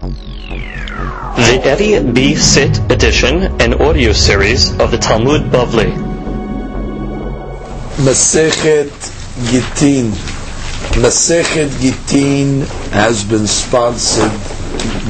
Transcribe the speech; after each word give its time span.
The 0.00 1.60
Eddie 1.62 2.00
B. 2.12 2.34
Sit 2.34 2.78
edition 2.90 3.60
and 3.60 3.74
audio 3.74 4.12
series 4.12 4.70
of 4.80 4.90
the 4.90 4.96
Talmud 4.96 5.42
Bavli. 5.52 5.92
Masechet 8.00 8.88
Gittin. 9.52 10.12
Masechet 11.02 11.68
Gittin 11.82 12.62
has 12.92 13.24
been 13.24 13.46
sponsored 13.46 14.32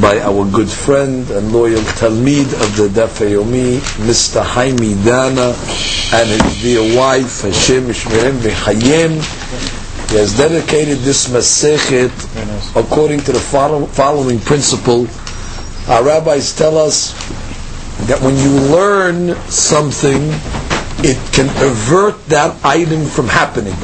by 0.01 0.19
our 0.21 0.45
good 0.51 0.69
friend 0.69 1.31
and 1.31 1.53
loyal 1.53 1.83
Talmid 1.95 2.53
of 2.55 2.77
the 2.77 2.89
Daf 2.89 3.21
Yomi, 3.23 3.79
Mr. 4.09 4.43
Haimi 4.43 4.97
Dana, 5.05 5.55
and 6.13 6.29
his 6.43 6.63
dear 6.63 6.99
wife, 6.99 7.43
Hashem 7.43 7.91
Ishmael 7.91 8.33
Mechayim. 8.43 9.23
He 10.11 10.17
has 10.17 10.37
dedicated 10.37 10.99
this 10.99 11.29
Masechet 11.29 12.11
according 12.75 13.21
to 13.21 13.33
the 13.33 13.39
follow- 13.39 13.87
following 13.87 14.41
principle. 14.41 15.07
Our 15.89 16.03
rabbis 16.03 16.53
tell 16.53 16.77
us 16.77 17.15
that 18.09 18.21
when 18.21 18.37
you 18.37 18.51
learn 18.51 19.37
something, 19.49 20.35
it 21.05 21.17
can 21.33 21.49
avert 21.63 22.27
that 22.29 22.57
item 22.65 23.07
from 23.07 23.29
happening. 23.29 23.77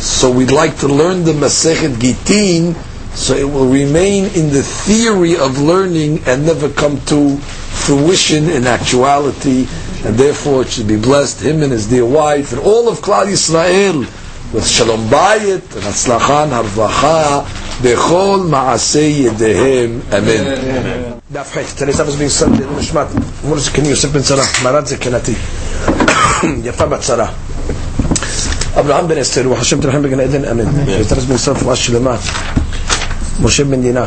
So 0.00 0.30
we'd 0.30 0.50
like 0.50 0.78
to 0.80 0.88
learn 0.88 1.22
the 1.24 1.32
Masechet 1.32 2.00
Gittin 2.00 2.74
so 3.14 3.34
it 3.34 3.48
will 3.48 3.66
remain 3.68 4.26
in 4.34 4.50
the 4.50 4.62
theory 4.62 5.36
of 5.36 5.60
learning 5.60 6.22
and 6.26 6.44
never 6.44 6.68
come 6.68 7.00
to 7.06 7.36
fruition 7.38 8.48
in 8.50 8.66
actuality, 8.66 9.66
and 10.04 10.16
therefore 10.16 10.62
it 10.62 10.68
should 10.70 10.88
be 10.88 10.96
blessed, 10.96 11.40
him 11.40 11.62
and 11.62 11.72
his 11.72 11.86
dear 11.86 12.04
wife, 12.04 12.52
and 12.52 12.60
all 12.62 12.88
of 12.88 13.00
Klal 13.00 13.26
Yisrael, 13.26 14.06
with 14.53 14.67
Shalom 14.67 15.07
Bayit, 15.07 15.75
and 15.75 15.85
Atzlachan, 15.91 16.49
Harvacha, 16.49 17.43
Bechol 17.81 18.47
Maaseh 18.49 19.25
Yedehem. 19.25 20.01
Amen. 20.11 21.13
דף 21.33 21.51
ח' 21.53 21.73
תנסה 21.75 22.03
being 22.03 22.41
sent 22.41 22.79
נשמת 22.79 23.05
מור 23.43 23.59
זקני 23.59 23.87
יוסף 23.87 24.09
בן 24.09 24.21
צרה 24.21 24.43
מרת 24.63 24.87
זקנתי 24.87 25.33
יפה 26.63 26.85
בצרה 26.85 27.27
אברהם 28.79 29.07
בן 29.07 29.17
אסתר 29.17 29.51
וחשב 29.51 29.81
תרחם 29.81 30.01
בגן 30.01 30.19
עדן 30.19 30.45
אמן 30.45 30.65
ותרס 31.01 31.23
בן 31.23 31.37
סוף 31.37 31.57
רפואה 31.57 31.75
שלמה 31.75 32.15
משה 33.42 33.64
בן 33.64 33.82
דינה, 33.82 34.04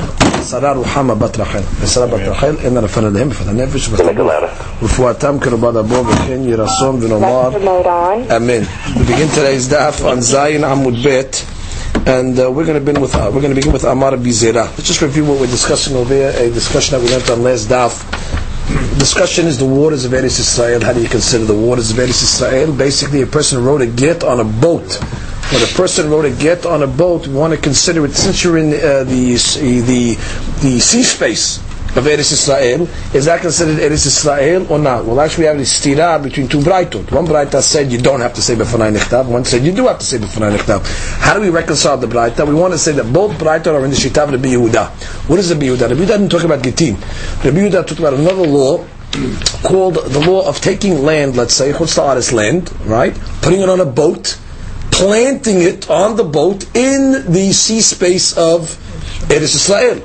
שרה 0.49 0.71
רוחמה 0.71 1.15
בת 1.15 1.39
רחל, 1.39 1.59
ושרה 1.81 2.07
בת 2.07 2.19
רחל, 2.27 2.55
אין 2.63 2.77
הרפן 2.77 3.05
עליהם 3.05 3.29
בפת 3.29 3.47
הנפש 3.47 3.89
ורפואתם 4.81 5.39
כרבד 5.39 5.75
הבו 5.75 6.03
וכן 6.07 6.43
יהי 6.43 6.55
רצון 6.55 6.97
ונאמר 7.01 7.49
אמן. 8.35 8.63
We 8.95 8.99
begin 8.99 9.29
today's 9.35 9.67
daf 9.69 10.05
on 10.05 10.19
Zayin 10.19 10.63
Amud 10.63 11.03
Bet. 11.03 11.45
And 12.05 12.39
uh, 12.39 12.49
we're 12.51 12.65
going 12.65 12.79
to 12.79 12.85
begin 12.85 13.01
with 13.01 13.13
uh, 13.15 13.29
we're 13.33 13.41
going 13.41 13.53
to 13.55 13.59
begin 13.61 13.73
with 13.73 13.83
Amar 13.83 14.13
Bizera. 14.13 14.65
Let's 14.75 14.87
just 14.87 15.01
review 15.01 15.25
what 15.25 15.39
we're 15.39 15.55
discussing 15.57 15.95
over 15.95 16.13
here. 16.13 16.33
A 16.35 16.49
discussion 16.49 16.91
that 16.97 17.01
we 17.05 17.13
learned 17.13 17.29
on 17.29 17.43
last 17.43 17.67
daf. 17.67 17.93
Discussion 18.97 19.45
is 19.45 19.57
the 19.59 19.65
waters 19.65 20.05
of 20.05 20.11
Eretz 20.11 20.39
Israel. 20.39 20.81
How 20.81 20.93
do 20.93 21.01
you 21.01 21.09
consider 21.09 21.45
the 21.45 21.59
waters 21.67 21.91
of 21.91 21.97
Eretz 21.97 22.23
Israel? 22.23 22.73
Basically, 22.73 23.21
a 23.21 23.27
person 23.27 23.63
wrote 23.63 23.81
a 23.81 23.87
get 23.87 24.23
on 24.23 24.39
a 24.39 24.43
boat 24.43 24.99
when 25.51 25.61
a 25.63 25.67
person 25.67 26.09
wrote 26.09 26.25
a 26.25 26.31
get 26.31 26.65
on 26.65 26.81
a 26.81 26.87
boat, 26.87 27.27
we 27.27 27.33
want 27.33 27.53
to 27.53 27.59
consider 27.59 28.05
it 28.05 28.13
since 28.13 28.43
you're 28.43 28.57
in 28.57 28.67
uh, 28.73 29.03
the 29.03 29.35
the 29.85 30.15
the 30.61 30.79
sea 30.79 31.03
space 31.03 31.57
of 31.97 32.05
Eretz 32.05 32.31
Israel, 32.31 32.87
is 33.13 33.25
that 33.25 33.41
considered 33.41 33.75
Eretz 33.77 34.05
Israel 34.05 34.71
or 34.71 34.79
not? 34.79 35.03
Well, 35.03 35.19
actually, 35.19 35.43
we 35.43 35.47
have 35.47 35.57
a 35.57 35.61
stira 35.63 36.23
between 36.23 36.47
two 36.47 36.59
braitot. 36.59 37.11
One 37.11 37.27
braita 37.27 37.61
said 37.61 37.91
you 37.91 37.97
don't 37.97 38.21
have 38.21 38.33
to 38.35 38.41
say 38.41 38.55
b'fanai 38.55 38.95
nechtav. 38.95 39.27
One 39.27 39.43
said 39.43 39.63
you 39.63 39.73
do 39.73 39.87
have 39.87 39.99
to 39.99 40.05
say 40.05 40.17
b'fanai 40.19 40.55
nechtav. 40.55 40.85
How 41.19 41.33
do 41.33 41.41
we 41.41 41.49
reconcile 41.49 41.97
the 41.97 42.07
braita? 42.07 42.47
We 42.47 42.53
want 42.53 42.73
to 42.73 42.79
say 42.79 42.93
that 42.93 43.11
both 43.11 43.33
braitot 43.33 43.73
are 43.73 43.83
in 43.83 43.91
the 43.91 43.97
shitav 43.97 44.31
Rabbi 44.31 44.49
Yehuda. 44.55 44.87
What 45.29 45.39
is 45.39 45.51
Rabbi 45.51 45.65
Yehuda? 45.65 45.89
Rabbi 45.89 45.95
Yehuda 45.95 46.07
didn't 46.07 46.29
talk 46.29 46.43
about 46.43 46.63
Gittin. 46.63 46.95
Rabbi 46.95 47.57
Yehuda 47.59 47.85
talked 47.85 47.99
about 47.99 48.13
another 48.13 48.47
law 48.47 48.85
called 49.63 49.95
the 49.95 50.19
law 50.25 50.47
of 50.47 50.61
taking 50.61 51.03
land, 51.03 51.35
let's 51.35 51.53
say, 51.53 51.73
chutz 51.73 51.97
la'aretz 51.97 52.31
land, 52.31 52.71
right? 52.87 53.13
Putting 53.41 53.59
it 53.59 53.67
on 53.67 53.81
a 53.81 53.85
boat, 53.85 54.39
planting 55.01 55.63
it 55.63 55.89
on 55.89 56.15
the 56.15 56.23
boat 56.23 56.63
in 56.75 57.33
the 57.33 57.51
sea 57.51 57.81
space 57.81 58.37
of 58.37 58.69
Eretz 59.33 59.55
Israel. 59.57 59.99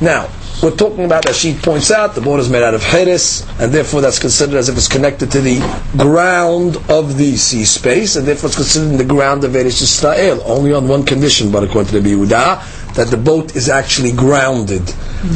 Now, 0.00 0.30
we're 0.62 0.74
talking 0.74 1.04
about, 1.04 1.26
as 1.26 1.36
she 1.36 1.52
points 1.52 1.90
out, 1.90 2.14
the 2.14 2.22
boat 2.22 2.40
is 2.40 2.48
made 2.48 2.62
out 2.62 2.72
of 2.72 2.80
cheres, 2.80 3.46
and 3.60 3.70
therefore 3.70 4.00
that's 4.00 4.18
considered 4.18 4.56
as 4.56 4.70
if 4.70 4.78
it's 4.78 4.88
connected 4.88 5.30
to 5.32 5.42
the 5.42 5.58
ground 5.98 6.78
of 6.88 7.18
the 7.18 7.36
sea 7.36 7.66
space, 7.66 8.16
and 8.16 8.26
therefore 8.26 8.46
it's 8.46 8.56
considered 8.56 8.92
in 8.92 8.96
the 8.96 9.04
ground 9.04 9.44
of 9.44 9.50
Eretz 9.50 9.82
Israel, 9.82 10.40
only 10.46 10.72
on 10.72 10.88
one 10.88 11.04
condition, 11.04 11.52
but 11.52 11.62
according 11.62 11.92
to 11.92 12.00
the 12.00 12.10
Yehuda, 12.10 12.94
that 12.94 13.08
the 13.08 13.18
boat 13.18 13.54
is 13.54 13.68
actually 13.68 14.12
grounded. 14.12 14.86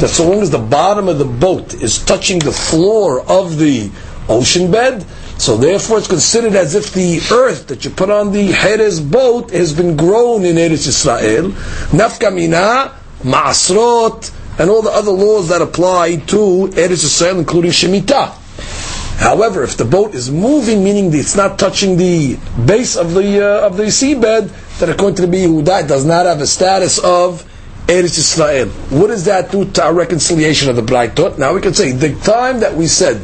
That 0.01 0.07
so 0.07 0.27
long 0.27 0.41
as 0.41 0.49
the 0.49 0.57
bottom 0.57 1.07
of 1.07 1.19
the 1.19 1.25
boat 1.25 1.75
is 1.75 2.03
touching 2.03 2.39
the 2.39 2.51
floor 2.51 3.21
of 3.29 3.59
the 3.59 3.91
ocean 4.27 4.71
bed, 4.71 5.05
so 5.37 5.57
therefore 5.57 5.97
it's 5.97 6.07
considered 6.07 6.55
as 6.55 6.75
if 6.75 6.93
the 6.93 7.19
earth 7.31 7.67
that 7.67 7.83
you 7.83 7.91
put 7.91 8.09
on 8.09 8.31
the 8.31 8.51
Heres 8.51 8.99
boat 8.99 9.51
has 9.51 9.73
been 9.73 9.97
grown 9.97 10.45
in 10.45 10.55
Eretz 10.55 10.87
Israel. 10.87 11.49
Nafka 11.91 12.33
mina, 12.33 12.93
ma'asrot, 13.23 14.31
and 14.59 14.69
all 14.69 14.81
the 14.81 14.91
other 14.91 15.11
laws 15.11 15.49
that 15.49 15.61
apply 15.61 16.17
to 16.27 16.37
Eretz 16.73 17.03
Israel, 17.03 17.39
including 17.39 17.71
Shemitah. 17.71 18.39
However, 19.17 19.63
if 19.63 19.77
the 19.77 19.85
boat 19.85 20.15
is 20.15 20.29
moving, 20.29 20.83
meaning 20.83 21.13
it's 21.13 21.35
not 21.35 21.57
touching 21.57 21.97
the 21.97 22.37
base 22.65 22.95
of 22.95 23.13
the 23.13 23.41
uh, 23.45 23.65
of 23.67 23.77
the 23.77 23.83
seabed, 23.83 24.51
then 24.79 24.89
according 24.89 25.15
to 25.17 25.27
the 25.27 25.37
Yehuda, 25.37 25.83
it 25.83 25.87
does 25.87 26.03
not 26.05 26.25
have 26.25 26.41
a 26.41 26.47
status 26.47 26.99
of 26.99 27.43
Eretz 27.87 28.17
Israel. 28.17 28.69
What 28.89 29.07
does 29.07 29.25
that 29.25 29.51
do 29.51 29.65
to 29.65 29.83
our 29.83 29.93
reconciliation 29.93 30.69
of 30.69 30.75
the 30.75 30.81
Braitot? 30.81 31.37
Now 31.37 31.53
we 31.53 31.61
can 31.61 31.73
say 31.73 31.91
the 31.91 32.15
time 32.21 32.59
that 32.61 32.75
we 32.75 32.87
said 32.87 33.21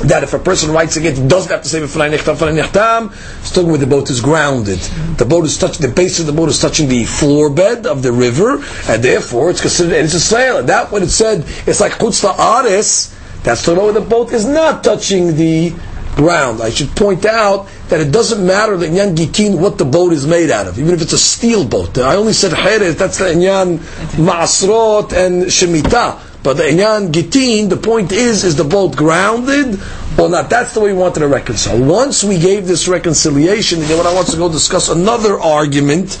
that 0.00 0.22
if 0.22 0.34
a 0.34 0.38
person 0.38 0.70
writes 0.72 0.96
again, 0.96 1.14
he 1.14 1.28
doesn't 1.28 1.50
have 1.50 1.62
to 1.62 1.68
say 1.68 1.80
b'fanai 1.80 2.16
nechtam, 2.16 2.34
b'fanai 2.36 2.62
nechtam. 2.62 3.12
It's 3.40 3.50
talking 3.52 3.70
where 3.70 3.78
the 3.78 3.86
boat 3.86 4.10
is 4.10 4.20
grounded. 4.20 4.78
The 5.18 5.24
boat 5.24 5.44
is 5.44 5.56
touching, 5.58 5.86
the 5.86 5.94
base 5.94 6.18
of 6.18 6.26
the 6.26 6.32
boat 6.32 6.48
is 6.48 6.60
touching 6.60 6.88
the 6.88 7.04
floor 7.04 7.50
bed 7.50 7.86
of 7.86 8.02
the 8.02 8.12
river, 8.12 8.64
and 8.88 9.02
therefore 9.02 9.50
it's 9.50 9.60
considered 9.60 9.94
Eretz 9.94 10.14
Israel. 10.14 10.58
And 10.58 10.68
that 10.68 10.90
when 10.90 11.02
it 11.02 11.10
said, 11.10 11.44
it's 11.66 11.80
like 11.80 11.92
chutz 11.92 12.24
la'ares, 12.24 13.14
that's 13.44 13.62
talking 13.62 13.74
about 13.74 13.84
where 13.84 14.00
the 14.00 14.08
boat 14.08 14.32
is 14.32 14.46
not 14.46 14.82
touching 14.82 15.36
the 15.36 15.74
ground. 16.14 16.60
I 16.62 16.70
should 16.70 16.90
point 16.90 17.24
out 17.24 17.68
that 17.88 18.00
it 18.00 18.12
doesn't 18.12 18.44
matter 18.44 18.76
the 18.76 18.86
Inyan 18.86 19.16
Gitin 19.16 19.58
what 19.58 19.78
the 19.78 19.84
boat 19.84 20.12
is 20.12 20.26
made 20.26 20.50
out 20.50 20.68
of, 20.68 20.78
even 20.78 20.94
if 20.94 21.02
it's 21.02 21.12
a 21.12 21.18
steel 21.18 21.66
boat. 21.66 21.98
I 21.98 22.16
only 22.16 22.32
said 22.32 22.52
Heres, 22.52 22.96
that's 22.96 23.18
the 23.18 23.26
Inyan 23.26 23.78
Ma'asrot 23.78 25.12
and 25.12 25.44
Shemitah. 25.44 26.31
But 26.42 26.56
the 26.56 26.64
Inyan 26.64 27.12
Gitin, 27.12 27.68
the 27.68 27.76
point 27.76 28.10
is, 28.10 28.42
is 28.42 28.56
the 28.56 28.64
boat 28.64 28.96
grounded 28.96 29.78
or 30.18 30.28
not? 30.28 30.50
That's 30.50 30.74
the 30.74 30.80
way 30.80 30.92
we 30.92 30.98
wanted 30.98 31.20
to 31.20 31.28
reconcile. 31.28 31.80
Once 31.80 32.24
we 32.24 32.36
gave 32.38 32.66
this 32.66 32.88
reconciliation, 32.88 33.78
and 33.78 33.88
then 33.88 33.96
the 33.96 34.02
Gemara 34.02 34.14
wants 34.16 34.32
to 34.32 34.38
go 34.38 34.50
discuss 34.50 34.88
another 34.88 35.38
argument 35.38 36.18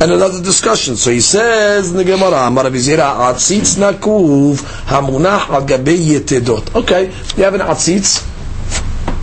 and 0.00 0.12
another 0.12 0.40
discussion. 0.40 0.94
So 0.94 1.10
he 1.10 1.20
says 1.20 1.90
in 1.90 1.96
the 1.96 2.04
Gemara, 2.04 2.46
"Amar 2.46 2.64
Avizira, 2.66 3.32
atzitz 3.32 3.76
nakuv 3.76 4.58
hamunach 4.86 5.46
yetedot. 5.66 6.76
Okay, 6.76 7.06
you 7.36 7.42
have 7.42 7.54
an 7.54 7.62
atzitz 7.62 8.30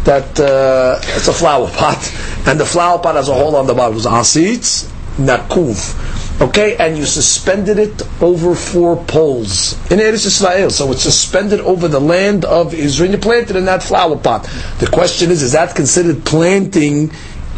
that 0.03 0.37
uh, 0.37 0.99
it's 1.15 1.29
a 1.29 1.33
flower 1.33 1.69
pot, 1.69 2.13
and 2.45 2.59
the 2.59 2.65
flower 2.65 2.99
pot 2.99 3.15
has 3.15 3.29
a 3.29 3.33
hole 3.33 3.55
on 3.55 3.67
the 3.67 3.73
bottom. 3.73 3.93
It 3.93 3.95
was 3.95 4.05
atzitz 4.05 4.89
nakuv. 5.15 6.00
Okay, 6.41 6.75
and 6.77 6.97
you 6.97 7.05
suspended 7.05 7.77
it 7.77 8.01
over 8.19 8.55
four 8.55 8.97
poles 9.05 9.73
in 9.91 9.99
Eretz 9.99 10.25
Israel. 10.25 10.71
So 10.71 10.91
it's 10.91 11.03
suspended 11.03 11.59
over 11.59 11.87
the 11.87 12.01
land 12.01 12.45
of 12.45 12.73
Israel. 12.73 13.11
You 13.11 13.19
planted 13.19 13.55
in 13.55 13.65
that 13.65 13.83
flower 13.83 14.17
pot. 14.17 14.49
The 14.79 14.87
question 14.87 15.29
is, 15.29 15.43
is 15.43 15.51
that 15.51 15.75
considered 15.75 16.25
planting 16.25 17.11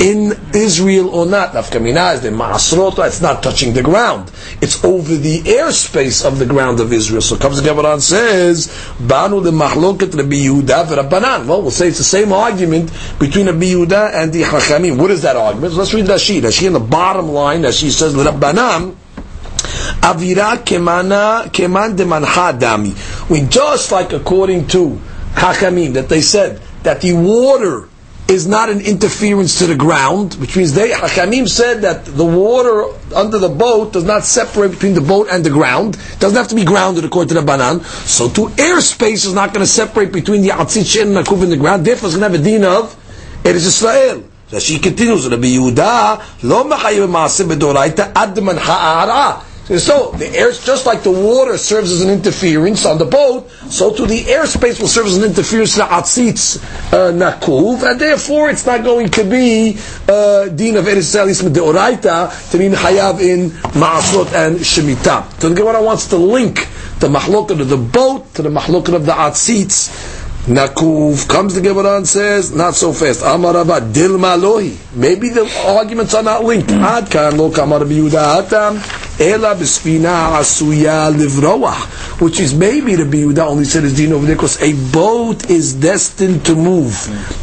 in 0.03 0.37
Israel 0.53 1.09
or 1.09 1.25
not? 1.25 1.53
Nafkamina 1.53 2.15
is 2.15 2.21
the 2.21 2.29
Ma'asrot, 2.29 3.07
it's 3.07 3.21
not 3.21 3.41
touching 3.41 3.73
the 3.73 3.81
ground. 3.81 4.29
It's 4.61 4.83
over 4.83 5.15
the 5.15 5.39
airspace 5.39 6.25
of 6.25 6.39
the 6.39 6.45
ground 6.45 6.81
of 6.81 6.91
Israel. 6.91 7.21
So 7.21 7.37
comes 7.37 7.61
the 7.61 7.69
Gemara 7.69 7.93
and 7.93 8.03
says, 8.03 8.67
Banu 8.99 9.39
the 9.39 9.51
Mahloket 9.51 10.13
Rabbi 10.13 10.43
Yehuda 10.47 10.85
v'Rabbanan. 10.85 11.47
Well, 11.47 11.61
we'll 11.61 11.71
say 11.71 11.87
it's 11.87 11.99
the 11.99 12.03
same 12.03 12.33
argument 12.33 12.91
between 13.17 13.45
Rabbi 13.45 13.65
Yehuda 13.67 14.13
and 14.13 14.33
the 14.33 14.41
Chachamim. 14.41 14.97
What 14.97 15.09
is 15.11 15.21
that 15.21 15.37
argument? 15.37 15.73
Let's 15.73 15.93
read 15.93 16.05
Rashi. 16.05 16.41
Rashi 16.41 16.67
in 16.67 16.73
the 16.73 16.81
bottom 16.81 17.29
line, 17.29 17.61
Rashi 17.61 17.89
says, 17.89 18.13
Rabbanan, 18.13 18.95
Avira 20.01 20.57
kemana 20.57 21.45
keman 21.45 21.95
de 21.95 22.03
manha 22.03 22.59
dami. 22.59 23.29
We 23.29 23.47
just 23.47 23.89
like 23.93 24.11
according 24.11 24.67
to 24.67 24.99
Hakamim 25.35 25.93
that 25.93 26.09
they 26.09 26.19
said 26.19 26.61
that 26.83 26.99
the 26.99 27.13
water 27.13 27.87
is 28.27 28.47
not 28.47 28.69
an 28.69 28.79
interference 28.81 29.59
to 29.59 29.67
the 29.67 29.75
ground, 29.75 30.35
which 30.35 30.55
means 30.55 30.73
they 30.73 30.91
Hakamim 30.91 31.47
said 31.47 31.81
that 31.81 32.05
the 32.05 32.23
water 32.25 32.85
under 33.13 33.37
the 33.37 33.49
boat 33.49 33.93
does 33.93 34.05
not 34.05 34.23
separate 34.23 34.69
between 34.69 34.93
the 34.93 35.01
boat 35.01 35.27
and 35.29 35.43
the 35.43 35.49
ground. 35.49 35.95
It 35.95 36.19
doesn't 36.19 36.37
have 36.37 36.47
to 36.49 36.55
be 36.55 36.63
grounded 36.63 37.05
according 37.05 37.29
to 37.29 37.33
the 37.35 37.41
banan. 37.41 37.81
So 37.83 38.29
to 38.29 38.47
airspace 38.55 39.25
is 39.25 39.33
not 39.33 39.53
going 39.53 39.65
to 39.65 39.71
separate 39.71 40.11
between 40.11 40.41
the 40.41 40.49
atzit 40.49 41.01
and 41.01 41.15
nakuv 41.15 41.43
and 41.43 41.51
the 41.51 41.57
ground. 41.57 41.85
Therefore, 41.85 42.07
it's 42.09 42.17
going 42.17 42.31
to 42.31 42.37
have 42.37 42.47
a 42.47 42.49
din 42.49 42.63
of 42.63 42.95
Eretz 43.43 43.67
Israel. 43.67 44.23
So 44.47 44.59
she 44.59 44.79
continues, 44.79 45.27
Rabbi 45.27 45.47
Yehuda, 45.47 46.43
lo. 46.43 46.63
So 49.65 50.11
the 50.11 50.27
air, 50.27 50.51
just 50.51 50.85
like 50.85 51.03
the 51.03 51.11
water 51.11 51.57
serves 51.57 51.89
as 51.91 52.01
an 52.01 52.09
interference 52.09 52.85
on 52.85 52.97
the 52.97 53.05
boat, 53.05 53.49
so 53.69 53.93
too 53.95 54.05
the 54.05 54.19
airspace 54.23 54.81
will 54.81 54.89
serve 54.89 55.05
as 55.05 55.15
an 55.15 55.23
interference 55.23 55.75
to 55.75 55.83
atzitz 55.83 56.61
uh, 56.91 57.13
nakuv, 57.13 57.89
and 57.89 57.99
therefore 57.99 58.49
it's 58.49 58.65
not 58.65 58.83
going 58.83 59.07
to 59.07 59.23
be 59.23 59.77
uh, 60.09 60.49
din 60.49 60.75
of 60.75 60.83
Yisrael 60.83 61.31
deoraita 61.49 62.51
to 62.51 62.57
be 62.57 62.67
hayav 62.69 63.21
in 63.21 63.51
ma'asot 63.79 64.33
and 64.33 64.57
shemitah. 64.57 65.39
So 65.39 65.47
the 65.47 65.55
Gemara 65.55 65.81
wants 65.81 66.07
to 66.07 66.17
link 66.17 66.67
the 66.99 67.07
mahlokat 67.07 67.61
of 67.61 67.69
the 67.69 67.77
boat 67.77 68.33
to 68.33 68.41
the 68.41 68.49
mahlokat 68.49 68.95
of 68.95 69.05
the 69.05 69.13
atzitz. 69.13 70.12
Nakuv 70.43 71.29
comes 71.29 71.55
the 71.55 71.61
Gemara 71.61 71.95
and 71.95 72.05
says, 72.05 72.51
not 72.53 72.75
so 72.75 72.91
fast. 72.91 73.21
Amar 73.23 73.55
Abba 73.55 73.79
Dil 73.93 74.17
Malohi. 74.17 74.75
Maybe 74.93 75.29
the 75.29 75.49
arguments 75.65 76.13
are 76.13 76.23
not 76.23 76.43
linked. 76.43 76.69
Ad 76.69 77.09
kan 77.09 77.37
lo 77.37 77.49
kamar 77.49 77.79
biyuda. 77.79 78.43
Ela 79.19 79.53
b'sfina 79.53 80.39
asuya 80.39 81.15
livroah, 81.15 81.75
which 82.19 82.39
is 82.39 82.55
maybe 82.55 82.95
the 82.95 83.03
Yehuda 83.03 83.45
only 83.45 83.63
said 83.63 83.83
is 83.83 83.95
there 83.95 84.19
because 84.25 84.59
a 84.59 84.73
boat 84.91 85.51
is 85.51 85.75
destined 85.75 86.43
to 86.47 86.55
move, 86.55 86.97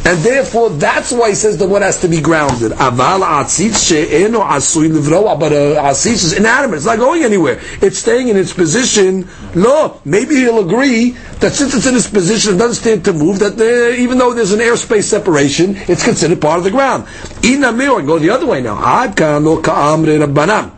and 0.05 0.19
therefore 0.19 0.69
that's 0.71 1.13
why 1.13 1.29
he 1.29 1.35
says 1.35 1.57
the 1.57 1.65
one 1.65 1.81
has 1.81 2.01
to 2.01 2.09
be 2.09 2.19
grounded. 2.19 2.73
Aval 2.73 3.21
atzitz 3.21 3.87
she'eno 3.87 4.41
asui 4.41 4.91
livroah, 4.91 5.37
but 5.37 5.53
a 5.53 5.79
atzitz 5.79 6.25
is 6.25 6.33
inanimate; 6.33 6.75
it's 6.75 6.85
not 6.85 6.99
going 6.99 7.23
anywhere. 7.23 7.61
It's 7.81 7.99
staying 7.99 8.27
in 8.27 8.35
its 8.35 8.51
position. 8.51 9.29
No, 9.55 10.01
maybe 10.03 10.35
he'll 10.35 10.59
agree 10.59 11.11
that 11.39 11.53
since 11.53 11.73
it's 11.73 11.87
in 11.87 11.95
its 11.95 12.09
position, 12.09 12.55
it 12.55 12.57
doesn't 12.57 12.83
stand 12.83 12.90
to 12.99 13.13
move. 13.13 13.39
That 13.39 13.57
there, 13.57 13.93
even 13.95 14.17
though 14.17 14.33
there's 14.33 14.51
an 14.51 14.59
airspace 14.59 15.03
separation, 15.03 15.75
it's 15.75 16.03
considered 16.03 16.41
part 16.41 16.57
of 16.57 16.63
the 16.63 16.71
ground. 16.71 17.07
Ina 17.43 17.71
go 18.03 18.19
the 18.19 18.29
other 18.29 18.45
way 18.45 18.61
now. 18.61 18.75
Rabbanan. 18.75 20.71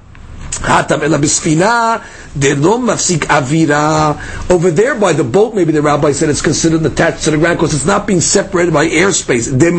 Over 4.50 4.72
there 4.72 4.96
by 4.96 5.14
the 5.14 5.24
boat, 5.24 5.56
maybe 5.56 5.72
the 5.72 5.82
rabbi 5.82 6.12
said 6.12 6.30
it's 6.30 6.42
considered 6.42 6.86
attached 6.86 7.24
to 7.24 7.32
the 7.32 7.38
ground 7.38 7.58
because 7.58 7.74
it's 7.74 7.86
not 7.86 8.06
being 8.08 8.22
separated 8.22 8.74
by 8.74 8.88
airspace. 8.88 9.50
The 9.52 9.72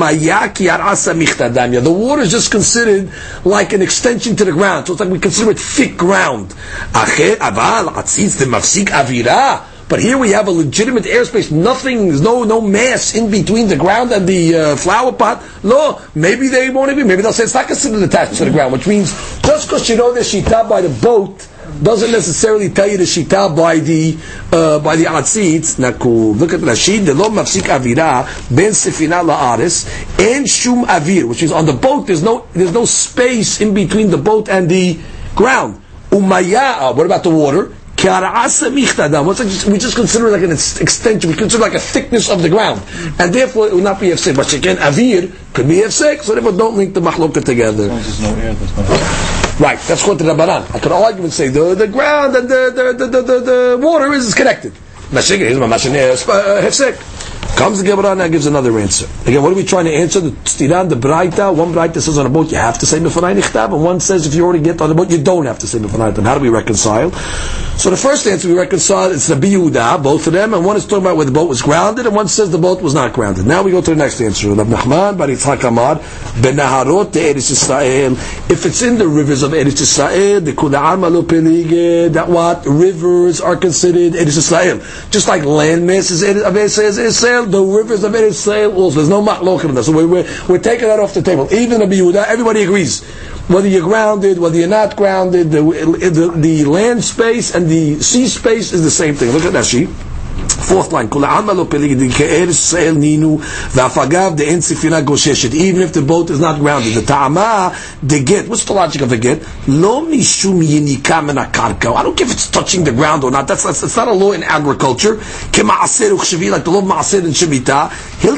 water 1.90 2.22
is 2.22 2.30
just 2.30 2.50
considered 2.50 3.10
like 3.44 3.72
an 3.72 3.82
extension 3.82 4.36
to 4.36 4.44
the 4.44 4.52
ground. 4.52 4.86
So 4.86 4.94
it's 4.94 5.00
like 5.00 5.10
we 5.10 5.18
consider 5.20 5.50
it 5.52 5.58
thick 5.58 5.96
ground. 5.96 6.54
But 9.88 10.00
here 10.00 10.16
we 10.16 10.30
have 10.30 10.48
a 10.48 10.50
legitimate 10.50 11.04
airspace. 11.04 11.52
Nothing, 11.52 12.08
no 12.22 12.44
no 12.44 12.60
mass 12.60 13.14
in 13.14 13.30
between 13.30 13.68
the 13.68 13.76
ground 13.76 14.12
and 14.12 14.26
the 14.26 14.54
uh, 14.56 14.76
flower 14.76 15.12
pot. 15.12 15.42
No, 15.62 16.00
maybe 16.14 16.48
they 16.48 16.70
won't 16.70 16.90
even. 16.90 17.06
Maybe 17.06 17.22
they'll 17.22 17.32
say 17.32 17.44
it's 17.44 17.54
not 17.54 17.66
considered 17.66 18.02
attached 18.02 18.36
to 18.36 18.46
the 18.46 18.50
ground, 18.50 18.72
which 18.72 18.86
means 18.86 19.12
just 19.42 19.68
because 19.68 19.88
you 19.88 19.96
know 19.96 20.12
the 20.14 20.20
shita 20.20 20.68
by 20.68 20.80
the 20.80 20.88
boat 20.88 21.46
doesn't 21.82 22.12
necessarily 22.12 22.70
tell 22.70 22.88
you 22.88 22.96
the 22.96 23.04
shita 23.04 23.54
by 23.54 23.78
the 23.78 24.16
uh, 24.52 24.78
by 24.78 24.96
the 24.96 25.04
atzitz. 25.04 25.78
Look 25.78 26.52
at 26.54 26.60
Rashid. 26.60 27.04
The 27.04 27.14
lo 27.14 27.28
mafsik 27.28 27.68
avira 27.68 28.24
ben 28.54 28.72
sefina 28.72 29.22
laaris 29.22 29.84
and 30.18 30.48
shum 30.48 30.86
avir, 30.86 31.28
which 31.28 31.42
is 31.42 31.52
on 31.52 31.66
the 31.66 31.74
boat. 31.74 32.06
There's 32.06 32.22
no 32.22 32.46
there's 32.54 32.72
no 32.72 32.86
space 32.86 33.60
in 33.60 33.74
between 33.74 34.10
the 34.10 34.18
boat 34.18 34.48
and 34.48 34.68
the 34.68 34.98
ground. 35.34 35.82
Umaya. 36.10 36.94
What 36.96 37.06
about 37.06 37.22
the 37.22 37.30
water? 37.30 37.72
We 38.04 39.78
just 39.78 39.96
consider 39.96 40.28
it 40.28 40.32
like 40.32 40.42
an 40.42 40.50
extension. 40.52 41.30
We 41.30 41.36
consider 41.36 41.62
like 41.62 41.72
a 41.74 41.80
thickness 41.80 42.28
of 42.28 42.42
the 42.42 42.50
ground, 42.50 42.82
and 43.18 43.32
therefore 43.34 43.68
it 43.68 43.72
will 43.72 43.80
not 43.80 43.98
be 43.98 44.08
hefsek. 44.08 44.36
But 44.36 44.52
again, 44.52 44.76
avir 44.76 45.32
could 45.54 45.66
be 45.68 45.76
hefsek. 45.76 46.20
So 46.22 46.34
therefore, 46.34 46.52
don't 46.52 46.76
link 46.76 46.92
the 46.92 47.00
mahloka 47.00 47.42
together. 47.42 47.88
Right, 49.58 49.78
that's 49.86 50.06
what 50.06 50.18
the 50.18 50.24
Rabbanan. 50.24 50.74
I 50.74 50.78
could 50.80 50.92
argue 50.92 51.22
and 51.22 51.32
say 51.32 51.48
the, 51.48 51.74
the 51.74 51.86
ground 51.88 52.34
and 52.36 52.48
the, 52.48 52.72
the, 52.74 53.06
the, 53.06 53.22
the, 53.22 53.40
the, 53.40 53.78
water 53.80 54.12
is 54.12 54.34
connected. 54.34 54.72
Mashiach 55.10 55.38
is 55.40 55.58
my 55.58 55.68
hefsek. 55.68 57.33
Comes 57.56 57.80
the 57.80 57.86
Gemara 57.86 58.20
and 58.20 58.32
gives 58.32 58.46
another 58.46 58.76
answer. 58.80 59.06
Again, 59.22 59.40
what 59.40 59.52
are 59.52 59.54
we 59.54 59.64
trying 59.64 59.84
to 59.84 59.92
answer? 59.92 60.18
The 60.18 60.30
Stiran, 60.30 60.88
the 60.88 60.96
Braita, 60.96 61.54
one 61.54 61.72
Braita 61.72 62.00
says 62.00 62.18
on 62.18 62.26
a 62.26 62.28
boat 62.28 62.50
you 62.50 62.56
have 62.56 62.78
to 62.78 62.86
say 62.86 62.98
Mefanai 62.98 63.40
Nichtav, 63.40 63.72
and 63.72 63.82
one 63.82 64.00
says 64.00 64.26
if 64.26 64.34
you 64.34 64.44
already 64.44 64.62
get 64.62 64.80
on 64.80 64.88
the 64.88 64.94
boat 64.94 65.08
you 65.08 65.22
don't 65.22 65.46
have 65.46 65.60
to 65.60 65.66
say 65.68 65.78
Mefanai 65.78 66.20
How 66.24 66.34
do 66.34 66.40
we 66.40 66.48
reconcile? 66.48 67.12
So 67.76 67.90
the 67.90 67.96
first 67.96 68.26
answer 68.26 68.48
we 68.48 68.54
reconcile, 68.54 69.10
it's 69.10 69.26
the 69.26 69.34
Biyuda, 69.34 70.02
both 70.02 70.26
of 70.28 70.32
them, 70.32 70.54
and 70.54 70.64
one 70.64 70.76
is 70.76 70.84
talking 70.84 71.04
about 71.04 71.16
where 71.16 71.26
the 71.26 71.32
boat 71.32 71.48
was 71.48 71.60
grounded, 71.60 72.06
and 72.06 72.14
one 72.14 72.28
says 72.28 72.50
the 72.50 72.58
boat 72.58 72.80
was 72.80 72.94
not 72.94 73.12
grounded. 73.12 73.46
Now 73.46 73.62
we 73.62 73.72
go 73.72 73.80
to 73.80 73.90
the 73.90 73.96
next 73.96 74.20
answer. 74.20 74.52
If 78.48 78.66
it's 78.66 78.82
in 78.82 78.98
the 78.98 79.08
rivers 79.08 79.42
of 79.42 79.50
Eretz 79.52 79.80
Israel, 79.80 80.40
the 80.40 80.52
that 82.12 82.28
what? 82.28 82.66
Rivers 82.66 83.40
are 83.40 83.56
considered 83.56 84.12
Eretz 84.12 84.36
Israel. 84.38 84.80
Just 85.10 85.26
like 85.28 85.44
land 85.44 85.86
masses 85.86 86.22
of 86.22 86.54
Eretz 86.54 87.43
Israel, 87.44 87.66
the 87.66 87.76
rivers 87.76 88.04
of 88.04 88.12
Eretz 88.12 88.74
also. 88.74 88.96
There's 88.96 89.08
no 89.08 89.24
machloket 89.24 89.68
in 89.68 89.74
that. 89.74 89.84
So 89.84 89.92
we're, 89.92 90.06
we're, 90.06 90.46
we're, 90.48 90.58
taking 90.58 90.88
that 90.88 91.00
off 91.00 91.14
the 91.14 91.22
table. 91.22 91.52
Even 91.52 91.80
the 91.80 91.86
Yehuda, 91.86 92.26
everybody 92.26 92.62
agrees. 92.62 93.04
Whether 93.48 93.68
you're 93.68 93.82
grounded, 93.82 94.38
whether 94.38 94.56
you're 94.56 94.68
not 94.68 94.96
grounded, 94.96 95.50
the, 95.50 95.60
the, 95.62 96.32
the 96.34 96.64
land 96.64 97.04
space 97.04 97.54
and 97.54 97.68
the 97.68 98.00
sea 98.00 98.26
space 98.28 98.72
is 98.72 98.82
the 98.82 98.90
same 98.90 99.14
thing. 99.14 99.30
Look 99.32 99.44
at 99.44 99.52
that 99.52 99.66
sheet. 99.66 99.88
Fourth 100.34 100.90
line, 100.92 101.08
even 105.54 105.82
if 105.82 105.92
the 105.92 106.00
boat 106.02 106.30
is 106.30 106.40
not 106.40 106.58
grounded. 106.58 106.94
The 106.94 107.02
ta'ama, 107.02 107.76
the 108.02 108.24
get, 108.24 108.48
what's 108.48 108.64
the 108.64 108.72
logic 108.72 109.02
of 109.02 109.10
the 109.10 109.18
get? 109.18 109.42
I 109.42 109.46
don't 112.02 112.16
care 112.16 112.26
if 112.26 112.32
it's 112.32 112.50
touching 112.50 112.82
the 112.84 112.92
ground 112.92 113.24
or 113.24 113.30
not. 113.30 113.46
That's, 113.46 113.64
that's, 113.64 113.82
that's 113.82 113.96
not 113.96 114.08
a 114.08 114.12
law 114.12 114.32
in 114.32 114.42
agriculture. 114.42 115.16
like 115.16 115.52
the 115.52 116.70
law 116.70 116.78
of 116.78 116.84
ma'aser 116.86 117.22
and 117.24 117.34
shemitah. 117.34 117.90
Lo 118.24 118.36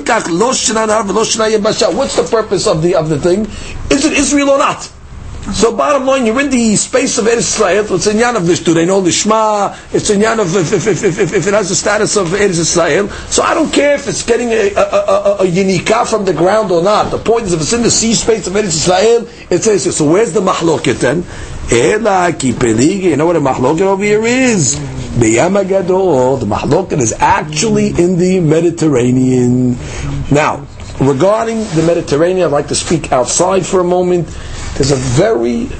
What's 1.97 2.17
the 2.17 2.25
purpose 2.25 2.67
of 2.67 2.83
the, 2.83 2.97
of 2.97 3.09
the 3.09 3.19
thing? 3.19 3.47
Is 3.91 4.05
it 4.05 4.13
Israel 4.13 4.51
or 4.51 4.59
not? 4.59 4.91
So 5.53 5.77
bottom 5.77 6.07
line, 6.07 6.27
you're 6.27 6.41
in 6.41 6.51
the 6.51 6.75
space 6.75 7.19
of 7.19 7.27
Eretz 7.27 7.39
Israel. 7.39 7.87
It's 7.95 8.07
in 8.09 8.19
Yan 8.19 8.35
of 8.35 8.43
Vishtu. 8.43 8.75
They 8.75 8.85
know 8.85 9.01
the 9.01 9.13
Shema. 9.13 9.77
It's 9.93 10.11
in 10.11 10.21
Yan 10.21 10.41
of 10.41 10.55
if, 10.57 10.73
if, 10.73 10.87
if, 10.89 11.19
if, 11.19 11.33
if 11.33 11.47
it 11.47 11.55
has 11.55 11.69
the 11.69 11.77
status 11.77 12.17
of 12.17 12.29
Eretz 12.29 12.59
Israel. 12.59 13.09
So 13.09 13.43
I 13.45 13.55
don't 13.55 13.73
care 13.73 13.95
if 13.95 14.09
it's 14.09 14.25
getting 14.25 14.49
a, 14.51 14.75
a, 14.75 14.81
a, 14.81 15.37
a, 15.39 15.47
yinika 15.47 16.09
from 16.09 16.25
the 16.25 16.33
ground 16.33 16.73
or 16.73 16.83
not. 16.83 17.13
The 17.13 17.19
point 17.19 17.45
is, 17.45 17.53
if 17.53 17.61
it's 17.61 17.73
in 17.73 17.83
the 17.83 17.93
sea 17.93 18.15
space 18.15 18.49
of 18.49 18.55
Eretz 18.55 18.65
Israel, 18.65 19.29
it 19.49 19.63
says 19.63 19.97
so. 19.97 20.11
Where's 20.11 20.33
the 20.33 20.41
mahloket 20.41 20.99
then? 20.99 21.25
Ela 21.71 22.33
ki. 22.37 22.49
You 22.49 23.17
know 23.17 23.27
what 23.27 23.37
a 23.37 23.41
mahloket 23.41 23.83
over 23.83 24.03
here 24.03 24.25
is? 24.25 24.75
B'yamagadol. 25.17 26.41
The 26.41 26.47
mahloket 26.47 26.99
is 26.99 27.13
actually 27.13 27.89
in 27.91 28.19
the 28.19 28.41
Mediterranean. 28.41 29.77
Now, 30.31 30.67
regarding 31.01 31.59
the 31.77 31.85
Mediterranean, 31.87 32.47
I'd 32.47 32.53
like 32.53 32.69
to 32.69 32.75
speak 32.75 33.13
outside 33.13 33.65
for 33.65 33.79
a 33.81 33.85
moment. 33.85 34.29
There's 34.77 34.91
a 34.91 34.97
very 34.97 35.71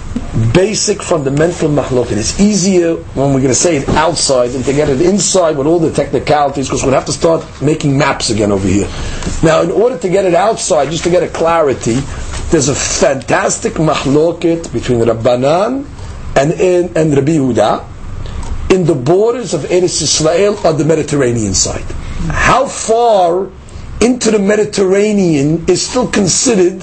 basic 0.55 1.03
fundamental 1.03 1.69
mahlokin. 1.69 2.17
It's 2.17 2.41
easier 2.41 2.95
when 2.97 3.35
we're 3.35 3.41
going 3.41 3.49
to 3.49 3.55
say 3.55 3.77
it 3.77 3.89
outside 3.91 4.49
than 4.49 4.63
to 4.63 4.73
get 4.73 4.89
it 4.89 5.03
inside 5.03 5.59
with 5.59 5.67
all 5.67 5.79
the 5.79 5.93
technicalities 5.93 6.67
because 6.69 6.83
we'll 6.83 6.95
have 6.95 7.05
to 7.07 7.13
start 7.13 7.45
making 7.61 7.99
maps 7.99 8.31
again 8.31 8.51
over 8.53 8.67
here. 8.67 8.89
Now, 9.43 9.61
in 9.61 9.71
order 9.71 9.99
to 9.99 10.09
get 10.09 10.25
it 10.25 10.35
outside, 10.35 10.91
just 10.91 11.05
to 11.05 11.11
get 11.11 11.23
a 11.23 11.29
clarity, 11.29 11.97
there's 12.51 12.69
a 12.69 12.75
fantastic 12.75 13.75
mahloket 13.75 14.73
between 14.73 15.01
Rabbanan 15.01 15.87
and, 16.37 16.53
and, 16.53 16.97
and 16.97 17.15
Rabbi 17.15 17.33
Yehuda 17.33 17.85
in 18.71 18.85
the 18.87 18.95
borders 18.95 19.53
of 19.53 19.61
Eretz 19.63 20.01
Israel 20.01 20.57
on 20.67 20.79
the 20.79 20.85
Mediterranean 20.85 21.53
side. 21.53 21.85
How 22.31 22.67
far 22.67 23.51
into 24.01 24.31
the 24.31 24.39
Mediterranean 24.39 25.67
is 25.69 25.87
still 25.87 26.09
considered 26.09 26.81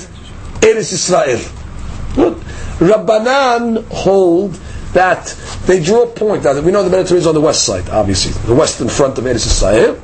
Eretz 0.62 0.94
Israel? 0.94 1.42
Rabbanan 2.16 3.86
hold 3.92 4.54
that 4.94 5.36
they 5.66 5.84
draw 5.84 6.04
a 6.04 6.08
point. 6.08 6.44
Now, 6.44 6.60
we 6.62 6.72
know 6.72 6.84
the 6.84 6.90
Mediterranean 6.90 7.22
is 7.22 7.28
on 7.28 7.34
the 7.34 7.42
west 7.42 7.66
side, 7.66 7.90
obviously, 7.90 8.32
the 8.48 8.56
western 8.56 8.90
front 8.90 9.18
of 9.18 9.24
Eretz 9.24 9.48
Israel. 9.48 10.02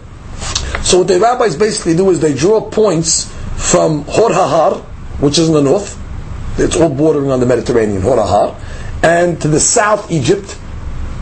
So 0.84 1.00
what 1.00 1.08
the 1.08 1.20
rabbis 1.20 1.56
basically 1.56 1.96
do 1.96 2.10
is 2.10 2.20
they 2.20 2.34
draw 2.34 2.62
points 2.62 3.32
from 3.58 4.04
Hor 4.06 4.30
Hahar, 4.30 4.82
which 5.20 5.38
is 5.38 5.48
in 5.48 5.54
the 5.54 5.62
north. 5.62 5.98
It's 6.58 6.76
all 6.76 6.90
bordering 6.90 7.32
on 7.32 7.40
the 7.40 7.46
Mediterranean, 7.46 8.02
Hor 8.02 8.18
Hahar, 8.18 8.56
and 9.04 9.40
to 9.42 9.48
the 9.48 9.60
south, 9.60 10.12
Egypt. 10.12 10.58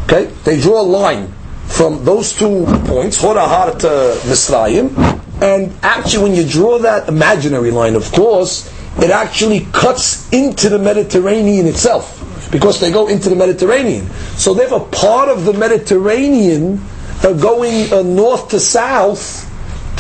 Okay, 0.06 0.26
they 0.46 0.60
draw 0.62 0.82
a 0.82 0.88
line 0.88 1.34
from 1.66 2.06
those 2.06 2.34
two 2.34 2.66
points, 2.86 3.20
Hor 3.20 3.36
Hahar 3.36 3.78
to 3.80 3.88
Misraim, 4.30 4.96
and 5.42 5.72
actually, 5.84 6.24
when 6.24 6.36
you 6.36 6.48
draw 6.48 6.80
that 6.80 7.08
imaginary 7.10 7.70
line, 7.70 7.96
of 7.96 8.12
course, 8.12 8.74
it 9.00 9.12
actually 9.12 9.68
cuts 9.72 10.32
into 10.32 10.70
the 10.70 10.80
Mediterranean 10.80 11.68
itself 11.68 12.50
because 12.52 12.80
they 12.80 12.92
go 12.92 13.08
into 13.08 13.30
the 13.30 13.36
Mediterranean. 13.36 14.10
So 14.36 14.54
they 14.54 14.64
have 14.64 14.74
a 14.74 14.86
part 14.86 15.30
of 15.30 15.46
the 15.46 15.54
Mediterranean 15.54 16.82
going 17.22 17.92
uh, 17.92 18.02
north 18.04 18.50
to 18.50 18.60
south 18.60 19.44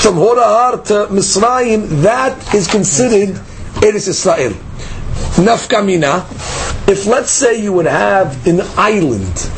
from 0.01 0.15
Horahar 0.15 0.83
to 0.85 1.13
Misraim. 1.13 2.01
That 2.03 2.53
is 2.53 2.67
considered 2.67 3.35
Eretz 3.81 4.07
Israel. 4.07 4.53
Nafkamina. 5.37 6.25
if 6.87 7.05
let's 7.05 7.31
say 7.31 7.61
you 7.61 7.73
would 7.73 7.85
have 7.85 8.47
an 8.47 8.61
island, 8.77 9.49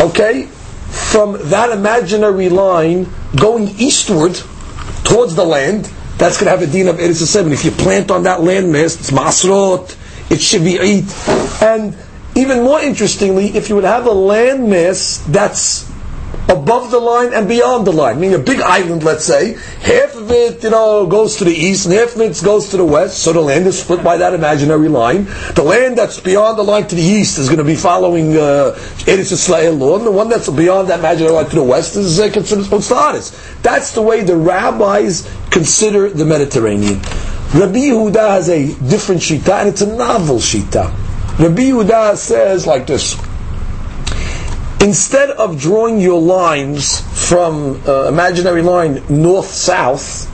okay, 0.00 0.46
from 0.90 1.38
that 1.48 1.70
imaginary 1.70 2.48
line 2.48 3.06
going 3.36 3.68
eastward 3.78 4.34
towards 5.04 5.34
the 5.34 5.44
land, 5.44 5.90
that's 6.18 6.38
going 6.38 6.46
to 6.46 6.50
have 6.58 6.62
a 6.62 6.66
din 6.70 6.88
of 6.88 6.96
Eretz 6.96 7.22
Yisrael. 7.22 7.52
If 7.52 7.64
you 7.64 7.70
plant 7.70 8.10
on 8.10 8.22
that 8.24 8.40
landmass, 8.40 8.98
it's 8.98 9.10
masrot, 9.10 9.96
it 10.30 10.40
should 10.40 10.62
be 10.64 10.78
eat. 10.80 11.12
And 11.62 11.96
even 12.36 12.62
more 12.62 12.80
interestingly, 12.80 13.48
if 13.56 13.68
you 13.68 13.74
would 13.76 13.84
have 13.84 14.06
a 14.06 14.10
landmass 14.10 15.24
that's 15.26 15.90
above 16.48 16.90
the 16.90 16.98
line 16.98 17.32
and 17.32 17.48
beyond 17.48 17.86
the 17.86 17.92
line, 17.92 18.20
meaning 18.20 18.40
a 18.40 18.42
big 18.42 18.60
island, 18.60 19.02
let's 19.02 19.24
say, 19.24 19.54
half 19.80 20.14
of 20.16 20.30
it, 20.30 20.62
you 20.62 20.70
know, 20.70 21.06
goes 21.06 21.36
to 21.36 21.44
the 21.44 21.52
east 21.52 21.86
and 21.86 21.94
half 21.94 22.14
of 22.14 22.20
it 22.20 22.40
goes 22.44 22.68
to 22.70 22.76
the 22.76 22.84
west, 22.84 23.18
so 23.18 23.32
the 23.32 23.40
land 23.40 23.66
is 23.66 23.80
split 23.80 24.02
by 24.04 24.16
that 24.16 24.34
imaginary 24.34 24.88
line. 24.88 25.24
The 25.54 25.62
land 25.64 25.96
that's 25.96 26.20
beyond 26.20 26.58
the 26.58 26.62
line 26.62 26.86
to 26.86 26.94
the 26.94 27.02
east 27.02 27.38
is 27.38 27.48
going 27.48 27.58
to 27.58 27.64
be 27.64 27.76
following 27.76 28.36
uh, 28.36 28.74
Eretz 29.06 29.32
Yisrael 29.32 29.78
law, 29.78 29.96
and 29.96 30.06
the 30.06 30.10
one 30.10 30.28
that's 30.28 30.50
beyond 30.50 30.88
that 30.88 30.98
imaginary 30.98 31.32
line 31.32 31.46
to 31.46 31.56
the 31.56 31.62
west 31.62 31.96
is 31.96 32.20
uh, 32.20 32.30
considered 32.30 32.66
Otzaris. 32.66 33.62
That's 33.62 33.92
the 33.92 34.02
way 34.02 34.22
the 34.22 34.36
rabbis 34.36 35.28
consider 35.50 36.10
the 36.10 36.24
Mediterranean. 36.24 37.00
Rabbi 37.54 37.88
Yehuda 37.88 38.30
has 38.30 38.48
a 38.48 38.74
different 38.88 39.20
shita, 39.20 39.60
and 39.60 39.68
it's 39.68 39.80
a 39.80 39.96
novel 39.96 40.36
shita. 40.36 40.92
Rabbi 41.38 41.62
Yehuda 41.62 42.16
says 42.16 42.66
like 42.66 42.86
this 42.86 43.14
instead 44.84 45.30
of 45.30 45.58
drawing 45.58 45.98
your 45.98 46.20
lines 46.20 47.00
from 47.26 47.82
uh, 47.88 48.06
imaginary 48.06 48.60
line 48.60 49.02
north 49.08 49.46
south, 49.46 50.30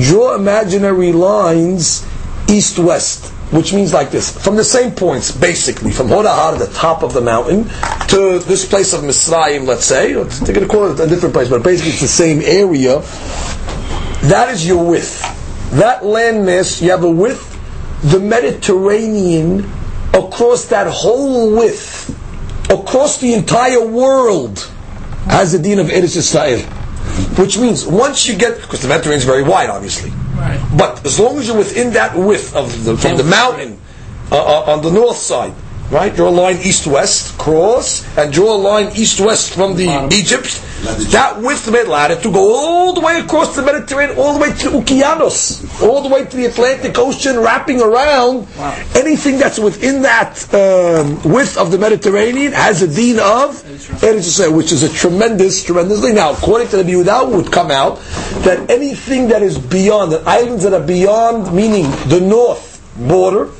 draw 0.00 0.36
imaginary 0.36 1.12
lines 1.12 2.06
east 2.48 2.78
west, 2.78 3.32
which 3.52 3.74
means 3.74 3.92
like 3.92 4.12
this: 4.12 4.30
from 4.30 4.54
the 4.54 4.62
same 4.62 4.92
points, 4.92 5.32
basically, 5.32 5.90
from 5.90 6.06
Hodahar, 6.06 6.56
the 6.58 6.72
top 6.72 7.02
of 7.02 7.12
the 7.12 7.20
mountain, 7.20 7.64
to 8.08 8.38
this 8.38 8.66
place 8.66 8.92
of 8.92 9.00
Misraim, 9.00 9.66
let's 9.66 9.84
say, 9.84 10.12
to 10.12 10.66
call 10.66 10.92
it 10.92 11.00
a 11.00 11.08
different 11.08 11.34
place, 11.34 11.48
but 11.48 11.64
basically 11.64 11.90
it's 11.90 12.00
the 12.00 12.06
same 12.06 12.40
area. 12.42 13.00
That 14.30 14.50
is 14.50 14.66
your 14.66 14.84
width. 14.84 15.20
That 15.72 16.02
landmass, 16.02 16.80
you 16.80 16.90
have 16.92 17.02
a 17.02 17.10
width. 17.10 17.56
The 18.04 18.20
Mediterranean 18.20 19.68
across 20.14 20.66
that 20.66 20.86
whole 20.86 21.56
width 21.56 22.14
across 22.70 23.20
the 23.20 23.34
entire 23.34 23.84
world 23.86 24.70
has 25.26 25.52
the 25.52 25.58
deen 25.58 25.78
of 25.78 25.88
Eretz 25.88 26.16
Yisrael. 26.16 26.62
Which 27.38 27.58
means 27.58 27.86
once 27.86 28.26
you 28.26 28.36
get, 28.36 28.60
because 28.60 28.80
the 28.80 28.88
Mediterranean 28.88 29.18
is 29.18 29.24
very 29.24 29.42
wide, 29.42 29.70
obviously, 29.70 30.10
Right. 30.36 30.60
but 30.76 31.04
as 31.04 31.18
long 31.18 31.38
as 31.38 31.48
you're 31.48 31.56
within 31.56 31.92
that 31.94 32.16
width 32.16 32.54
of 32.54 32.84
the, 32.84 32.96
from 32.96 33.16
the 33.16 33.24
mountain 33.24 33.78
uh, 34.30 34.36
uh, 34.36 34.72
on 34.72 34.82
the 34.82 34.90
north 34.90 35.16
side, 35.16 35.52
right? 35.90 36.14
Draw 36.14 36.28
a 36.28 36.30
line 36.30 36.56
east-west, 36.56 37.38
cross, 37.38 38.04
and 38.16 38.32
draw 38.32 38.54
a 38.54 38.60
line 38.60 38.96
east-west 38.96 39.54
from 39.54 39.76
the 39.76 40.08
Egypt. 40.12 40.62
That 41.10 41.40
width 41.40 41.70
made 41.70 41.88
latitude 41.88 42.22
to 42.22 42.32
go 42.32 42.54
all 42.54 42.92
the 42.92 43.00
way 43.00 43.18
across 43.18 43.56
the 43.56 43.62
Mediterranean, 43.62 44.18
all 44.18 44.34
the 44.34 44.40
way 44.40 44.50
to 44.50 44.70
Okeanos, 44.70 45.82
all 45.82 46.02
the 46.02 46.08
way 46.08 46.24
to 46.24 46.36
the 46.36 46.46
Atlantic 46.46 46.96
Ocean, 46.98 47.38
wrapping 47.38 47.80
around. 47.80 48.46
Anything 48.94 49.38
that's 49.38 49.58
within 49.58 50.02
that 50.02 50.42
um, 50.54 51.20
width 51.24 51.56
of 51.56 51.70
the 51.70 51.78
Mediterranean 51.78 52.52
has 52.52 52.82
a 52.82 52.88
deen 52.88 53.18
of 53.18 53.62
Eretz 54.02 54.38
which 54.54 54.72
is 54.72 54.82
a 54.82 54.88
tremendous, 54.88 55.64
tremendously. 55.64 56.12
Now, 56.12 56.32
according 56.32 56.68
to 56.68 56.76
the 56.76 56.84
Yehuda, 56.84 57.32
would 57.32 57.50
come 57.50 57.70
out 57.70 57.98
that 58.44 58.70
anything 58.70 59.28
that 59.28 59.42
is 59.42 59.58
beyond, 59.58 60.12
the 60.12 60.22
islands 60.22 60.62
that 60.62 60.72
are 60.72 60.86
beyond, 60.86 61.52
meaning 61.54 61.90
the 62.08 62.20
north 62.20 62.80
border, 62.96 63.50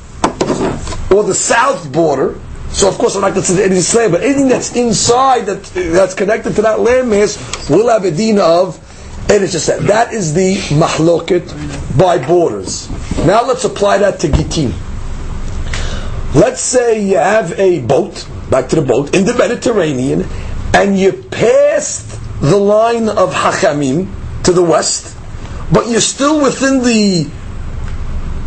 or 1.11 1.23
the 1.23 1.33
south 1.35 1.91
border. 1.91 2.39
So 2.71 2.87
of 2.87 2.97
course 2.97 3.15
I'm 3.15 3.21
not 3.21 3.33
considering 3.33 3.71
Eretz 3.71 3.95
Yisrael, 3.95 4.11
but 4.11 4.21
anything 4.21 4.47
that's 4.47 4.75
inside 4.75 5.47
that 5.47 5.63
that's 5.63 6.13
connected 6.13 6.55
to 6.55 6.61
that 6.61 6.79
landmass 6.79 7.69
will 7.69 7.89
have 7.89 8.05
a 8.05 8.11
din 8.11 8.39
of 8.39 8.77
Eretz 9.27 9.55
Yisrael. 9.55 9.79
That 9.87 10.13
is 10.13 10.33
the 10.33 10.55
mahloket 10.77 11.97
by 11.97 12.19
borders. 12.25 12.89
Now 13.25 13.45
let's 13.45 13.63
apply 13.63 13.99
that 13.99 14.19
to 14.21 14.27
Gittin. 14.27 14.73
Let's 16.35 16.61
say 16.61 17.03
you 17.03 17.17
have 17.17 17.57
a 17.59 17.81
boat, 17.81 18.27
back 18.51 18.69
to 18.69 18.75
the 18.75 18.83
boat, 18.83 19.15
in 19.15 19.25
the 19.25 19.33
Mediterranean, 19.33 20.25
and 20.75 20.97
you 20.97 21.11
passed 21.11 22.19
the 22.39 22.57
line 22.57 23.09
of 23.09 23.33
Hachamim 23.33 24.07
to 24.43 24.53
the 24.53 24.63
west, 24.63 25.17
but 25.73 25.89
you're 25.89 26.01
still 26.01 26.41
within 26.41 26.83
the 26.83 27.29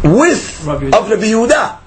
width 0.04 0.60
of 0.68 1.10
Rabbi 1.10 1.24
Yehuda. 1.26 1.81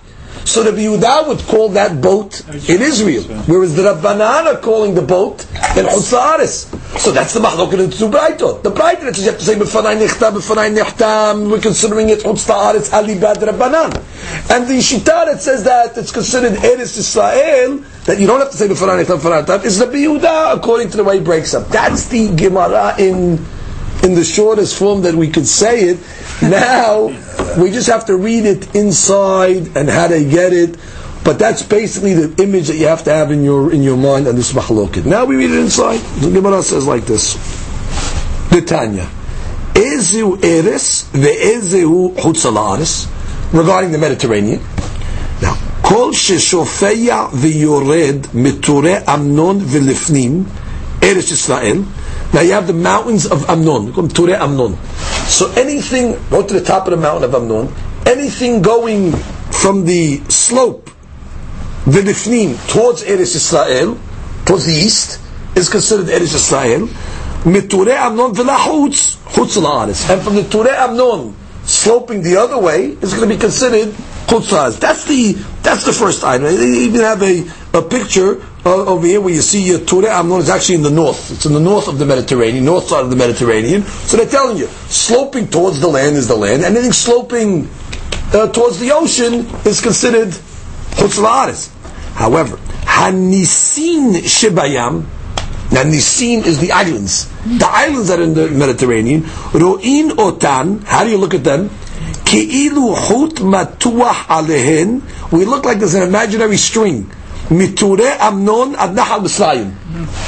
So 0.45 0.63
Rabbi 0.63 0.77
Yehuda 0.77 1.27
would 1.27 1.39
call 1.39 1.69
that 1.69 1.99
boat 2.01 2.47
in 2.69 2.81
Israel, 2.81 3.23
whereas 3.47 3.75
the 3.75 3.81
Rabbanan 3.81 4.45
are 4.45 4.57
calling 4.57 4.93
the 4.93 5.01
boat 5.01 5.41
in 5.75 5.85
Hutzaris. 5.85 6.71
So 6.99 7.11
that's 7.11 7.33
the 7.33 7.39
mahloket 7.39 7.83
in 7.83 7.89
two 7.89 8.09
Braitot. 8.09 8.61
The 8.61 8.69
Braitot 8.69 9.01
that 9.01 9.17
you 9.17 9.23
have 9.25 9.39
to 9.39 9.43
say 9.43 9.55
b'fanai 9.55 9.97
nechta, 9.99 10.31
b'fanai 10.31 10.77
nechta, 10.77 11.49
we're 11.49 11.59
considering 11.59 12.09
it 12.09 12.19
Hutzaris 12.19 12.93
Ali 12.93 13.19
Bad 13.19 13.37
Rabbanan. 13.37 13.95
And 14.51 14.67
the 14.67 14.75
Shita 14.75 15.25
that 15.25 15.41
says 15.41 15.63
that 15.63 15.97
it's 15.97 16.11
considered 16.11 16.53
Eretz 16.53 16.95
Israel, 16.97 17.79
that 18.05 18.19
you 18.19 18.27
don't 18.27 18.39
have 18.39 18.51
to 18.51 18.57
say 18.57 18.67
b'fanai 18.67 19.03
nechta, 19.03 19.17
b'fanai 19.17 19.45
nechta, 19.45 19.65
is 19.65 19.79
Rabbi 19.79 19.95
Yehuda 19.95 20.55
according 20.55 20.91
to 20.91 20.97
the 20.97 21.03
way 21.03 21.17
he 21.17 21.23
breaks 21.23 21.55
up. 21.55 21.69
That's 21.69 22.05
the 22.07 22.33
Gemara 22.35 22.95
in 22.99 23.43
in 24.05 24.13
the 24.13 24.23
shortest 24.23 24.77
form 24.77 25.01
that 25.01 25.15
we 25.15 25.29
could 25.29 25.47
say 25.47 25.89
it. 25.89 25.99
Now 26.41 27.07
we 27.59 27.71
just 27.71 27.87
have 27.87 28.05
to 28.05 28.15
read 28.15 28.45
it 28.45 28.75
inside 28.75 29.75
and 29.75 29.89
how 29.89 30.07
to 30.07 30.23
get 30.23 30.53
it. 30.53 30.77
But 31.23 31.39
that's 31.39 31.63
basically 31.63 32.13
the 32.13 32.43
image 32.43 32.67
that 32.67 32.75
you 32.75 32.85
have 32.85 33.03
to 33.05 33.11
have 33.11 33.31
in 33.31 33.43
your 33.43 33.73
in 33.73 33.81
your 33.81 33.97
mind 33.97 34.27
on 34.27 34.35
this 34.35 34.53
mahloket. 34.53 35.05
Now 35.05 35.25
we 35.25 35.35
read 35.35 35.49
it 35.49 35.59
inside. 35.59 35.99
The 36.21 36.29
Gemara 36.29 36.61
says 36.61 36.85
like 36.85 37.05
this: 37.05 37.33
The 38.51 38.61
Tanya, 38.61 39.09
Ezu 39.73 40.43
Eres 40.43 41.09
ve'ezehu 41.11 42.15
Hutzalaris, 42.15 43.09
regarding 43.51 43.91
the 43.91 43.97
Mediterranean. 43.97 44.61
Now, 45.41 45.55
Kol 45.81 46.11
sheshofeya 46.11 47.29
v'yored 47.31 48.27
miture 48.27 49.03
Amnon 49.07 49.61
v'lifnim 49.61 50.43
Eretz 51.01 51.31
Yisrael. 51.33 52.04
Now 52.35 52.41
you 52.41 52.51
have 52.51 52.67
the 52.67 52.73
mountains 52.73 53.25
of 53.25 53.49
Amnon, 53.49 53.93
Ture 54.09 54.35
Amnon. 54.35 54.75
So 55.31 55.49
anything, 55.53 56.19
go 56.29 56.45
to 56.45 56.53
the 56.53 56.59
top 56.59 56.85
of 56.85 56.91
the 56.91 56.97
mountain 56.97 57.23
of 57.23 57.33
Amnon, 57.33 57.73
anything 58.05 58.61
going 58.61 59.13
from 59.13 59.85
the 59.85 60.17
slope, 60.27 60.89
the 61.85 62.01
Nifnim, 62.01 62.57
towards 62.69 63.03
Eretz 63.03 63.37
Yisrael, 63.37 63.97
towards 64.45 64.65
the 64.65 64.73
east, 64.73 65.21
is 65.55 65.69
considered 65.69 66.07
Eretz 66.07 66.35
Yisrael. 66.35 66.87
Miture 67.45 67.95
Amnon 67.95 68.33
v'lachutz, 68.33 69.15
chutz. 69.31 70.09
And 70.09 70.21
from 70.21 70.35
the 70.35 70.43
Ture 70.43 70.67
Amnon, 70.67 71.33
sloping 71.63 72.21
the 72.21 72.35
other 72.35 72.59
way, 72.59 72.87
is 72.87 73.13
going 73.13 73.29
to 73.29 73.33
be 73.33 73.39
considered 73.39 73.93
chutz. 74.27 74.77
That's 74.77 75.05
the, 75.05 75.37
that's 75.63 75.85
the 75.85 75.93
first 75.93 76.25
item. 76.25 76.43
They 76.43 76.67
even 76.67 76.99
have 76.99 77.23
a, 77.23 77.49
a 77.73 77.81
picture 77.81 78.43
uh, 78.65 78.85
over 78.85 79.05
here 79.05 79.21
where 79.21 79.33
you 79.33 79.41
see 79.41 79.75
uh, 79.75 79.79
Ture 79.85 80.07
Amnon 80.07 80.39
is 80.39 80.49
actually 80.49 80.75
in 80.75 80.81
the 80.81 80.89
north. 80.89 81.31
It's 81.31 81.45
in 81.45 81.53
the 81.53 81.59
north 81.59 81.87
of 81.87 81.99
the 81.99 82.05
Mediterranean, 82.05 82.65
north 82.65 82.87
side 82.87 83.03
of 83.03 83.11
the 83.11 83.15
Mediterranean. 83.15 83.83
So 83.83 84.17
they're 84.17 84.25
telling 84.25 84.57
you, 84.57 84.67
sloping 84.89 85.47
towards 85.47 85.79
the 85.79 85.87
land 85.87 86.15
is 86.15 86.27
the 86.27 86.35
land. 86.35 86.63
Anything 86.63 86.91
sloping 86.91 87.69
uh, 88.33 88.51
towards 88.51 88.79
the 88.79 88.91
ocean 88.91 89.45
is 89.65 89.81
considered 89.81 90.29
chutz 90.29 91.19
la'aretz. 91.21 91.71
However, 92.15 92.57
Hanisin 92.57 94.15
Shebayam, 94.23 95.05
now 95.71 95.83
Nisin 95.83 96.45
is 96.45 96.59
the 96.59 96.71
islands. 96.71 97.27
The 97.45 97.67
islands 97.67 98.07
that 98.07 98.19
are 98.19 98.23
in 98.23 98.33
the 98.33 98.49
Mediterranean. 98.49 99.23
Ro'in 99.53 100.09
otan, 100.11 100.83
how 100.83 101.03
do 101.03 101.09
you 101.09 101.17
look 101.17 101.33
at 101.33 101.43
them? 101.43 101.69
Ki'ilu 101.69 102.95
hut 102.95 103.35
Matuah 103.35 104.25
alehen. 104.27 105.01
We 105.31 105.45
look 105.45 105.65
like 105.65 105.79
there's 105.79 105.93
an 105.93 106.03
imaginary 106.03 106.57
string. 106.57 107.11
Miture 107.49 108.17
Amnon 108.19 108.75
ad 108.75 108.95
Nahal 108.95 109.21
Mitzrayim. 109.21 109.71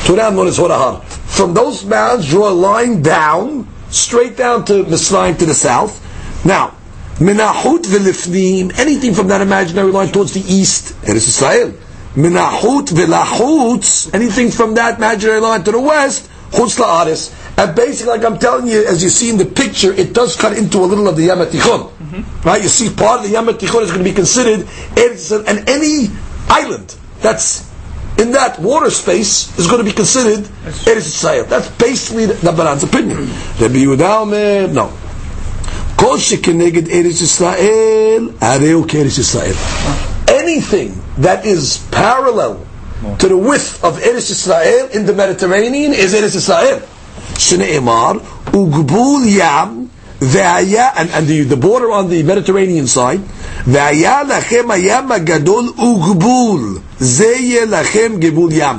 Ture 0.05 0.19
Amnon 0.19 0.47
is 0.47 0.59
Horahar. 0.59 1.03
From 1.03 1.55
those 1.55 1.83
mountains, 1.83 2.29
draw 2.29 2.50
a 2.50 2.53
line 2.53 3.01
down, 3.01 3.67
straight 3.89 4.38
down 4.38 4.63
to 4.65 4.83
Mitzrayim 4.83 5.36
to 5.39 5.47
the 5.47 5.55
south. 5.55 6.00
Now, 6.45 6.75
v'lifnim, 7.15 8.77
anything 8.77 9.15
from 9.15 9.29
that 9.29 9.41
imaginary 9.41 9.91
line 9.91 10.09
towards 10.09 10.33
the 10.33 10.41
east, 10.41 10.93
Eretz 11.01 11.27
Israel. 11.27 11.74
Minahut 12.13 12.89
v'lachutz, 12.89 14.13
anything 14.13 14.51
from 14.51 14.75
that 14.75 14.97
imaginary 14.97 15.39
line 15.39 15.63
to 15.63 15.71
the 15.71 15.81
west, 15.81 16.29
chutz 16.51 16.77
la'aris. 16.77 17.33
And 17.57 17.75
basically, 17.75 18.15
like 18.15 18.25
I'm 18.25 18.38
telling 18.38 18.67
you, 18.67 18.86
as 18.86 19.01
you 19.01 19.09
see 19.09 19.31
in 19.31 19.38
the 19.38 19.45
picture, 19.45 19.91
it 19.91 20.13
does 20.13 20.36
cut 20.36 20.55
into 20.55 20.77
a 20.77 20.86
little 20.86 21.07
of 21.07 21.15
the 21.15 21.24
Yam 21.24 21.39
HaTichon. 21.39 21.89
Mm-hmm. 21.89 22.47
Right? 22.47 22.62
You 22.62 22.69
see 22.69 22.93
part 22.93 23.21
of 23.21 23.25
the 23.25 23.31
Yam 23.31 23.50
is 23.50 23.55
going 23.57 23.88
to 23.88 24.03
be 24.03 24.13
considered 24.13 24.67
Eretz 24.95 25.36
and 25.36 25.67
any 25.67 26.09
island 26.47 26.95
that's 27.20 27.70
in 28.18 28.32
that 28.32 28.58
water 28.58 28.90
space 28.90 29.56
is 29.58 29.66
going 29.66 29.78
to 29.78 29.84
be 29.84 29.92
considered 29.92 30.44
Eretz 30.84 31.08
Yisrael. 31.08 31.49
That's 31.49 31.68
basically 31.70 32.26
the 32.26 32.34
Rabbanan's 32.34 32.82
opinion. 32.84 33.18
Rabbi 33.61 33.84
Yehuda 33.84 34.22
Omer, 34.22 34.68
no. 34.72 34.92
כל 35.96 36.18
שכנגד 36.18 36.88
ארץ 36.88 37.20
ישראל, 37.20 38.28
הרי 38.40 38.70
הוא 38.70 38.84
כארץ 38.88 39.18
ישראל. 39.18 39.54
anything 40.42 41.00
that 41.18 41.44
is 41.44 41.78
parallel 41.90 42.66
to 43.18 43.28
the 43.28 43.37
width 43.37 43.82
of 43.84 43.99
Eretz 43.99 44.30
Israel 44.30 44.88
in 44.92 45.06
the 45.06 45.12
Mediterranean 45.12 45.92
is 45.92 46.14
Eretz 46.14 46.37
Israel. 46.37 46.80
Shneimar, 47.34 48.18
Ugbul 48.52 49.26
Yam, 49.26 49.90
והיה, 50.20 50.92
and, 50.96 51.11
and 51.11 51.26
the, 51.26 51.42
the 51.42 51.56
border 51.56 51.90
on 51.90 52.08
the 52.08 52.22
Mediterranean 52.22 52.87
side, 52.87 53.20
והיה 53.66 54.22
לכם 54.22 54.70
הים 54.70 55.12
הגדול 55.12 55.72
וגבול, 55.78 56.78
זה 57.00 57.26
יהיה 57.26 57.64
לכם 57.64 58.12
גבול 58.18 58.52
ים. 58.52 58.76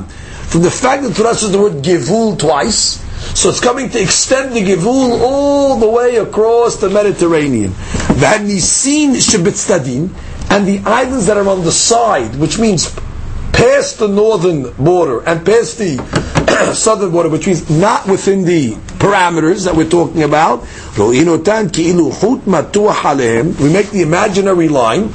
From 0.51 0.61
the 0.61 0.69
fact 0.69 1.03
that 1.03 1.15
Torah 1.15 1.33
says 1.33 1.51
the 1.51 1.57
word 1.57 1.81
givul 1.81 2.35
twice, 2.37 2.99
so 3.33 3.49
it's 3.49 3.59
coming 3.59 3.89
to 3.89 3.99
extend 3.99 4.53
the 4.53 4.61
givul 4.63 5.23
all 5.23 5.79
the 5.79 5.87
way 5.87 6.17
across 6.17 6.75
the 6.75 6.89
Mediterranean. 6.89 7.73
והניסין 8.19 9.21
שבצדדים, 9.21 10.07
and 10.49 10.67
the 10.67 10.79
islands 10.85 11.25
that 11.25 11.37
are 11.37 11.47
on 11.47 11.63
the 11.63 11.71
side, 11.71 12.35
which 12.35 12.59
means 12.59 12.91
past 13.58 13.98
the 13.98 14.06
northern 14.06 14.72
border 14.74 15.20
and 15.26 15.44
past 15.44 15.78
the 15.78 15.98
southern 16.74 17.10
border, 17.10 17.28
which 17.28 17.46
means 17.46 17.68
not 17.68 18.06
within 18.06 18.44
the 18.44 18.72
parameters 19.02 19.64
that 19.64 19.74
we're 19.74 19.88
talking 19.88 20.22
about, 20.22 20.62
we 20.96 21.22
make 23.72 23.90
the 23.90 24.02
imaginary 24.02 24.68
line, 24.68 25.08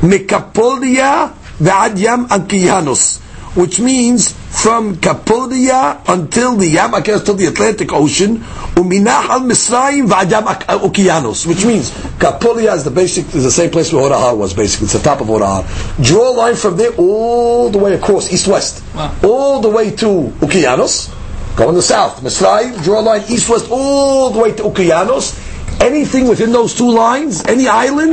Mikapolia 0.00 1.32
ve'ad 1.60 1.98
yam 1.98 2.26
ankiyanos 2.28 3.23
which 3.54 3.78
means 3.80 4.32
from 4.32 4.96
Cappadocia 4.96 6.02
until 6.08 6.56
the 6.56 6.74
Yamakas 6.74 7.24
to 7.26 7.34
the 7.34 7.46
Atlantic 7.46 7.92
Ocean, 7.92 8.38
Uminach 8.38 9.28
al 9.28 9.40
Misraim 9.40 10.08
v'adam 10.08 10.44
Okeanos, 10.44 11.46
which 11.46 11.64
means 11.64 11.90
Cappadocia 12.18 12.74
is 12.74 12.84
the 12.84 12.90
basic, 12.90 13.26
is 13.34 13.44
the 13.44 13.50
same 13.50 13.70
place 13.70 13.92
where 13.92 14.10
Orahar 14.10 14.36
was 14.36 14.54
basically, 14.54 14.86
it's 14.86 14.94
the 14.94 14.98
top 14.98 15.20
of 15.20 15.28
Orahar. 15.28 15.64
Draw 16.04 16.30
a 16.30 16.34
line 16.34 16.56
from 16.56 16.76
there 16.76 16.92
all 16.96 17.70
the 17.70 17.78
way 17.78 17.94
across, 17.94 18.32
east-west, 18.32 18.82
wow. 18.94 19.14
all 19.22 19.60
the 19.60 19.68
way 19.68 19.90
to 19.90 20.32
Okeanos, 20.40 21.14
go 21.56 21.68
in 21.68 21.74
the 21.74 21.82
south, 21.82 22.20
Misraim, 22.22 22.82
draw 22.82 23.00
a 23.00 23.02
line 23.02 23.22
east-west 23.28 23.70
all 23.70 24.30
the 24.30 24.38
way 24.40 24.52
to 24.52 24.64
Okeanos, 24.64 25.43
anything 25.84 26.28
within 26.28 26.52
those 26.52 26.74
two 26.74 26.90
lines, 26.90 27.44
any 27.44 27.68
island, 27.68 28.12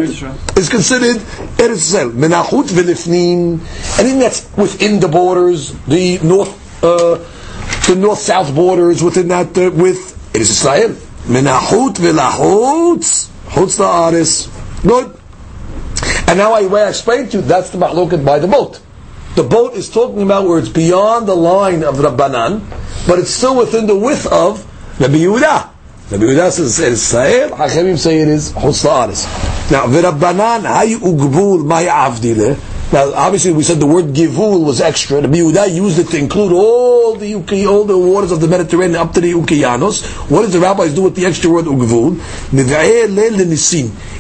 is 0.58 0.70
considered 0.70 1.18
Eretz 1.58 1.96
Yisrael. 1.96 2.12
Menachut 2.12 2.68
v'lifnim, 2.70 3.60
anything 4.00 4.20
that's 4.20 4.46
within 4.58 5.00
the 5.00 5.08
borders, 5.08 5.72
the 5.86 6.20
north, 6.20 6.84
uh, 6.84 7.18
the 7.88 7.96
north-south 7.98 8.54
borders 8.54 9.02
within 9.02 9.30
that, 9.30 9.58
uh, 9.58 9.72
with 9.72 10.18
Eretz 10.34 10.64
Yisrael. 10.64 10.94
Menachut 11.26 11.96
v'lachutz, 11.96 13.30
chutz 13.50 13.80
la'aris. 13.80 14.50
Good. 14.84 15.18
And 16.28 16.38
now 16.38 16.54
I, 16.54 16.64
I 16.64 16.90
explained 16.90 17.32
to 17.32 17.38
you, 17.38 17.44
that's 17.44 17.70
the 17.70 17.78
mahloket 17.78 18.26
by 18.26 18.40
the 18.40 18.48
boat. 18.48 18.82
The 19.36 19.44
boat 19.44 19.76
is 19.76 19.90
talking 19.90 20.22
about 20.22 20.46
where 20.46 20.60
it's 20.60 20.70
beyond 20.70 21.28
the 21.28 21.36
line 21.36 21.84
of 21.84 21.96
Rabbanan, 21.96 22.62
but 23.08 23.18
it's 23.20 23.32
still 23.32 23.58
within 23.58 23.88
the 23.88 23.96
width 23.96 24.28
of 24.28 24.66
Rabbi 25.00 25.16
Yehuda. 25.16 25.71
Rabbi 26.12 26.26
Yehuda 26.26 26.52
says 26.52 26.78
it's 26.82 27.02
Sa'ir, 27.04 27.52
Hachamim 27.52 27.98
say 27.98 28.20
it 28.20 28.28
is 28.28 28.52
Chutz 28.52 28.84
Now, 29.72 29.86
V'Rabbanan, 29.86 30.64
hay 30.68 30.96
ugbul 30.96 31.66
may 31.66 31.86
avdile. 31.86 32.60
Now, 32.92 33.14
obviously, 33.14 33.54
we 33.54 33.64
said 33.64 33.80
the 33.80 33.88
word 33.88 34.14
givul 34.14 34.66
was 34.66 34.82
extra. 34.82 35.22
Rabbi 35.22 35.36
Yehuda 35.38 35.74
used 35.74 36.00
it 36.00 36.10
to 36.10 36.18
include 36.18 36.52
all 36.52 36.91
the 37.18 37.66
all 37.68 37.86
the 37.86 37.98
waters 37.98 38.32
of 38.32 38.42
the 38.42 38.48
Mediterranean 38.48 39.00
up 39.00 39.14
to 39.14 39.22
the 39.22 39.34
Ukiyanos. 39.34 40.30
What 40.30 40.44
does 40.44 40.54
the 40.54 40.60
rabbis 40.60 40.94
do 40.94 41.02
with 41.04 41.16
the 41.16 41.26
extra 41.26 41.50
word 41.50 41.66
ugvul? 41.66 42.20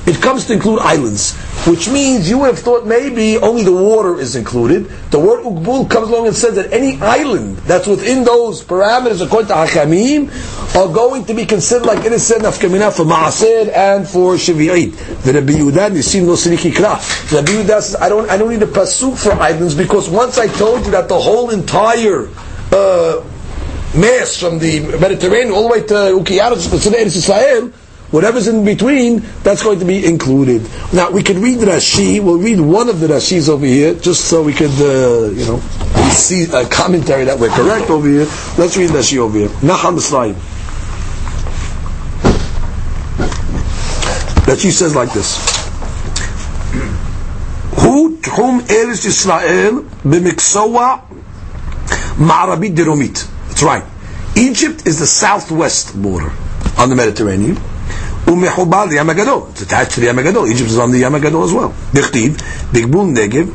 It 0.07 0.21
comes 0.21 0.45
to 0.47 0.53
include 0.53 0.79
islands, 0.79 1.35
which 1.67 1.87
means 1.87 2.27
you 2.27 2.39
would 2.39 2.47
have 2.47 2.59
thought 2.59 2.87
maybe 2.87 3.37
only 3.37 3.63
the 3.63 3.71
water 3.71 4.19
is 4.19 4.35
included. 4.35 4.85
The 5.11 5.19
word 5.19 5.43
ugbul 5.43 5.89
comes 5.89 6.09
along 6.09 6.27
and 6.27 6.35
says 6.35 6.55
that 6.55 6.73
any 6.73 6.99
island 6.99 7.57
that's 7.69 7.85
within 7.85 8.23
those 8.23 8.63
parameters, 8.63 9.23
according 9.23 9.49
to 9.49 9.53
Hakamim, 9.53 10.29
are 10.75 10.91
going 10.91 11.25
to 11.25 11.33
be 11.35 11.45
considered 11.45 11.85
like 11.85 12.03
innocent 12.03 12.45
of 12.45 12.57
kamina 12.57 12.91
for 12.91 13.03
Ma'asir 13.03 13.71
and 13.71 14.07
for 14.07 14.35
Shavi'it. 14.35 15.21
The 15.23 15.33
Rabbi 15.33 15.53
Yehuda 15.53 15.91
Nisim 15.91 16.25
no 16.25 16.33
Kra. 16.33 17.31
Rabbi 17.31 17.51
Yehuda 17.51 17.81
says, 17.81 17.95
I 17.97 18.09
don't, 18.09 18.29
I 18.29 18.37
don't 18.37 18.49
need 18.49 18.63
a 18.63 18.67
pasuk 18.67 19.17
for 19.21 19.33
islands 19.33 19.75
because 19.75 20.09
once 20.09 20.39
I 20.39 20.47
told 20.47 20.85
you 20.85 20.91
that 20.91 21.07
the 21.09 21.19
whole 21.19 21.51
entire 21.51 22.27
uh, 22.71 23.23
mass 23.95 24.37
from 24.37 24.59
the 24.59 24.79
Mediterranean 24.99 25.51
all 25.51 25.63
the 25.63 25.69
way 25.69 25.81
to 25.81 25.93
Ukiyanos, 25.93 26.69
to 26.83 26.97
Israel, 26.97 27.71
Whatever's 28.11 28.49
in 28.49 28.65
between, 28.65 29.21
that's 29.41 29.63
going 29.63 29.79
to 29.79 29.85
be 29.85 30.05
included. 30.05 30.67
Now 30.91 31.11
we 31.11 31.23
can 31.23 31.41
read 31.41 31.59
the 31.59 31.67
Rashi. 31.67 32.21
We'll 32.21 32.39
read 32.39 32.59
one 32.59 32.89
of 32.89 32.99
the 32.99 33.07
Rashis 33.07 33.47
over 33.47 33.65
here, 33.65 33.95
just 33.95 34.25
so 34.25 34.43
we 34.43 34.51
could, 34.51 34.71
uh, 34.81 35.31
you 35.31 35.45
know, 35.45 35.59
see 36.11 36.43
a 36.43 36.67
commentary 36.67 37.23
that 37.23 37.39
we're 37.39 37.49
correct 37.49 37.89
over 37.89 38.05
here. 38.05 38.25
Let's 38.57 38.75
read 38.75 38.89
the 38.89 38.99
Rashi 38.99 39.17
over 39.17 39.37
here. 39.37 39.47
Naham 39.63 39.95
Israel. 39.95 40.33
Rashi 44.43 44.71
says 44.71 44.93
like 44.93 45.13
this. 45.13 45.37
Who 47.79 48.17
tchum 48.17 48.59
Eretz 48.59 49.05
Yisrael 49.07 49.83
b'miksoa 50.03 51.01
ma'arabit 52.18 52.74
deromit. 52.74 53.26
That's 53.48 53.62
right. 53.62 53.84
Egypt 54.36 54.86
is 54.86 54.98
the 54.98 55.06
southwest 55.06 56.00
border 56.00 56.32
on 56.78 56.88
the 56.90 56.96
Mediterranean. 56.96 57.56
ומחובר 58.28 58.84
לים 58.84 59.10
הגדול. 59.10 59.42
It's 59.54 59.62
attached 59.62 59.94
to 59.94 60.00
the 60.00 60.06
ים 60.06 60.18
הגדול. 60.18 60.48
Egypt 60.48 60.70
is 60.70 60.78
on 60.78 60.90
the 60.90 60.98
ים 60.98 61.14
הגדול 61.14 61.48
as 61.48 61.52
well. 61.52 61.94
דכתיב, 61.94 62.36
בגבול 62.72 63.06
נגב, 63.06 63.46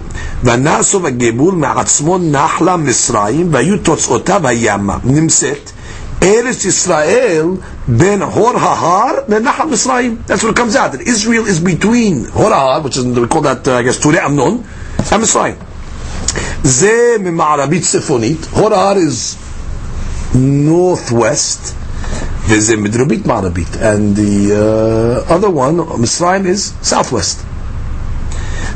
ונסו 0.43 1.07
הגבול 1.07 1.55
מעצמו 1.55 2.17
נחלה 2.17 2.77
מצרים, 2.77 3.53
והיו 3.53 3.77
תוצאותיו 3.77 4.47
הימה. 4.47 4.97
נמצאת 5.03 5.71
ארץ 6.23 6.65
ישראל 6.65 7.45
בין 7.87 8.21
הור 8.21 8.51
ההר 8.59 9.13
לנחל 9.27 9.65
מצרים. 9.65 10.17
That's 10.27 10.43
what 10.43 10.49
it 10.49 10.55
comes 10.55 10.75
out. 10.75 10.91
That 10.91 11.01
Israel 11.01 11.45
is 11.47 11.59
between 11.59 12.31
הור 12.33 12.53
ההר, 12.53 12.83
which 12.83 12.97
is, 12.97 13.05
we 13.05 13.27
call 13.27 13.41
that, 13.41 13.67
uh, 13.67 13.77
I 13.77 13.83
guess, 13.83 14.01
טורי 14.01 14.25
אמנון, 14.25 14.61
and 15.09 15.13
מצרים. 15.13 15.53
זה 16.63 17.15
ממערבית 17.19 17.83
צפונית. 17.83 18.47
הור 18.51 18.73
ההר 18.73 18.95
is 18.95 19.35
northwest. 20.35 21.73
There's 22.47 22.69
a 22.69 22.75
Midrobit 22.77 23.23
Marabit, 23.23 23.79
and 23.81 24.15
the 24.15 25.23
uh, 25.27 25.33
other 25.33 25.49
one, 25.49 25.77
Misraim, 25.77 26.45
is 26.45 26.73
southwest. 26.81 27.45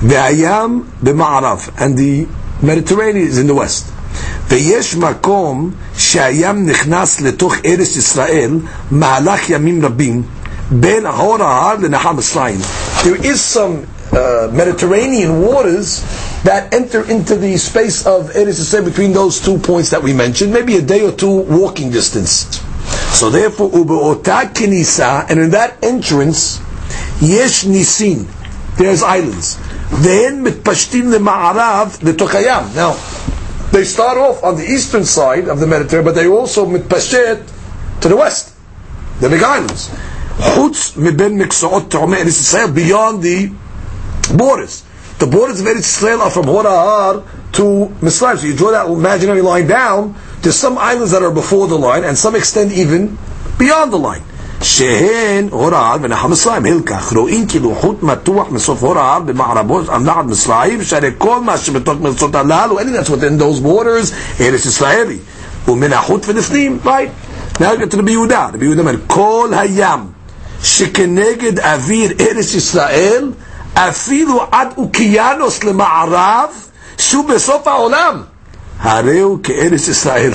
The 0.01 0.15
Ayam 0.15 0.85
b'Ma'arav, 1.03 1.81
and 1.81 1.97
the 1.97 2.27
Mediterranean 2.61 3.27
is 3.27 3.37
in 3.37 3.47
the 3.47 3.55
west. 3.55 3.85
ויש 4.49 4.95
מקום 4.95 5.71
שהים 5.97 6.65
נכנס 6.65 7.21
לתוך 7.21 7.55
ארץ 7.65 7.95
ישראל 7.95 8.59
מהלך 8.91 9.49
ימים 9.49 9.85
רבים 9.85 10.23
בין 10.71 11.05
הור 11.05 11.43
ההר 11.43 11.75
לנחל 11.75 12.11
מצרים. 12.11 12.59
There 13.03 13.25
is 13.25 13.41
some 13.41 13.85
uh, 14.11 14.17
Mediterranean 14.53 15.41
waters 15.41 16.01
that 16.44 16.72
enter 16.72 17.08
into 17.08 17.36
the 17.36 17.56
space 17.58 18.06
of 18.06 18.30
Eretz 18.30 18.60
Yisrael 18.60 18.84
between 18.84 19.12
those 19.12 19.40
two 19.40 19.58
points 19.58 19.90
that 19.90 20.02
we 20.02 20.12
mentioned, 20.12 20.52
maybe 20.52 20.76
a 20.76 20.82
day 20.82 21.04
or 21.04 21.12
two 21.12 21.40
walking 21.42 21.90
distance. 21.90 22.60
So 23.16 23.28
therefore, 23.28 23.70
ubeota 23.70 24.52
kinisa, 24.52 25.28
and 25.28 25.38
in 25.38 25.50
that 25.50 25.82
entrance, 25.84 26.60
yesh 27.20 27.64
nisin, 27.64 28.26
there's 28.76 29.02
islands. 29.02 29.58
Then 30.02 30.44
mitpashtim 30.44 31.12
lema'arav 31.12 31.98
letokayam. 32.00 32.74
Now, 32.74 32.94
they 33.72 33.84
start 33.84 34.16
off 34.16 34.42
on 34.42 34.56
the 34.56 34.64
eastern 34.64 35.04
side 35.04 35.48
of 35.48 35.60
the 35.60 35.66
Mediterranean, 35.66 36.04
but 36.04 36.14
they 36.14 36.26
also 36.26 36.64
mitpashet 36.66 38.00
to 38.00 38.08
the 38.08 38.16
west, 38.16 38.54
the 39.20 39.28
big 39.28 39.42
islands. 39.42 39.88
Chutz 40.38 40.96
miben 40.96 41.38
miksoot 41.38 41.90
te'omeh 41.90 42.24
Israel, 42.24 42.72
beyond 42.72 43.22
the 43.22 43.52
borders. 44.34 44.84
The 45.19 45.27
borders 45.27 45.61
of 45.61 45.67
Eretz 45.67 45.79
Israel 45.79 46.21
are 46.21 46.29
from 46.29 46.45
Horahar 46.45 47.23
to 47.53 47.63
Misraim. 48.01 48.37
So 48.37 48.47
you 48.47 48.55
draw 48.55 48.71
that 48.71 48.87
imaginary 48.87 49.41
line 49.41 49.67
down, 49.67 50.15
there's 50.41 50.57
some 50.57 50.77
islands 50.77 51.11
that 51.11 51.23
are 51.23 51.31
before 51.31 51.67
the 51.67 51.77
line, 51.77 52.03
and 52.03 52.17
some 52.17 52.35
extend 52.35 52.73
even 52.73 53.17
beyond 53.57 53.93
the 53.93 53.97
line. 53.97 54.23
שהן 54.61 55.47
הוראה 55.51 55.95
ונחם 56.01 56.31
מצרים, 56.31 56.65
הלקח, 56.65 57.13
רואים 57.13 57.47
כאילו 57.47 57.75
חוט 57.75 58.03
מתוח 58.03 58.47
מסוף 58.51 58.83
הוראה 58.83 59.19
במערבות 59.19 59.89
נחת 59.89 60.25
מצרים, 60.25 60.83
שהרי 60.83 61.11
כל 61.17 61.41
מה 61.41 61.57
שבתוך 61.57 61.99
מרצות 62.01 62.35
הללו, 62.35 62.79
anything 62.79 63.03
that's 63.03 63.09
within 63.09 63.39
those 63.39 63.65
borders, 63.65 64.13
ארץ 64.39 64.65
ישראלי. 64.65 65.17
ומן 65.67 65.93
החוט 65.93 66.25
ונפנים, 66.27 66.79
right? 66.85 67.59
Now 67.59 67.75
get 67.75 67.91
to 67.93 67.97
רבי 67.97 68.11
יהודה, 68.11 68.47
רבי 68.53 68.65
יהודה 68.65 68.81
אומר, 68.81 68.95
כל 69.07 69.49
הים 69.51 69.99
שכנגד 70.63 71.59
אוויר 71.59 72.13
ארץ 72.19 72.53
ישראל, 72.53 73.31
אפילו 73.73 74.41
עד 74.51 74.67
אוקיינוס 74.77 75.63
למערב, 75.63 76.49
שהוא 76.97 77.25
בסוף 77.25 77.67
העולם. 77.67 78.21
הרי 78.79 79.19
הוא 79.19 79.39
כארץ 79.43 79.87
ישראל. 79.87 80.31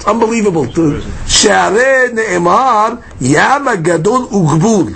It's 0.00 0.04
unbelievable. 0.04 0.80
שערי 1.26 2.04
נאמר, 2.14 2.88
ים 3.20 3.68
הגדול 3.68 4.22
וגבול. 4.22 4.92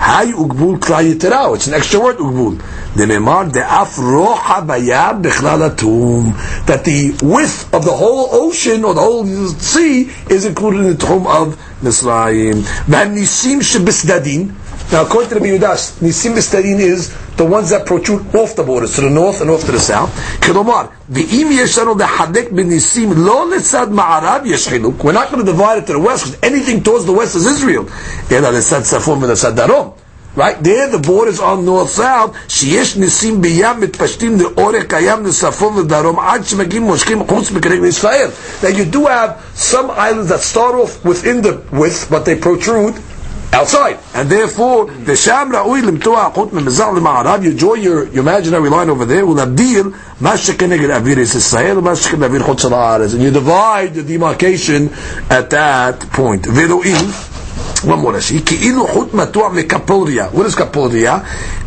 Hay 0.00 0.32
ugbul 0.32 0.78
kla 0.78 1.00
It's 1.02 1.66
an 1.66 1.74
extra 1.74 2.00
word 2.00 2.16
ugbul. 2.18 2.58
Nememar 2.96 3.52
de'af 3.52 3.98
rocha 3.98 4.62
bayab 4.62 5.22
bechlalatum. 5.22 6.34
That 6.66 6.84
the 6.84 7.14
width 7.22 7.72
of 7.74 7.84
the 7.84 7.92
whole 7.92 8.28
ocean 8.32 8.84
or 8.84 8.94
the 8.94 9.00
whole 9.00 9.26
sea 9.26 10.10
is 10.28 10.44
included 10.44 10.80
in 10.80 10.96
the 10.96 11.06
tomb 11.06 11.26
of 11.26 11.56
Mitzrayim. 11.82 12.62
V'hanisim 12.88 13.60
shebisdadin. 13.60 14.54
Now, 14.92 15.02
according 15.02 15.28
to 15.28 15.34
the 15.38 15.40
Biyudas, 15.40 16.00
Nisim 16.02 16.34
Bistadin 16.34 16.80
is 16.80 17.14
the 17.36 17.44
ones 17.44 17.70
that 17.70 17.86
protrude 17.86 18.34
off 18.34 18.56
the 18.56 18.64
borders, 18.64 18.96
to 18.96 19.02
the 19.02 19.10
north 19.10 19.40
and 19.40 19.48
off 19.48 19.64
to 19.66 19.72
the 19.72 19.78
south. 19.78 20.10
כלומר, 20.42 20.86
ואם 21.10 21.48
יש 21.52 21.78
לנו 21.78 21.94
לחלק 21.98 22.52
בניסים 22.52 23.12
לא 23.16 23.50
לצד 23.56 23.92
מערב 23.92 24.42
יש 24.44 24.68
חילוק, 24.68 25.04
we're 25.04 25.12
not 25.12 25.30
going 25.30 25.38
to 25.38 25.44
divide 25.44 25.78
it 25.78 25.86
to 25.86 25.92
the 25.92 25.98
west, 25.98 26.24
because 26.24 26.36
anything 26.42 26.82
towards 26.82 27.04
the 27.04 27.12
west 27.12 27.36
is 27.36 27.46
Israel, 27.46 27.84
אלא 28.32 28.50
לצד 28.50 28.82
צפון 28.82 29.22
ולצד 29.22 29.56
דרום. 29.56 29.90
Right? 30.36 30.62
There 30.62 30.88
the 30.88 30.98
borders 30.98 31.40
are 31.40 31.56
north-south, 31.56 32.30
שיש 32.48 32.96
ניסים 32.96 33.40
בים 33.40 33.80
מתפשטים 33.80 34.40
לאורך 34.40 34.84
הים 34.94 35.26
לצפון 35.26 35.78
ודרום 35.78 36.18
עד 36.20 36.46
שמגיעים 36.46 36.82
מושכים 36.82 37.26
חוץ 37.26 37.50
מכנגד 37.50 37.84
ישראל. 37.84 38.30
Now 38.62 38.68
you 38.68 38.84
do 38.84 39.06
have 39.06 39.30
some 39.56 39.90
islands 39.90 40.28
that 40.28 40.40
start 40.40 40.74
off 40.74 41.04
within 41.04 41.42
the 41.42 41.60
width, 41.72 42.10
but 42.10 42.24
they 42.24 42.34
protrude 42.34 42.94
outside. 43.53 43.99
And 44.13 44.29
therefore, 44.29 44.85
the 44.85 45.15
Sham 45.15 45.51
Ra'ui 45.51 45.81
Limtua 45.81 46.31
Akut 46.31 46.49
Memezal 46.49 46.99
Ma'arab, 46.99 47.43
you 47.43 47.57
draw 47.57 47.73
your, 47.73 48.07
your 48.07 48.21
imaginary 48.21 48.69
line 48.69 48.89
over 48.89 49.05
there, 49.05 49.25
will 49.25 49.37
have 49.37 49.55
deal, 49.55 49.91
Mashakaneged 50.19 50.89
Avir 50.89 51.17
Israel, 51.17 51.81
Mashakan 51.81 52.27
Avir 52.27 52.41
Chutz 52.41 53.13
And 53.13 53.21
you 53.23 53.31
divide 53.31 53.93
the 53.93 54.03
demarcation 54.03 54.89
at 55.29 55.49
that 55.51 55.99
point. 56.11 56.43
Velo'im, 56.43 57.34
one 57.84 58.00
more 58.00 58.12
Rashi, 58.12 58.40
כאילו 58.46 58.86
חוט 58.86 59.14
מתוח 59.14 59.52
וקפוריה. 59.54 60.26
What 60.34 60.46
is 60.46 60.56
קפוריה? 60.56 61.18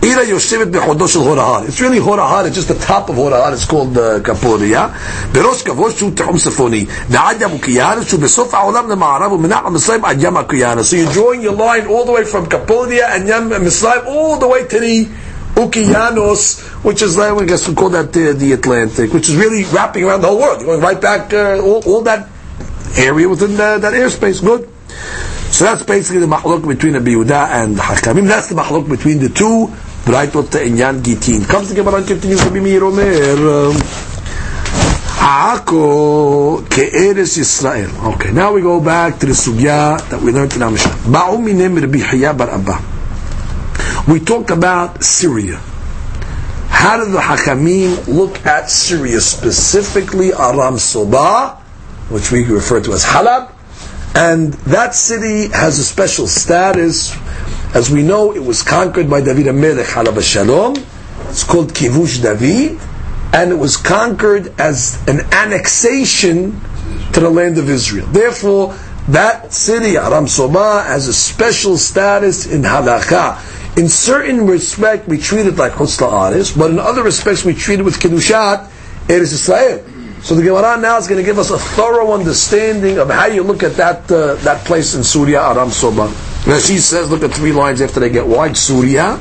עיר 0.02 0.20
היושבת 0.20 0.68
בחודו 0.68 1.08
של 1.08 1.20
הורהר. 1.20 1.62
It's 1.68 1.80
really 1.80 2.00
הורהר, 2.00 2.46
it's 2.46 2.56
just 2.56 2.70
the 2.70 2.88
top 2.88 3.10
of 3.10 3.13
הורהר, 3.16 3.54
it's 3.54 3.70
called 3.70 3.98
uh, 3.98 4.22
קפוריה. 4.24 4.88
בראש 5.32 5.62
כבוד 5.63 5.92
שהוא 5.98 6.12
תחום 6.16 6.38
צפוני. 6.38 6.86
ועד 7.10 7.42
ים 7.42 7.52
אוקיינוס, 7.52 8.08
שהוא 8.08 8.20
בסוף 8.20 8.54
העולם 8.54 8.89
למערב, 8.89 9.32
ומנח 9.32 9.60
מצרים 9.72 10.06
עד 10.06 10.24
ים 10.24 10.38
אוקיינוס. 10.38 10.94
So 10.94 10.96
you're 10.96 11.13
drawing 11.13 11.42
your 11.42 11.58
line 11.58 11.88
all 11.88 12.06
the 12.06 12.12
way 12.12 12.24
from 12.24 12.46
Kapodia 12.46 13.16
and 13.16 13.28
Yam 13.28 13.50
Mitzrayim 13.50 14.06
all 14.06 14.38
the 14.38 14.48
way 14.48 14.63
to 14.68 14.80
the 14.80 15.08
Okeanos, 15.56 16.62
which 16.84 17.02
is, 17.02 17.18
I 17.20 17.46
guess 17.46 17.68
we 17.68 17.76
call 17.76 17.89
that 17.89 18.10
uh, 18.18 18.34
the 18.34 18.54
Atlantic, 18.54 19.13
which 19.13 19.30
is 19.30 19.36
really 19.36 19.63
wrapping 19.66 20.04
around 20.04 20.22
the 20.22 20.28
whole 20.28 20.39
world. 20.39 20.62
You're 20.62 20.72
going 20.72 20.82
right 20.82 21.00
back, 21.00 21.32
uh, 21.34 21.62
all, 21.62 21.84
all, 21.86 22.02
that 22.04 22.28
area 22.98 23.30
within 23.30 23.52
the, 23.52 23.78
that 23.80 23.94
airspace. 23.94 24.44
Good. 24.44 24.68
So 25.51 25.65
that's 25.65 25.83
basically 25.83 26.21
the 26.21 26.27
mahluk 26.27 26.67
between 26.67 26.93
the 26.93 27.01
Yehuda 27.01 27.49
and 27.49 27.77
the 27.77 27.83
Hakamim. 27.83 28.27
That's 28.29 28.49
the 28.49 28.55
mahluk 28.55 28.89
between 28.89 29.19
the 29.19 29.29
two. 29.29 29.69
Braitot 30.05 30.49
Inyan 30.65 31.03
Gitin. 31.03 31.47
Comes 31.47 31.69
the 31.69 31.75
Gemara 31.75 31.97
and 31.97 32.07
continues 32.07 32.43
to 32.45 32.51
be 32.51 32.61
Meir 32.61 32.85
Omer. 32.85 33.73
Um, 33.73 33.77
Ako 35.21 36.63
ke'eres 36.63 37.37
Yisrael. 37.37 38.15
Okay, 38.15 38.33
now 38.33 38.53
we 38.53 38.63
go 38.63 38.81
back 38.81 39.19
to 39.19 39.27
the 39.27 39.33
sugya 39.33 40.01
that 40.09 40.23
we 40.23 40.33
learned 40.33 40.55
in 40.55 40.63
our 40.63 40.71
Mishnah. 40.71 40.93
Ba'u 41.13 41.37
minem 41.43 41.77
Rabbi 41.77 42.33
bar 42.33 42.51
Abba. 42.51 44.11
We 44.11 44.21
talked 44.21 44.51
about 44.51 45.03
Syria. 45.05 45.61
How 46.71 47.05
did 47.05 47.13
the 47.13 47.19
Hakamim 47.19 48.07
look 48.07 48.47
at 48.47 48.71
Syria, 48.71 49.21
specifically 49.21 50.33
Aram 50.33 50.79
Soba, 50.79 51.57
which 52.09 52.31
we 52.31 52.45
refer 52.45 52.81
to 52.81 52.93
as 52.93 53.05
Halab, 53.05 53.53
and 54.14 54.53
that 54.64 54.94
city 54.94 55.49
has 55.49 55.79
a 55.79 55.85
special 55.85 56.27
status. 56.27 57.16
As 57.75 57.90
we 57.90 58.03
know, 58.03 58.35
it 58.35 58.42
was 58.42 58.62
conquered 58.62 59.09
by 59.09 59.21
David 59.21 59.47
Amelech 59.47 59.85
Halab 59.85 60.21
Shalom. 60.23 60.77
It's 61.29 61.44
called 61.44 61.75
Kivush 61.75 62.23
David. 62.23 62.81
And 63.33 63.53
it 63.53 63.57
was 63.57 63.77
conquered 63.77 64.59
as 64.59 65.07
an 65.07 65.21
annexation 65.33 66.61
to 67.12 67.21
the 67.21 67.29
land 67.31 67.59
of 67.59 67.68
Israel. 67.68 68.07
Therefore, 68.07 68.75
that 69.09 69.53
city, 69.53 69.97
Aram 69.97 70.27
Soba, 70.27 70.83
has 70.83 71.09
a 71.09 71.12
special 71.12 71.77
status 71.77 72.47
in 72.47 72.62
Halakha. 72.62 73.77
In 73.79 73.88
certain 73.88 74.47
respect, 74.47 75.07
we 75.07 75.18
treat 75.18 75.47
it 75.47 75.57
like 75.57 75.73
Chutz 75.73 75.99
La'aris, 76.01 76.57
but 76.59 76.71
in 76.71 76.79
other 76.79 77.03
respects, 77.03 77.44
we 77.44 77.55
treat 77.55 77.81
it 77.81 77.85
with 77.85 78.01
Kedushat, 78.01 78.68
Eretz 79.07 79.33
Israel. 79.33 79.85
So 80.23 80.35
the 80.35 80.43
Gemara 80.43 80.77
now 80.79 80.99
is 80.99 81.07
going 81.07 81.19
to 81.19 81.25
give 81.25 81.39
us 81.39 81.51
a 81.51 81.59
thorough 81.59 82.13
understanding 82.13 82.99
of 82.99 83.09
how 83.09 83.27
you 83.27 83.43
look 83.43 83.63
at 83.63 83.75
that 83.75 84.11
uh, 84.11 84.35
that 84.37 84.65
place 84.67 84.95
in 84.95 85.05
Surya, 85.05 85.41
Aram 85.41 85.71
Soba. 85.71 86.13
Now 86.47 86.59
she 86.59 86.79
says, 86.79 87.11
look 87.11 87.23
at 87.23 87.33
three 87.33 87.53
lines 87.53 87.81
after 87.81 88.01
they 88.01 88.11
get 88.11 88.27
wide. 88.27 88.57
Surya, 88.57 89.21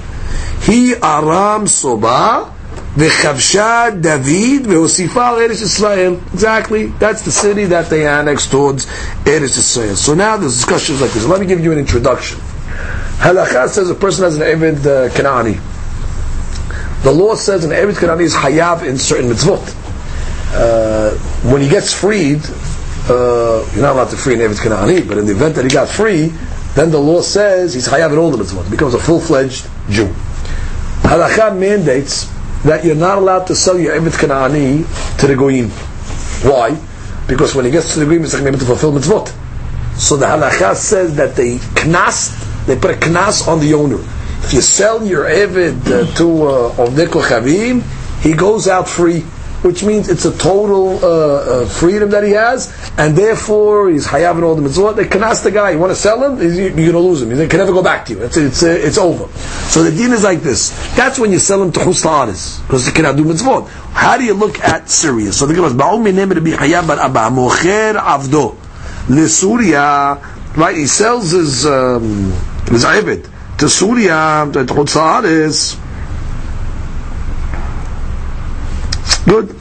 he 0.64 0.96
Aram 0.96 1.68
Soba, 1.68 2.52
v'chavsha 2.96 4.02
David 4.02 4.64
v'osifa 4.64 5.38
Eretz 5.38 5.62
Israel. 5.62 6.16
Exactly, 6.34 6.88
that's 6.88 7.22
the 7.22 7.32
city 7.32 7.66
that 7.66 7.90
they 7.92 8.08
annexed 8.08 8.50
towards 8.50 8.88
Eretz 9.24 9.58
Israel. 9.58 9.96
So 9.96 10.16
now 10.16 10.36
the 10.36 10.48
discussion 10.48 10.96
is 10.96 11.02
like 11.02 11.12
this. 11.12 11.26
Let 11.26 11.40
me 11.40 11.46
give 11.46 11.60
you 11.60 11.72
an 11.72 11.78
introduction. 11.78 12.40
Halakha 13.20 13.70
says 13.70 13.90
a 13.92 13.96
person 13.96 14.24
has 14.24 14.36
an 14.36 14.42
Evid 14.42 14.80
uh, 14.80 15.14
Kanani. 15.14 15.62
The 17.04 17.12
law 17.12 17.36
says 17.36 17.64
an 17.64 17.72
Evid 17.72 17.94
Kanani 17.94 18.22
is 18.22 18.34
hayav 18.34 18.84
in 18.84 18.98
certain 18.98 19.30
mitzvot 19.30 19.86
uh, 20.58 21.12
when 21.52 21.62
he 21.62 21.70
gets 21.70 21.94
freed, 21.94 22.42
uh, 23.10 23.64
you're 23.74 23.84
not 23.84 23.94
allowed 23.94 24.10
to 24.10 24.18
free 24.18 24.34
an 24.34 24.40
Eved 24.40 24.60
Kanani, 24.60 25.08
but 25.08 25.18
in 25.18 25.26
the 25.26 25.32
event 25.32 25.56
that 25.56 25.64
he 25.64 25.70
got 25.70 25.88
free, 25.88 26.28
then 26.74 26.92
the 26.92 27.00
law 27.00 27.22
says 27.22 27.74
he's 27.74 27.88
Hayav 27.88 28.12
in 28.12 28.18
all 28.18 28.32
the 28.32 28.44
mitzvot. 28.44 28.70
Becomes 28.70 28.94
a 28.94 29.00
full-fledged 29.00 29.68
Jew. 29.90 30.08
Halakha 31.04 31.58
mandates 31.58 32.32
that 32.64 32.84
you're 32.84 32.96
not 32.96 33.20
allowed 33.20 33.46
to 33.46 33.56
sell 33.56 33.80
your 33.80 33.96
Eved 33.96 34.18
Kanani 34.18 35.20
to 35.20 35.28
the 35.28 35.36
Goyim. 35.36 35.70
Why? 35.70 36.78
Because 37.28 37.54
when 37.56 37.66
he 37.66 37.72
gets 37.72 37.94
to 37.94 38.00
the 38.00 38.06
Goyim, 38.06 38.24
he's 38.24 38.34
not 38.34 38.44
able 38.44 38.60
to 38.60 38.66
fulfill 38.66 38.94
mitzvot. 38.94 39.34
So 39.98 40.18
the 40.18 40.26
halakha 40.26 40.76
says 40.76 41.16
that 41.16 41.36
they 41.36 41.58
knas, 41.58 42.66
they 42.66 42.78
put 42.78 42.92
a 42.92 42.94
knas 42.96 43.48
on 43.48 43.60
the 43.60 43.74
owner. 43.74 44.00
If 44.44 44.54
you 44.54 44.62
sell 44.62 45.06
your 45.06 45.26
Eved 45.26 45.88
uh, 45.88 46.16
to 46.18 46.44
uh, 46.44 46.86
Ovdei 46.86 47.08
Kochavim, 47.08 47.82
he 48.22 48.34
goes 48.34 48.68
out 48.68 48.88
free 48.88 49.24
which 49.62 49.84
means 49.84 50.08
it's 50.08 50.26
a 50.26 50.38
total 50.38 51.04
uh, 51.04 51.64
uh, 51.64 51.66
freedom 51.66 52.12
that 52.12 52.24
he 52.24 52.32
has, 52.32 52.72
and 52.98 53.16
therefore 53.16 53.90
he's 53.90 54.06
hayav 54.06 54.38
in 54.38 54.44
all 54.44 54.56
the 54.56 54.62
mitzvot. 54.62 54.96
They 54.96 55.08
can 55.08 55.24
ask 55.24 55.44
the 55.44 55.52
guy, 55.52 55.72
you 55.72 55.80
want 55.80 55.92
to 55.92 55.96
sell 55.96 56.24
him? 56.24 56.40
You're 56.40 56.70
going 56.70 56.92
to 56.92 57.00
lose 57.00 57.22
him. 57.22 57.32
He 57.32 57.48
can 57.48 57.60
never 57.60 57.74
go 57.74 57.82
back 57.82 58.06
to 58.06 58.14
you. 58.14 58.24
It's 58.24 58.38
it's, 58.38 58.64
uh, 58.64 58.68
it's 58.68 58.98
over. 58.98 59.28
So 59.70 59.84
the 59.84 59.92
din 59.92 60.12
is 60.14 60.24
like 60.24 60.42
this. 60.42 60.70
That's 60.96 61.18
when 61.20 61.32
you 61.32 61.40
sell 61.40 61.62
him 61.64 61.72
to 61.72 61.80
chus 61.80 62.60
because 62.62 62.86
he 62.86 62.92
cannot 62.92 63.16
do 63.16 63.24
mitzvot. 63.24 63.68
How 63.94 64.18
do 64.18 64.24
you 64.24 64.34
look 64.34 64.60
at 64.60 64.90
Syria? 64.90 65.32
So 65.32 65.46
the 65.46 65.54
Gemara 65.54 65.72
says, 65.72 65.80
"Ba'um 65.80 66.04
minem 66.06 66.44
be 66.44 66.52
hayav 66.52 66.88
bar 66.88 67.00
abba 67.00 67.36
mocher 67.36 67.96
avdo 67.96 68.56
leSuria." 69.08 70.22
Right, 70.56 70.76
he 70.76 70.88
sells 70.88 71.32
his 71.32 71.66
um, 71.68 72.32
his 72.70 72.84
ibid 72.84 73.30
to 73.60 73.70
Syria 73.70 74.50
to 74.54 74.66
chus 74.66 75.78
Good. 79.28 79.52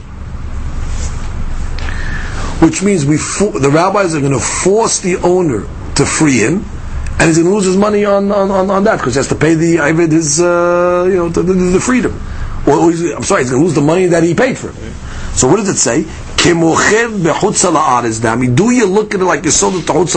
Which 2.61 2.81
means 2.81 3.05
we 3.05 3.17
the 3.17 3.69
rabbis 3.71 4.15
are 4.15 4.19
going 4.19 4.31
to 4.31 4.39
force 4.39 5.01
the 5.01 5.17
owner 5.17 5.67
to 5.95 6.05
free 6.05 6.39
him, 6.39 6.63
and 7.19 7.27
he's 7.27 7.37
going 7.37 7.49
to 7.49 7.53
lose 7.53 7.65
his 7.65 7.77
money 7.77 8.05
on, 8.05 8.31
on, 8.31 8.49
on, 8.49 8.69
on 8.69 8.83
that 8.85 8.97
because 8.97 9.15
he 9.15 9.19
has 9.19 9.27
to 9.27 9.35
pay 9.35 9.55
the 9.55 9.75
Ivid 9.77 10.11
his 10.11 10.39
uh, 10.39 11.05
you 11.07 11.15
know 11.17 11.29
the, 11.29 11.43
the, 11.43 11.53
the 11.53 11.79
freedom. 11.79 12.19
Or, 12.65 12.91
I'm 12.91 13.23
sorry, 13.23 13.43
he's 13.43 13.51
going 13.51 13.61
to 13.61 13.65
lose 13.65 13.75
the 13.75 13.81
money 13.81 14.07
that 14.07 14.23
he 14.23 14.33
paid 14.33 14.57
for. 14.57 14.71
So 15.35 15.47
what 15.47 15.57
does 15.57 15.69
it 15.69 15.77
say? 15.77 16.03
Do 16.43 16.49
you 18.71 18.85
look 18.87 19.13
at 19.13 19.21
it 19.21 19.25
like 19.25 19.45
you 19.45 19.51
sold 19.51 19.75
it 19.75 19.85
to 19.87 19.93
chutz 19.93 20.15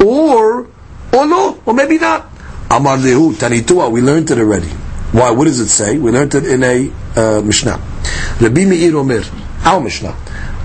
or 0.00 0.68
or 1.12 1.26
no, 1.26 1.60
or 1.66 1.74
maybe 1.74 1.98
not? 1.98 2.28
We 2.70 4.00
learned 4.00 4.30
it 4.30 4.38
already. 4.38 4.70
Why? 5.12 5.30
What 5.30 5.44
does 5.44 5.60
it 5.60 5.68
say? 5.68 5.98
We 5.98 6.10
learned 6.10 6.34
it 6.34 6.46
in 6.46 6.62
a 6.62 6.90
uh, 7.16 7.42
Mishnah. 7.42 7.78
Rabbi 8.40 8.64
Meir 8.64 8.96
Omer, 8.96 9.22
our 9.62 9.80
Mishnah. 9.80 10.16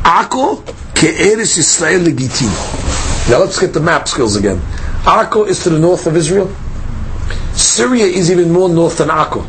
Ako 0.05 0.63
ke'eres 0.95 1.57
Yisrael 1.57 2.05
legitim. 2.05 2.49
Now 3.29 3.39
let's 3.39 3.59
get 3.59 3.73
the 3.73 3.81
map 3.81 4.07
skills 4.07 4.37
again. 4.37 4.57
Akko 5.03 5.45
is 5.47 5.63
to 5.63 5.69
the 5.69 5.79
north 5.79 6.07
of 6.07 6.15
Israel. 6.15 6.49
Syria 7.53 8.05
is 8.05 8.31
even 8.31 8.51
more 8.51 8.69
north 8.69 8.99
than 8.99 9.09
Akko. 9.09 9.45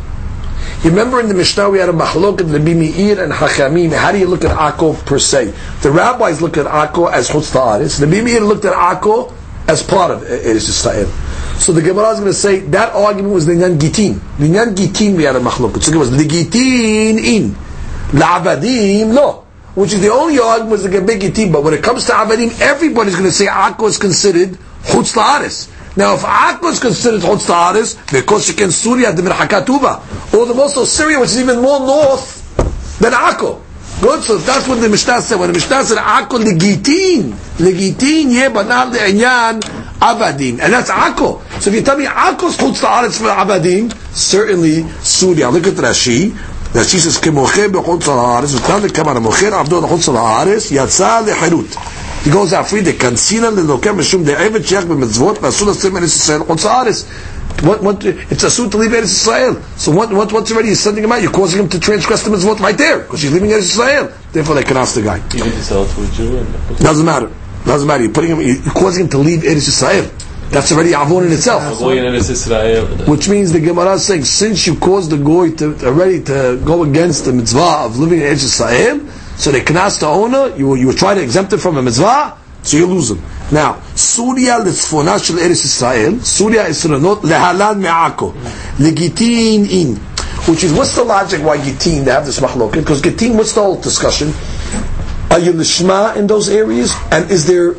You 0.82 0.90
remember 0.90 1.20
in 1.20 1.28
the 1.28 1.34
Mishnah 1.34 1.70
we 1.70 1.78
had 1.78 1.88
a 1.88 1.92
machlok 1.92 2.40
in 2.40 2.52
Rabbi 2.52 2.74
Meir 2.74 3.22
and 3.22 3.32
Hachamim. 3.32 3.92
How 3.92 4.11
do 4.11 4.18
you 4.18 4.26
look 4.26 4.44
at 4.44 4.56
Akko 4.56 5.04
per 5.06 5.20
se? 5.20 5.52
The 5.82 5.90
rabbis 5.92 6.42
look 6.42 6.56
at 6.56 6.66
Akko 6.66 7.12
as 7.12 7.28
chutz 7.28 7.52
ta'aris. 7.52 8.00
Rabbi 8.00 8.20
Meir 8.20 8.40
looked 8.40 8.64
at 8.64 8.74
Akko 8.74 9.32
as 9.68 9.82
part 9.82 10.11
of 10.11 10.22
Eretz 10.22 10.68
Yisrael. 10.68 11.27
So 11.58 11.72
the 11.72 11.82
Gemara 11.82 12.10
is 12.10 12.20
going 12.20 12.30
to 12.30 12.38
say 12.38 12.60
that 12.70 12.94
argument 12.94 13.34
was 13.34 13.46
the 13.46 13.52
Nyan 13.52 13.78
Gitin. 13.78 14.20
The 14.38 14.48
Nyan 14.48 14.74
Gitin 14.74 15.16
we 15.16 15.24
had 15.24 15.36
a 15.36 15.40
machlok. 15.40 15.82
So 15.82 15.92
it 15.92 15.96
was 15.96 16.10
the 16.10 16.24
Gitin 16.24 17.18
in. 17.18 17.50
La'avadim 18.12 19.12
lo. 19.12 19.44
Which 19.74 19.92
is 19.92 20.00
the 20.00 20.10
only 20.10 20.38
argument 20.38 20.70
was 20.70 20.82
the 20.84 20.88
Gebeg 20.88 21.20
Gitin. 21.20 21.52
But 21.52 21.62
when 21.64 21.74
it 21.74 21.82
comes 21.82 22.06
to 22.06 22.12
Avadim, 22.12 22.60
everybody's 22.60 23.14
going 23.14 23.26
to 23.26 23.32
say 23.32 23.46
Akko 23.46 23.88
is 23.88 23.98
considered 23.98 24.50
Chutz 24.84 25.14
La'aris. 25.14 25.68
Now, 25.96 26.14
if 26.14 26.20
Akko 26.20 26.70
is 26.72 26.80
considered 26.80 27.20
Chutz 27.20 27.46
La'aretz, 27.46 27.96
because 28.12 28.46
she 28.46 28.54
can 28.54 28.70
Surya 28.70 29.12
the 29.12 29.22
Mirhakatuba, 29.22 30.34
or 30.34 30.46
the 30.46 30.54
most 30.54 30.76
of 30.76 30.86
Syria, 30.86 31.18
which 31.20 31.30
is 31.30 31.40
even 31.40 31.60
more 31.60 31.80
north 31.80 32.98
than 32.98 33.12
Akko. 33.12 33.62
Good, 34.00 34.22
so 34.22 34.38
that's 34.38 34.68
what 34.68 34.80
the 34.80 34.88
Mishnah 34.88 35.20
said. 35.22 35.40
When 35.40 35.48
the 35.48 35.54
Mishnah 35.54 35.82
said 35.82 35.98
Akko 35.98 36.38
legitin, 36.38 37.32
legitin 37.58 38.30
ye 38.30 38.48
banal 38.48 38.92
le'inyan 38.92 39.60
abadim, 40.00 40.61
and 40.61 40.72
that's 40.72 40.90
Akko. 40.90 41.42
So 41.61 41.70
if 41.70 41.76
you 41.76 41.82
tell 41.82 41.98
me 41.98 42.06
Akko's 42.06 42.56
chutz 42.56 42.82
la'aretz 42.82 43.18
for 43.18 43.26
abadim, 43.26 43.92
certainly 44.14 44.82
Surya. 45.02 45.50
Look 45.50 45.66
at 45.66 45.74
Rashi. 45.74 46.30
Rashi 46.30 46.98
says 46.98 47.18
kemocher 47.18 47.68
bechutz 47.68 48.02
la'aretz, 48.02 48.56
v'tan 48.56 48.80
lekam 48.80 49.06
ana 49.06 49.20
mocher 49.20 49.52
avdo 49.52 49.80
chutz 49.82 50.08
la'aretz, 50.08 50.70
yatsa 50.70 51.26
le'chirut. 51.26 52.24
He 52.24 52.30
goes 52.30 52.52
out 52.52 52.68
free. 52.68 52.80
The 52.80 52.92
kansina 52.92 53.50
lelokem 53.50 53.96
mishum 53.96 54.24
de'evet 54.24 54.64
sheach 54.64 54.84
b'mitzvot 54.84 55.37
v'asul 55.37 55.72
asim 55.72 55.92
eretz 55.98 56.16
Yisrael 56.16 56.46
chutz 56.46 56.64
la'aretz. 56.64 57.34
What, 57.62 57.82
what, 57.82 58.04
it's 58.04 58.44
a 58.44 58.50
suit 58.50 58.70
to 58.70 58.76
leave 58.76 58.92
Eretz 58.92 59.26
Israel. 59.26 59.61
So 59.76 59.90
what, 59.90 60.12
what, 60.12 60.32
what's 60.32 60.52
already 60.52 60.76
sending 60.76 61.02
him 61.02 61.11
out? 61.11 61.22
You're 61.22 61.32
causing 61.32 61.58
him 61.58 61.68
to 61.70 61.80
transgress 61.80 62.22
the 62.22 62.30
mitzvot 62.30 62.61
right 62.61 62.78
there 62.78 63.00
because 63.00 63.22
he's 63.22 63.32
leaving 63.32 63.50
Eretz 63.50 63.74
Israel. 63.74 64.12
Therefore, 64.30 64.54
they 64.54 64.62
can 64.62 64.76
ask 64.76 64.94
the 64.94 65.02
guy. 65.02 65.18
Need 65.18 65.42
to 65.42 65.64
sell 65.64 65.82
it 65.82 65.90
to 65.92 66.04
a 66.04 66.06
Jew. 66.12 66.46
Doesn't 66.76 67.04
matter. 67.04 67.32
Doesn't 67.67 67.88
matter. 67.88 68.03
You're 68.03 68.13
putting 68.13 68.31
him. 68.31 68.41
You're 68.41 68.73
causing 68.73 69.05
him 69.05 69.09
to 69.12 69.17
leave 69.17 69.41
Eretz 69.41 69.67
Israel. 69.69 70.12
That's 70.49 70.71
already 70.71 70.93
avon 70.93 71.25
in 71.25 71.31
itself. 71.31 71.79
Goy 71.79 71.97
in 71.97 72.03
Eretz 72.03 72.29
Israel. 72.29 72.86
Which 73.07 73.29
means 73.29 73.51
the 73.51 73.59
Gemara 73.59 73.93
is 73.93 74.05
saying, 74.05 74.25
since 74.25 74.67
you 74.67 74.75
caused 74.75 75.09
the 75.09 75.17
goy 75.17 75.51
to 75.55 75.88
already 75.88 76.21
to 76.23 76.62
go 76.63 76.83
against 76.83 77.25
the 77.25 77.33
mitzvah 77.33 77.86
of 77.86 77.97
living 77.97 78.19
in 78.19 78.27
Eretz 78.27 78.43
Israel, 78.43 78.99
so 79.38 79.51
they 79.51 79.62
can 79.62 79.77
ask 79.77 80.01
the 80.01 80.07
owner, 80.07 80.55
you 80.55 80.75
you 80.75 80.88
were 80.88 80.93
trying 80.93 81.17
to 81.17 81.23
exempt 81.23 81.53
him 81.53 81.59
from 81.59 81.77
a 81.77 81.81
mitzvah, 81.81 82.38
so 82.63 82.77
you 82.77 82.86
lose 82.86 83.12
him. 83.12 83.21
Now, 83.51 83.77
Surya 83.95 84.59
לצפונה 84.65 85.19
של 85.19 85.39
ארץ 85.39 85.65
ישראל, 85.65 86.13
סוריה 86.23 86.65
עשרונות 86.65 87.23
להלן 87.23 87.81
מעכו, 87.81 88.31
לגיטין 88.79 89.65
in. 89.65 89.99
Which 90.45 90.63
is, 90.63 90.73
what's 90.73 90.95
the 90.95 91.03
logic 91.03 91.41
why 91.41 91.57
Gittin, 91.57 92.03
they 92.03 92.12
have 92.12 92.25
this 92.25 92.39
machloket? 92.39 92.73
Because 92.73 93.01
Gittin, 93.01 93.38
what's 93.38 93.53
the 93.53 93.62
whole 93.62 93.79
discussion? 93.79 94.33
Are 95.30 95.38
you 95.38 95.52
lishma 95.52 96.16
in 96.16 96.26
those 96.26 96.48
areas? 96.48 96.94
And 97.10 97.30
is 97.30 97.46
there 97.46 97.74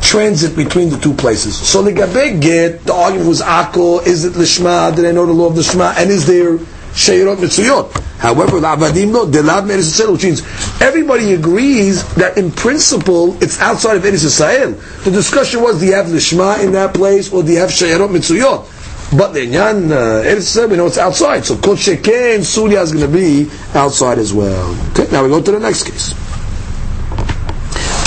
transit 0.00 0.54
between 0.54 0.90
the 0.90 0.98
two 0.98 1.12
places? 1.12 1.56
So 1.56 1.82
the 1.82 1.92
Gabe 1.92 2.40
get, 2.40 2.84
the 2.84 2.94
argument 2.94 3.28
was 3.28 3.40
Akko, 3.42 4.06
is 4.06 4.24
it 4.24 4.34
lishma, 4.34 4.94
did 4.94 5.04
I 5.04 5.10
know 5.12 5.26
the 5.26 5.32
law 5.32 5.48
of 5.48 5.54
lishma, 5.54 5.96
and 5.96 6.10
is 6.10 6.26
there 6.26 6.58
sheirot 6.94 7.36
mitzuyot? 7.36 7.92
However, 8.18 8.60
the 8.60 9.06
no, 9.06 9.26
delad 9.26 9.66
Eretz 9.66 10.00
Yisrael, 10.00 10.12
which 10.12 10.24
means 10.24 10.40
everybody 10.80 11.34
agrees 11.34 12.04
that 12.14 12.38
in 12.38 12.52
principle 12.52 13.36
it's 13.42 13.60
outside 13.60 13.96
of 13.96 14.02
Eretz 14.04 14.24
Yisrael. 14.24 15.04
The 15.04 15.10
discussion 15.10 15.62
was, 15.62 15.80
do 15.80 15.86
you 15.86 15.94
have 15.94 16.06
lishma 16.06 16.62
in 16.62 16.72
that 16.72 16.94
place, 16.94 17.32
or 17.32 17.42
do 17.42 17.52
you 17.52 17.58
have 17.58 17.70
sheirot 17.70 18.08
mitzuyot? 18.08 18.70
But 19.18 19.32
the 19.32 19.40
Inyan 19.46 19.90
uh, 19.90 20.24
Eretz 20.24 20.70
we 20.70 20.76
know 20.76 20.86
it's 20.86 20.98
outside. 20.98 21.44
So 21.44 21.56
Kol 21.56 21.74
Sheken, 21.74 22.44
Surya 22.44 22.80
is 22.82 22.92
going 22.92 23.04
to 23.04 23.12
be 23.12 23.50
outside 23.74 24.18
as 24.18 24.32
well. 24.32 24.74
Okay, 24.92 25.10
now 25.12 25.22
we 25.22 25.28
go 25.28 25.42
to 25.42 25.50
the 25.52 25.60
next 25.60 25.84
case. 25.84 26.23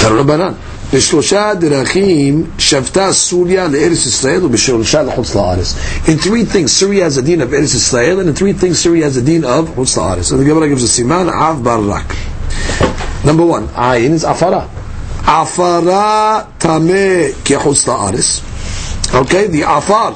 Rabbanan. 0.06 0.54
בשלושה 0.92 1.54
דרכים 1.54 2.44
שבתה 2.58 3.12
סוריה 3.12 3.68
לארץ 3.68 4.06
ישראל 4.06 4.44
ובשלושה 4.44 5.02
לחוץ 5.02 5.34
לארץ. 5.34 5.74
In 6.06 6.18
three 6.18 6.44
things, 6.44 6.72
Syria 6.72 7.04
has 7.04 7.16
a 7.16 7.22
din 7.22 7.40
of 7.40 7.48
Eretz 7.48 7.74
Israel, 7.74 8.20
and 8.20 8.28
in 8.28 8.34
three 8.34 8.52
things, 8.52 8.78
Syria 8.78 9.04
has 9.04 9.16
a 9.16 9.22
din 9.22 9.44
of 9.44 9.68
חוץ 9.74 9.96
לארץ. 9.96 10.32
And 10.32 10.40
the 10.40 10.44
Gemara 10.44 10.68
gives 10.68 10.84
a 10.84 11.02
siman, 11.02 11.32
av 11.32 11.64
barak. 11.64 12.14
Number 13.24 13.46
one, 13.46 13.68
ayin 13.68 14.10
is 14.10 14.24
afara. 14.24 14.68
Afara 15.22 16.46
tameh 16.58 17.32
kechutz 17.46 17.86
la'aretz. 17.86 18.42
Okay, 19.14 19.46
the 19.46 19.62
afar 19.62 20.14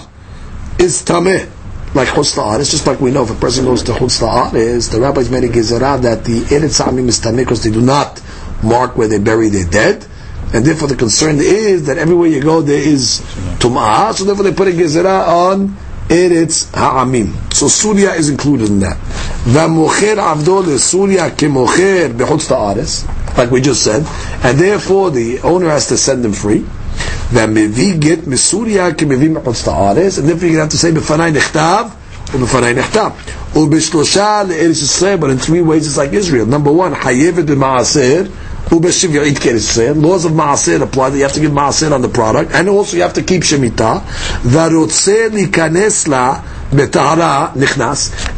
is 0.78 1.02
tameh, 1.04 1.48
like 1.94 2.08
chutz 2.08 2.36
la'aretz, 2.36 2.70
just 2.72 2.86
like 2.86 3.00
we 3.00 3.10
know 3.10 3.22
if 3.22 3.30
a 3.30 3.34
person 3.34 3.64
goes 3.64 3.82
to 3.84 3.92
chutz 3.92 4.20
la'aretz, 4.20 4.90
the 4.90 5.00
rabbis 5.00 5.30
made 5.30 5.44
a 5.44 5.48
gezerah 5.48 6.02
that 6.02 6.24
the 6.24 6.40
eretz 6.40 6.84
amim 6.84 7.08
is 7.08 7.18
tameh 7.20 7.38
because 7.38 7.62
they 7.62 7.70
do 7.70 7.80
not 7.80 8.19
mark 8.62 8.96
where 8.96 9.08
they 9.08 9.18
bury 9.18 9.48
their 9.48 9.66
dead. 9.66 10.06
And 10.54 10.64
therefore 10.64 10.88
the 10.88 10.96
concern 10.96 11.36
is 11.38 11.86
that 11.86 11.98
everywhere 11.98 12.28
you 12.28 12.40
go 12.40 12.62
there 12.62 12.80
is 12.80 13.20
tum'ah, 13.58 14.14
so 14.14 14.24
therefore 14.24 14.44
they 14.44 14.54
put 14.54 14.68
a 14.68 14.70
gezerah 14.70 15.26
on 15.28 15.76
Eretz 16.08 16.72
Ha'amim. 16.72 17.52
So 17.52 17.66
Surya 17.68 18.10
is 18.12 18.28
included 18.28 18.68
in 18.68 18.80
that. 18.80 18.96
V'mocher 19.44 20.16
avdo 20.16 20.78
Surya 20.78 21.30
kemocher 21.30 22.12
bechutz 22.12 22.48
ta'aretz, 22.48 23.36
like 23.36 23.50
we 23.50 23.60
just 23.60 23.82
said, 23.82 24.06
and 24.44 24.58
therefore 24.58 25.10
the 25.10 25.40
owner 25.40 25.68
has 25.68 25.88
to 25.88 25.96
send 25.96 26.24
them 26.24 26.32
free. 26.32 26.64
והמביא 27.32 27.94
גט 27.98 28.26
מסוריה 28.26 28.92
כמביא 28.94 29.30
מחוץ 29.30 29.66
לארץ, 29.66 30.18
and 30.18 30.28
therefore 30.28 30.46
you 30.46 30.58
have 30.58 30.68
to 30.68 30.76
say 30.76 30.92
בפניי 30.92 31.30
נכתב 31.30 31.84
ובפניי 32.34 32.74
נכתב. 32.74 33.10
ובשלושה 33.56 34.42
לארץ 34.48 34.82
ישראל, 34.82 35.18
but 35.20 35.30
in 35.30 35.38
three 35.38 35.62
ways 35.62 35.86
it's 35.86 35.96
like 35.96 36.12
Israel. 36.12 36.46
Number 36.46 36.70
one, 36.72 36.94
חייבת 37.02 37.44
במעשר, 37.44 38.22
ובשביעית 38.24 38.24
כארץ 38.24 38.24
ישראל. 38.24 38.26
Laws 38.71 40.23
of 40.25 40.31
Maaser 40.31 40.81
apply 40.81 41.09
that 41.09 41.17
you 41.17 41.23
have 41.23 41.33
to 41.33 41.41
give 41.41 41.51
Maaser 41.51 41.91
on 41.91 42.01
the 42.01 42.07
product, 42.07 42.51
and 42.53 42.69
also 42.69 42.95
you 42.95 43.03
have 43.03 43.13
to 43.13 43.21
keep 43.21 43.43
Shemitah. 43.43 44.01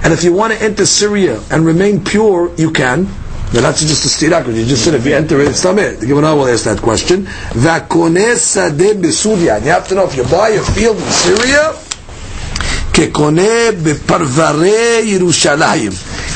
And 0.03 0.13
if 0.13 0.23
you 0.23 0.33
want 0.33 0.53
to 0.53 0.61
enter 0.63 0.85
Syria 0.87 1.39
and 1.51 1.65
remain 1.65 2.03
pure, 2.03 2.51
you 2.57 2.71
can. 2.71 3.07
Now 3.53 3.61
that's 3.61 3.81
just 3.81 4.03
a 4.05 4.09
stirak, 4.09 4.47
you 4.47 4.65
just 4.65 4.83
said 4.83 4.95
if 4.95 5.05
you 5.05 5.13
enter 5.13 5.39
it, 5.39 5.53
summit. 5.53 5.99
The 5.99 6.07
Gemara 6.07 6.35
will 6.35 6.47
ask 6.47 6.63
that 6.63 6.81
question. 6.81 7.27
You 7.53 7.61
have 7.61 7.87
to 9.87 9.93
know 9.95 10.05
if 10.05 10.15
you 10.17 10.23
buy 10.23 10.49
a 10.49 10.63
field 10.63 10.97
in 10.97 11.11
Syria, 11.11 11.75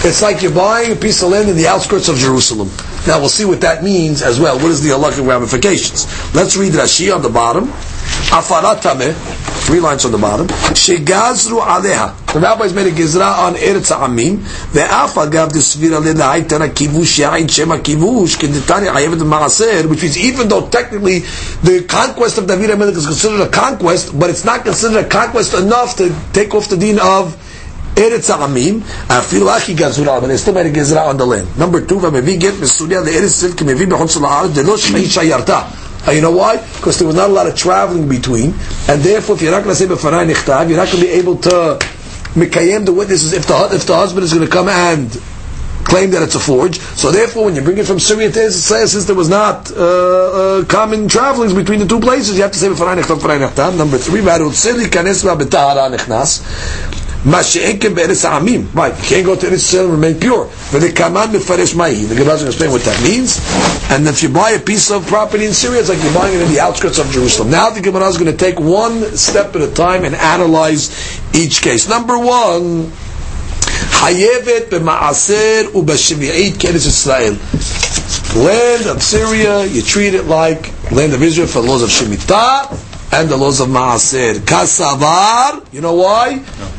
it's 0.04 0.22
like 0.22 0.42
you're 0.44 0.52
buying 0.52 0.92
a 0.92 0.96
piece 0.96 1.24
of 1.24 1.30
land 1.32 1.50
in 1.50 1.56
the 1.56 1.68
outskirts 1.68 2.08
of 2.10 2.18
Jerusalem. 2.18 2.70
Now 3.08 3.20
we'll 3.20 3.30
see 3.30 3.46
what 3.46 3.62
that 3.62 3.86
means 3.86 4.22
as 4.22 4.38
well. 4.38 4.58
What 4.58 4.66
is 4.66 4.84
the 4.84 4.90
halachic 4.90 5.26
ramifications? 5.26 6.06
Let's 6.36 6.58
read 6.58 6.74
Rashi 6.74 7.16
on 7.16 7.22
the 7.22 7.30
bottom. 7.30 7.68
Afarat 8.36 8.82
tameh, 8.82 9.14
three 9.66 9.80
lines 9.80 10.04
on 10.04 10.12
the 10.12 10.18
bottom. 10.18 10.48
Shegazru 10.48 11.62
aleha. 11.62 12.14
The 12.34 12.42
rabbis 12.42 12.74
made 12.74 12.88
a 12.88 12.92
gizra 12.92 13.48
on 13.48 13.54
Eretz 13.56 13.96
Amim. 13.96 14.40
Ve'af 14.74 15.16
agav 15.26 15.52
desvira 15.52 16.02
le'naitana 16.02 16.68
kivush 16.68 17.24
yain 17.24 17.50
shema 17.50 17.78
kivush 17.78 18.36
maaser, 18.36 19.90
which 19.90 20.02
means 20.02 20.18
even 20.18 20.50
though 20.50 20.68
technically 20.68 21.20
the 21.64 21.86
conquest 21.88 22.38
of 22.38 22.48
David 22.48 22.72
HaMelech 22.72 22.98
is 22.98 23.06
considered 23.06 23.40
a 23.40 23.50
conquest, 23.50 24.20
but 24.20 24.30
it's 24.30 24.44
not 24.44 24.66
considered 24.66 25.06
a 25.06 25.08
conquest 25.08 25.54
enough 25.54 25.96
to 25.96 26.14
take 26.34 26.54
off 26.54 26.68
the 26.68 26.76
din 26.76 27.00
of 27.00 27.42
Eretz 27.98 28.30
Amim, 28.30 28.82
afilu 29.10 29.50
achi 29.50 29.74
gazura, 29.74 30.22
but 30.22 30.28
they 30.28 30.38
still 30.38 30.54
made 30.54 30.68
a 30.68 30.72
gizra 30.72 31.08
on 31.08 31.18
the 31.18 31.26
land. 31.26 31.58
Number 31.58 31.84
two, 31.84 31.96
v'mevi 31.96 32.40
get 32.40 32.54
mesuria 32.54 33.02
le'eretz 33.04 33.34
sil 33.42 33.52
kimevi 33.58 33.88
b'chutz 33.90 34.18
la'aretz 34.22 34.54
delo 34.54 34.78
shmei 34.78 35.06
shayarta. 35.06 36.08
Uh, 36.08 36.12
you 36.12 36.22
know 36.22 36.32
why? 36.32 36.58
Because 36.58 37.00
there 37.00 37.08
was 37.08 37.16
not 37.16 37.30
a 37.30 37.34
lot 37.34 37.48
of 37.48 37.56
traveling 37.56 38.08
between, 38.08 38.54
and 38.88 39.02
therefore, 39.02 39.36
if 39.36 39.42
you're 39.42 39.52
not 39.52 39.64
going 39.64 39.76
to 39.76 39.82
say 39.82 39.88
b'fanai 39.88 40.32
nichtav, 40.32 40.70
you're 40.70 40.78
not 40.78 40.88
going 40.92 41.02
to 41.02 41.06
be 41.08 41.12
able 41.12 41.38
to 41.38 41.80
mikayem 42.36 42.86
the 42.86 42.94
witnesses 42.94 43.34
if 43.34 43.48
the 43.48 43.70
if 43.74 43.88
the 43.88 43.96
husband 43.96 44.24
is 44.24 44.32
going 44.32 44.46
to 44.46 44.52
come 44.52 44.70
and 44.70 45.10
claim 45.84 46.12
that 46.12 46.22
it's 46.22 46.36
a 46.36 46.40
forge. 46.40 46.78
So 46.80 47.12
therefore, 47.12 47.46
when 47.46 47.56
you 47.56 47.62
bring 47.62 47.78
it 47.80 47.88
from 47.88 47.98
Syria 47.98 48.30
to 48.32 48.42
Israel, 48.42 48.88
since 48.88 49.06
there 49.06 49.16
was 49.16 49.30
not 49.30 49.72
uh, 49.72 50.60
uh, 50.60 50.66
common 50.66 51.08
travelings 51.08 51.54
between 51.54 51.80
the 51.80 51.88
two 51.88 52.00
places, 52.00 52.36
you 52.36 52.44
have 52.44 52.52
to 52.52 52.60
say 52.60 52.68
b'fanai 52.68 53.02
nichtav, 53.02 53.20
b'fanai 53.20 53.48
nichtav. 53.48 53.78
Number 53.78 53.98
three, 53.98 54.22
v'arutzeli 54.22 54.86
kanes 54.86 55.24
b'tahara 55.26 55.90
nichnas. 55.90 56.97
Mashenkin 57.24 57.96
be'eres. 57.96 58.24
Right, 58.74 58.96
you 58.98 59.04
can't 59.04 59.26
go 59.26 59.36
to 59.36 59.46
Eretz 59.48 59.74
Yisrael 59.74 59.86
and 59.86 59.94
remain 59.94 60.20
pure. 60.20 60.46
But 60.72 60.80
the 60.80 60.92
kaman 60.94 61.30
mefaresh 61.30 61.76
ma'i. 61.76 62.08
The 62.08 62.16
Gemara 62.16 62.38
going 62.38 62.40
to 62.40 62.48
explain 62.48 62.72
what 62.72 62.84
that 62.84 63.02
means. 63.04 63.40
And 63.92 64.08
if 64.08 64.22
you 64.24 64.30
buy 64.30 64.52
a 64.52 64.60
piece 64.60 64.92
of 64.92 65.06
property 65.08 65.46
in 65.46 65.54
Syria, 65.54 65.80
it's 65.80 65.90
like 65.90 66.02
you're 66.04 66.14
buying 66.14 66.36
it 66.36 66.42
in 66.42 66.52
the 66.52 66.60
outskirts 66.60 67.00
of 67.00 67.08
Jerusalem. 67.10 67.50
Now 67.50 67.70
the 67.70 67.82
Gemara 67.82 68.08
is 68.08 68.18
going 68.18 68.32
to 68.32 68.38
take 68.38 68.60
one 68.60 69.02
step 69.18 69.56
at 69.56 69.62
a 69.62 69.74
time 69.74 70.06
and 70.06 70.16
analyze 70.16 70.92
each 71.34 71.62
case. 71.62 71.90
Number 71.90 72.18
one, 72.18 72.92
Hayevet 73.98 74.70
b'ma'aser 74.70 75.72
u'b'shemi'it 75.72 76.54
keres 76.54 76.86
Israel. 76.86 77.38
Land 78.44 78.86
of 78.86 79.02
Syria, 79.02 79.66
you 79.66 79.82
treat 79.82 80.14
it 80.14 80.26
like 80.26 80.72
land 80.92 81.14
of 81.14 81.24
Israel 81.24 81.48
for 81.48 81.62
the 81.62 81.68
laws 81.68 81.82
of 81.82 81.90
Shemitah 81.90 82.72
and 83.14 83.30
the 83.30 83.38
laws 83.38 83.60
of 83.60 83.70
Ma'aser. 83.70 84.36
Kasavar, 84.36 85.74
you 85.74 85.82
know 85.82 85.94
why? 85.94 86.44
No. 86.60 86.77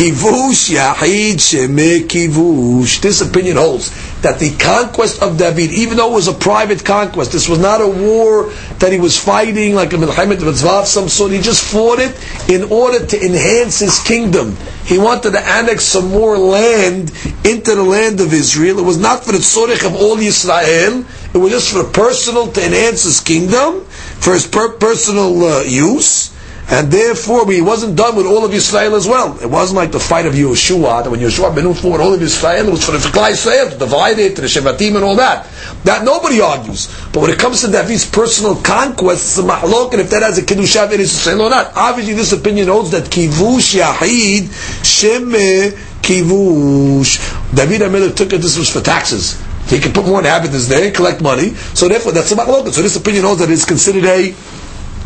Kivush 0.00 0.72
Yahid 0.72 1.34
Sheme 1.36 2.08
Kivush. 2.08 3.02
This 3.02 3.20
opinion 3.20 3.58
holds 3.58 3.90
that 4.22 4.38
the 4.38 4.56
conquest 4.56 5.20
of 5.20 5.36
David, 5.36 5.72
even 5.72 5.98
though 5.98 6.12
it 6.12 6.14
was 6.14 6.26
a 6.26 6.32
private 6.32 6.86
conquest, 6.86 7.32
this 7.32 7.50
was 7.50 7.58
not 7.58 7.82
a 7.82 7.86
war 7.86 8.44
that 8.78 8.92
he 8.92 8.98
was 8.98 9.18
fighting 9.18 9.74
like 9.74 9.92
a 9.92 9.96
Milchemet 9.96 10.42
Mitzvah 10.42 10.70
of 10.70 10.86
some 10.86 11.10
sort. 11.10 11.32
He 11.32 11.40
just 11.42 11.62
fought 11.62 11.98
it 11.98 12.16
in 12.48 12.72
order 12.72 13.04
to 13.04 13.22
enhance 13.22 13.80
his 13.80 13.98
kingdom. 13.98 14.56
He 14.86 14.96
wanted 14.96 15.32
to 15.32 15.40
annex 15.46 15.84
some 15.84 16.08
more 16.08 16.38
land 16.38 17.10
into 17.44 17.74
the 17.74 17.84
land 17.84 18.22
of 18.22 18.32
Israel. 18.32 18.78
It 18.78 18.86
was 18.86 18.96
not 18.96 19.22
for 19.22 19.32
the 19.32 19.38
tzorich 19.38 19.84
of 19.84 19.94
all 19.96 20.16
Israel. 20.18 21.04
It 21.34 21.36
was 21.36 21.52
just 21.52 21.74
for 21.74 21.84
personal 21.84 22.50
to 22.52 22.64
enhance 22.64 23.02
his 23.02 23.20
kingdom, 23.20 23.84
for 23.84 24.32
his 24.32 24.46
per- 24.46 24.78
personal 24.78 25.44
uh, 25.44 25.60
use. 25.64 26.32
And 26.70 26.90
therefore 26.90 27.50
he 27.50 27.60
wasn't 27.60 27.96
done 27.96 28.14
with 28.14 28.26
all 28.26 28.44
of 28.44 28.54
Israel 28.54 28.94
as 28.94 29.06
well. 29.06 29.36
It 29.42 29.50
wasn't 29.50 29.76
like 29.76 29.90
the 29.90 29.98
fight 29.98 30.24
of 30.24 30.34
Yeshua, 30.34 31.02
that 31.02 31.10
when 31.10 31.18
Yeshua 31.18 31.52
ben 31.54 31.74
fought 31.74 32.00
all 32.00 32.14
of 32.14 32.22
Israel, 32.22 32.68
it 32.68 32.70
was 32.70 32.84
for 32.84 32.92
the 32.92 32.98
Israel, 32.98 33.70
to 33.70 33.76
divide 33.76 34.18
it, 34.20 34.36
to 34.36 34.42
the 34.42 34.46
Shevatim 34.46 34.94
and 34.94 35.04
all 35.04 35.16
that. 35.16 35.48
That 35.82 36.04
nobody 36.04 36.40
argues. 36.40 36.86
But 37.12 37.22
when 37.22 37.30
it 37.30 37.40
comes 37.40 37.62
to 37.62 37.72
David's 37.72 38.08
personal 38.08 38.54
conquest, 38.54 39.38
it's 39.38 39.38
a 39.38 39.42
mahlok, 39.42 39.92
and 39.92 40.00
if 40.00 40.10
that 40.10 40.22
has 40.22 40.38
a 40.38 40.42
Kiddushav 40.42 40.92
in 40.92 41.00
Israel 41.00 41.42
or 41.42 41.50
not. 41.50 41.72
Obviously 41.74 42.14
this 42.14 42.32
opinion 42.32 42.68
holds 42.68 42.92
that 42.92 43.04
Kivush 43.04 43.74
Yahid 43.76 44.44
Sheme 44.86 45.72
Kivush. 46.02 47.54
David 47.54 47.80
HaMelech 47.80 48.14
took 48.14 48.32
it, 48.32 48.38
this 48.38 48.56
was 48.56 48.70
for 48.70 48.80
taxes. 48.80 49.42
He 49.68 49.78
could 49.78 49.94
put 49.94 50.06
more 50.06 50.18
inhabitants 50.18 50.68
there, 50.68 50.90
collect 50.90 51.20
money. 51.20 51.50
So 51.74 51.88
therefore, 51.88 52.12
that's 52.12 52.32
a 52.32 52.36
machloket. 52.36 52.72
So 52.72 52.82
this 52.82 52.96
opinion 52.96 53.24
holds 53.24 53.40
that 53.40 53.50
it's 53.50 53.64
considered 53.64 54.04
a 54.04 54.34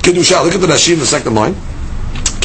Kedusha. 0.04 0.44
Look 0.44 0.54
at 0.54 0.60
the 0.60 0.66
Rashi 0.66 0.92
in 0.92 0.98
the 0.98 1.06
second 1.06 1.34
line. 1.34 1.54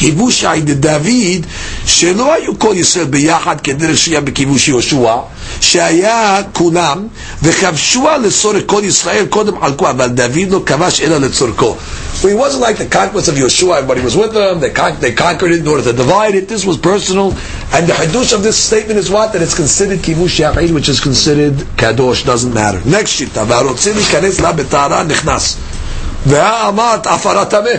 כיבושי 0.00 0.46
לדוד, 0.66 1.46
שלא 1.86 2.34
היו 2.34 2.58
כל 2.58 2.74
ישראל 2.76 3.04
ביחד 3.04 3.60
כדרך 3.60 3.98
שהיה 3.98 4.20
בכיבוש 4.20 4.68
יהושע, 4.68 5.16
שהיה 5.60 6.40
כולם, 6.52 7.06
וכבשוה 7.42 8.18
לצורך 8.18 8.62
כל 8.66 8.80
ישראל, 8.84 9.26
קודם 9.26 9.60
חלקו, 9.60 9.90
אבל 9.90 10.08
דוד 10.08 10.50
לא 10.50 10.60
כבש 10.66 11.00
אלא 11.00 11.16
לצורכו. 11.18 11.76
So 12.22 12.26
it 12.28 12.36
wasn't 12.36 12.60
like 12.60 12.76
the 12.78 12.86
conquest 12.86 13.28
of 13.28 13.34
Yehoshua, 13.34 13.76
everybody 13.78 14.00
was 14.00 14.16
with 14.16 14.32
them, 14.32 14.60
they, 14.60 14.70
con- 14.70 14.96
they 15.00 15.12
conquered 15.12 15.52
it 15.52 15.60
in 15.60 15.68
order 15.68 15.84
to 15.84 15.92
divide 15.92 16.34
it, 16.34 16.48
this 16.48 16.64
was 16.64 16.76
personal, 16.78 17.28
and 17.74 17.82
the 17.86 17.92
hadush 17.92 18.32
of 18.34 18.42
this 18.42 18.56
statement 18.56 18.98
is 18.98 19.10
what? 19.10 19.32
That 19.34 19.42
it's 19.42 19.54
considered 19.64 19.98
kibush 20.06 20.36
yachid, 20.44 20.72
which 20.72 20.88
is 20.88 20.98
considered 21.00 21.54
kadosh, 21.80 22.24
doesn't 22.24 22.54
matter. 22.54 22.80
Next 22.86 23.20
shita, 23.20 23.42
והרוצים 23.46 23.94
kanez 24.12 24.40
la 24.40 24.52
betara 24.52 25.02
נכנס. 25.06 25.56
והאמת 26.25 27.07
עפרה 27.07 27.45
טמא. 27.45 27.69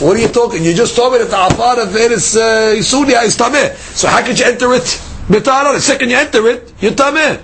What 0.00 0.16
are 0.16 0.18
you 0.18 0.28
talking? 0.28 0.64
You 0.64 0.74
just 0.74 0.96
told 0.96 1.12
me 1.12 1.18
that 1.18 1.30
the 1.30 1.46
afar 1.46 1.78
of 1.78 1.88
Eretz 1.90 2.36
uh, 2.36 2.74
Yisudia 2.74 3.22
is 3.24 3.36
tameh. 3.36 3.72
So 3.94 4.08
how 4.08 4.24
could 4.24 4.36
you 4.36 4.44
enter 4.44 4.72
it? 4.74 4.82
B'tara. 5.28 5.72
The 5.72 5.80
second 5.80 6.10
you 6.10 6.16
enter 6.16 6.48
it, 6.48 6.72
you're 6.80 6.92
tameh. 6.92 7.40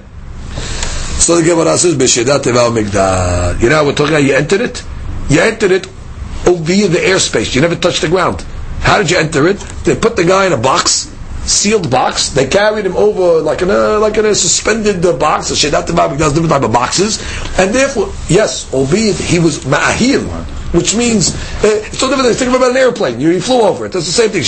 So 1.21 1.37
the 1.37 1.43
Gemara 1.45 1.79
says, 1.79 1.95
"B'shedat 1.95 2.41
teva 2.43 2.69
migdal." 2.77 3.63
You 3.63 3.69
know 3.69 3.85
we're 3.85 3.95
talking 3.95 4.15
about? 4.15 4.25
You 4.25 4.35
entered 4.35 4.63
it. 4.63 4.83
You 5.29 5.41
entered 5.41 5.71
it 5.71 5.87
via 5.87 6.89
the 6.89 6.99
airspace. 6.99 7.55
You 7.55 7.61
never 7.61 7.77
touched 7.77 8.01
the 8.01 8.09
ground. 8.09 8.45
How 8.81 8.99
did 8.99 9.11
you 9.11 9.19
enter 9.19 9.47
it? 9.47 9.59
They 9.85 9.95
put 9.95 10.17
the 10.17 10.25
guy 10.25 10.47
in 10.47 10.53
a 10.53 10.57
box, 10.57 11.07
sealed 11.48 11.90
box. 11.90 12.30
They 12.30 12.48
carried 12.48 12.86
him 12.86 12.96
over 12.96 13.42
like 13.42 13.62
in 13.62 13.70
a 13.70 13.98
like 14.00 14.18
in 14.18 14.26
a 14.26 14.36
suspended 14.36 15.06
uh, 15.06 15.18
box. 15.18 15.50
The 15.50 15.56
shedat 15.56 15.88
migdal 15.88 16.30
different 16.30 16.50
type 16.50 16.64
of 16.64 16.74
boxes, 16.74 17.20
and 17.60 17.74
therefore, 17.74 18.12
yes, 18.28 18.72
albeit 18.74 19.18
he 19.18 19.40
was 19.40 19.60
ma'ahil 19.60 20.46
which 20.76 20.96
means 20.96 21.34
uh, 21.64 21.82
it's 21.88 21.98
so 21.98 22.10
different. 22.10 22.36
Think 22.36 22.54
about 22.54 22.72
an 22.72 22.78
airplane. 22.78 23.20
You, 23.20 23.32
you 23.32 23.42
flew 23.42 23.62
over 23.62 23.86
it. 23.86 23.92
That's 23.94 24.06
the 24.06 24.12
same 24.12 24.30
thing. 24.30 24.44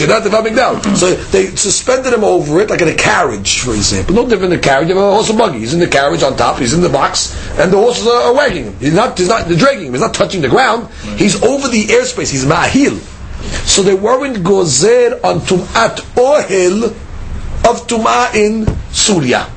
down. 0.55 0.83
So 0.95 1.15
they 1.15 1.55
suspended 1.55 2.13
him 2.13 2.23
over 2.23 2.59
it, 2.59 2.69
like 2.69 2.81
in 2.81 2.89
a 2.89 2.93
carriage, 2.93 3.61
for 3.61 3.71
example. 3.73 4.15
No 4.15 4.27
different 4.27 4.51
than 4.51 4.59
a 4.59 4.61
carriage. 4.61 4.89
You 4.89 4.95
have 4.95 5.03
a 5.03 5.13
horse 5.13 5.29
and 5.29 5.37
buggy. 5.37 5.59
He's 5.59 5.73
in 5.73 5.79
the 5.79 5.87
carriage 5.87 6.23
on 6.23 6.35
top. 6.35 6.59
He's 6.59 6.73
in 6.73 6.81
the 6.81 6.89
box, 6.89 7.33
and 7.57 7.71
the 7.71 7.77
horses 7.77 8.07
are, 8.07 8.23
are 8.23 8.33
wagging 8.33 8.65
him. 8.65 8.75
He's 8.79 8.93
not. 8.93 9.17
He's 9.17 9.29
not 9.29 9.47
dragging 9.47 9.87
him. 9.87 9.93
He's 9.93 10.01
not 10.01 10.13
touching 10.13 10.41
the 10.41 10.49
ground. 10.49 10.91
He's 11.17 11.41
over 11.41 11.67
the 11.69 11.85
airspace. 11.85 12.31
He's 12.31 12.45
ma'ahil. 12.45 13.16
So 13.65 13.83
they 13.83 13.95
weren't 13.95 14.37
gozer 14.37 15.23
on 15.23 15.41
tumat 15.41 16.01
ohel 16.15 16.85
of 17.65 17.87
tumah 17.87 18.33
in 18.35 18.65
Surya 18.91 19.47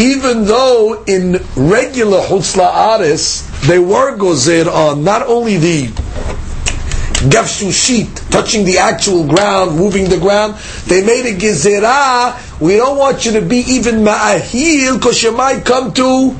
even 0.00 0.46
though 0.46 1.04
in 1.04 1.32
regular 1.54 2.20
Hutzla 2.20 2.98
Aris, 2.98 3.42
they 3.66 3.78
were 3.78 4.16
gozer 4.16 4.66
on 4.66 5.04
not 5.04 5.26
only 5.26 5.58
the 5.58 5.86
gafshushit, 7.28 8.30
touching 8.30 8.64
the 8.64 8.78
actual 8.78 9.26
ground, 9.26 9.76
moving 9.76 10.08
the 10.08 10.16
ground, 10.16 10.54
they 10.86 11.04
made 11.04 11.26
a 11.26 11.36
gezerah, 11.36 12.60
we 12.60 12.76
don't 12.76 12.96
want 12.96 13.26
you 13.26 13.32
to 13.32 13.42
be 13.42 13.58
even 13.58 13.96
ma'ahil, 13.96 14.96
because 14.96 15.22
you 15.22 15.32
might 15.32 15.66
come 15.66 15.92
to 15.92 16.34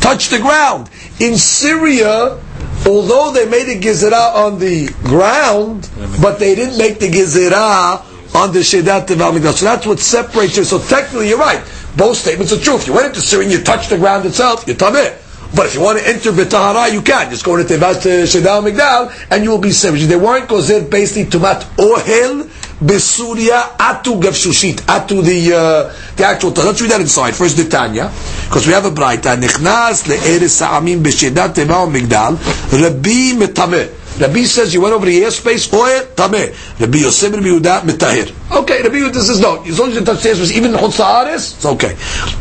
touch 0.00 0.30
the 0.30 0.38
ground. 0.38 0.88
In 1.20 1.36
Syria, 1.36 2.40
although 2.86 3.32
they 3.32 3.48
made 3.48 3.68
a 3.68 3.78
gezerah 3.80 4.34
on 4.34 4.58
the 4.58 4.88
ground, 5.02 5.88
but 6.20 6.38
they 6.38 6.54
didn't 6.54 6.78
make 6.78 6.98
the 6.98 7.08
gezerah 7.08 8.02
on 8.34 8.52
the 8.52 8.60
Shedat 8.60 9.06
Teval 9.06 9.40
So 9.54 9.64
that's 9.64 9.86
what 9.86 10.00
separates 10.00 10.56
you. 10.56 10.64
So 10.64 10.78
technically, 10.78 11.28
you're 11.28 11.38
right. 11.38 11.62
Both 11.96 12.18
statements 12.18 12.52
are 12.52 12.58
true. 12.58 12.76
If 12.76 12.86
you 12.86 12.92
went 12.92 13.06
into 13.06 13.20
Syria 13.20 13.44
and 13.44 13.52
you 13.52 13.62
touched 13.62 13.90
the 13.90 13.96
ground 13.98 14.26
itself, 14.26 14.64
you're 14.66 14.76
tameh. 14.76 15.20
But 15.54 15.66
if 15.66 15.74
you 15.74 15.80
want 15.80 16.00
to 16.00 16.08
enter 16.08 16.32
B'tahara, 16.32 16.92
you 16.92 17.00
can. 17.00 17.30
Just 17.30 17.44
go 17.44 17.56
to 17.56 17.62
Tevat 17.62 18.02
Shedal 18.26 18.68
Migdal, 18.68 19.12
and 19.30 19.44
you 19.44 19.50
will 19.50 19.58
be 19.58 19.70
saved. 19.70 20.00
They 20.08 20.16
weren't 20.16 20.48
gozer 20.48 20.90
basically 20.90 21.30
tumat 21.30 21.62
ohel 21.76 22.50
besuria 22.84 23.76
atu 23.78 24.20
gavshushit, 24.20 24.82
atu 24.86 25.22
the 25.22 25.54
uh, 25.54 26.16
the 26.16 26.24
actual. 26.24 26.50
Let's 26.50 26.80
read 26.80 26.90
that 26.90 27.00
inside. 27.00 27.34
First 27.34 27.56
the 27.56 27.68
Tanya, 27.68 28.12
because 28.44 28.66
we 28.66 28.72
have 28.72 28.84
a 28.84 28.90
braita. 28.90 29.36
Nichnas 29.40 30.06
le'eres 30.06 30.50
sa'amim 30.50 31.02
b'shedat 31.02 31.54
teva 31.54 31.88
migdal, 31.88 32.36
Rabbi 32.72 33.32
metameh. 33.38 34.02
Rabbi 34.20 34.44
says 34.44 34.72
you 34.72 34.80
went 34.80 34.94
over 34.94 35.06
the 35.06 35.22
airspace, 35.22 35.72
oil, 35.74 36.06
tameh. 36.14 36.54
Rabbi 36.78 36.98
Yosef, 36.98 37.32
Rabbi 37.32 37.46
Yehuda, 37.46 37.80
mitahir. 37.80 38.30
Okay, 38.62 38.80
Rabbi 38.82 38.94
Yehuda 38.94 39.20
says 39.20 39.40
no. 39.40 39.64
As 39.64 39.76
long 39.76 39.88
as 39.88 39.96
you 39.96 40.04
touch 40.04 40.22
the 40.22 40.28
airspace, 40.28 40.52
even 40.56 40.70
chutz 40.72 41.02
haaretz, 41.02 41.56
it's 41.56 41.66
okay. 41.66 41.94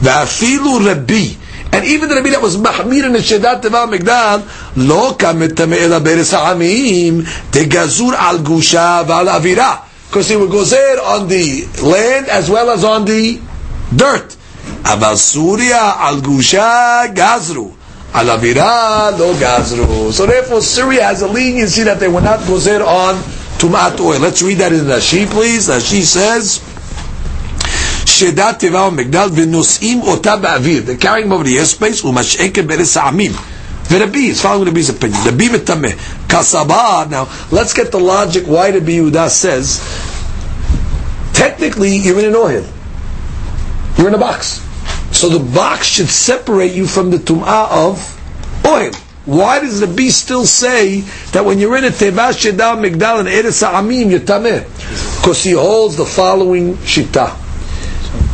Va'afilu 0.05 0.85
Rabbi. 0.85 1.39
And 1.75 1.85
even 1.85 2.09
the 2.09 2.15
Rabbi 2.15 2.29
that 2.29 2.43
was 2.43 2.57
mahmir 2.57 3.05
in 3.07 3.13
the 3.13 3.19
Shedat 3.19 3.63
Teva 3.63 3.89
Migdal, 3.89 4.45
lo 4.87 5.13
kamet 5.13 5.55
tameh 5.55 5.81
ela 5.81 5.99
beres 5.99 6.31
ha'amim, 6.31 7.23
tegazur 7.49 8.13
al 8.13 8.37
gusha 8.39 9.03
v'al 9.03 9.25
avira 9.25 9.92
Because 10.12 10.28
he 10.28 10.36
would 10.36 10.50
go 10.50 10.64
there 10.64 11.02
on 11.02 11.28
the 11.28 11.66
land 11.82 12.28
as 12.28 12.48
well 12.50 12.70
as 12.70 12.82
on 12.84 13.04
the 13.04 13.40
dirt. 13.94 14.36
Aval 14.84 15.16
Surya 15.16 15.94
al 15.98 16.20
gusha 16.20 17.12
gazru. 17.14 17.74
Alavira 18.12 19.16
lo 19.18 19.34
gazru. 19.34 20.10
So 20.12 20.26
therefore, 20.26 20.62
Syria 20.62 21.04
has 21.04 21.22
a 21.22 21.28
leniency 21.28 21.82
that 21.82 22.00
they 22.00 22.08
were 22.08 22.22
not 22.22 22.40
gozer 22.40 22.84
on 22.84 23.16
tumat 23.58 24.00
oil. 24.00 24.18
Let's 24.18 24.40
read 24.42 24.58
that 24.58 24.72
in 24.72 24.86
Rashi, 24.86 25.26
please. 25.26 25.68
Rashi 25.68 26.02
says. 26.02 26.60
שדת 28.08 28.58
תיבה 28.58 28.82
ומגדל 28.82 29.28
ונושאים 29.34 30.02
אותה 30.02 30.36
באוויר. 30.36 30.82
They're 30.86 31.04
carrying 31.04 31.30
over 31.32 31.44
the 31.44 31.56
airspace 31.56 32.04
ומשעקת 32.04 32.64
בארץ 32.64 32.96
העמים. 32.96 33.32
Rabbi 33.99 34.19
is 34.19 34.41
following 34.41 34.67
Rabbi's 34.67 34.89
opinion. 34.89 35.19
Rabbi 35.23 35.45
metameh 35.45 35.93
Kasabah. 36.27 37.09
Now 37.09 37.27
let's 37.51 37.73
get 37.73 37.91
the 37.91 37.99
logic 37.99 38.45
why 38.45 38.69
Rabbi 38.71 38.91
Yehuda 38.91 39.29
says. 39.29 39.81
Technically, 41.33 41.97
you're 41.97 42.19
in 42.19 42.25
an 42.25 42.35
oil. 42.35 42.65
You're 43.97 44.07
in 44.07 44.13
a 44.13 44.19
box. 44.19 44.61
So 45.11 45.29
the 45.29 45.39
box 45.53 45.87
should 45.87 46.07
separate 46.07 46.73
you 46.73 46.87
from 46.87 47.11
the 47.11 47.17
tum'ah 47.17 47.89
of 47.89 48.65
oil. 48.65 48.91
Why 49.25 49.59
does 49.59 49.79
the 49.79 49.87
bee 49.87 50.09
still 50.09 50.45
say 50.45 51.01
that 51.31 51.45
when 51.45 51.59
you're 51.59 51.77
in 51.77 51.85
a 51.85 51.89
Teba 51.89 52.33
Shedah 52.33 52.75
Migdal 52.77 53.19
and 53.19 53.29
Eretz 53.29 53.63
Amim, 53.65 54.11
you're 54.11 54.19
tameh? 54.19 54.63
Because 55.21 55.43
he 55.43 55.51
holds 55.51 55.95
the 55.95 56.05
following 56.05 56.75
shita. 56.77 57.27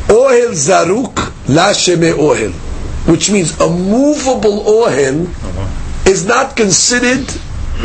Ohel 0.08 0.54
zaruk 0.54 1.16
la 1.48 1.74
sheme 1.74 2.14
ohel. 2.14 2.69
Which 3.10 3.32
means 3.32 3.60
a 3.60 3.70
movable 3.70 4.64
ohel 4.66 5.26
uh-huh. 5.26 6.10
is 6.10 6.26
not 6.26 6.56
considered 6.56 7.28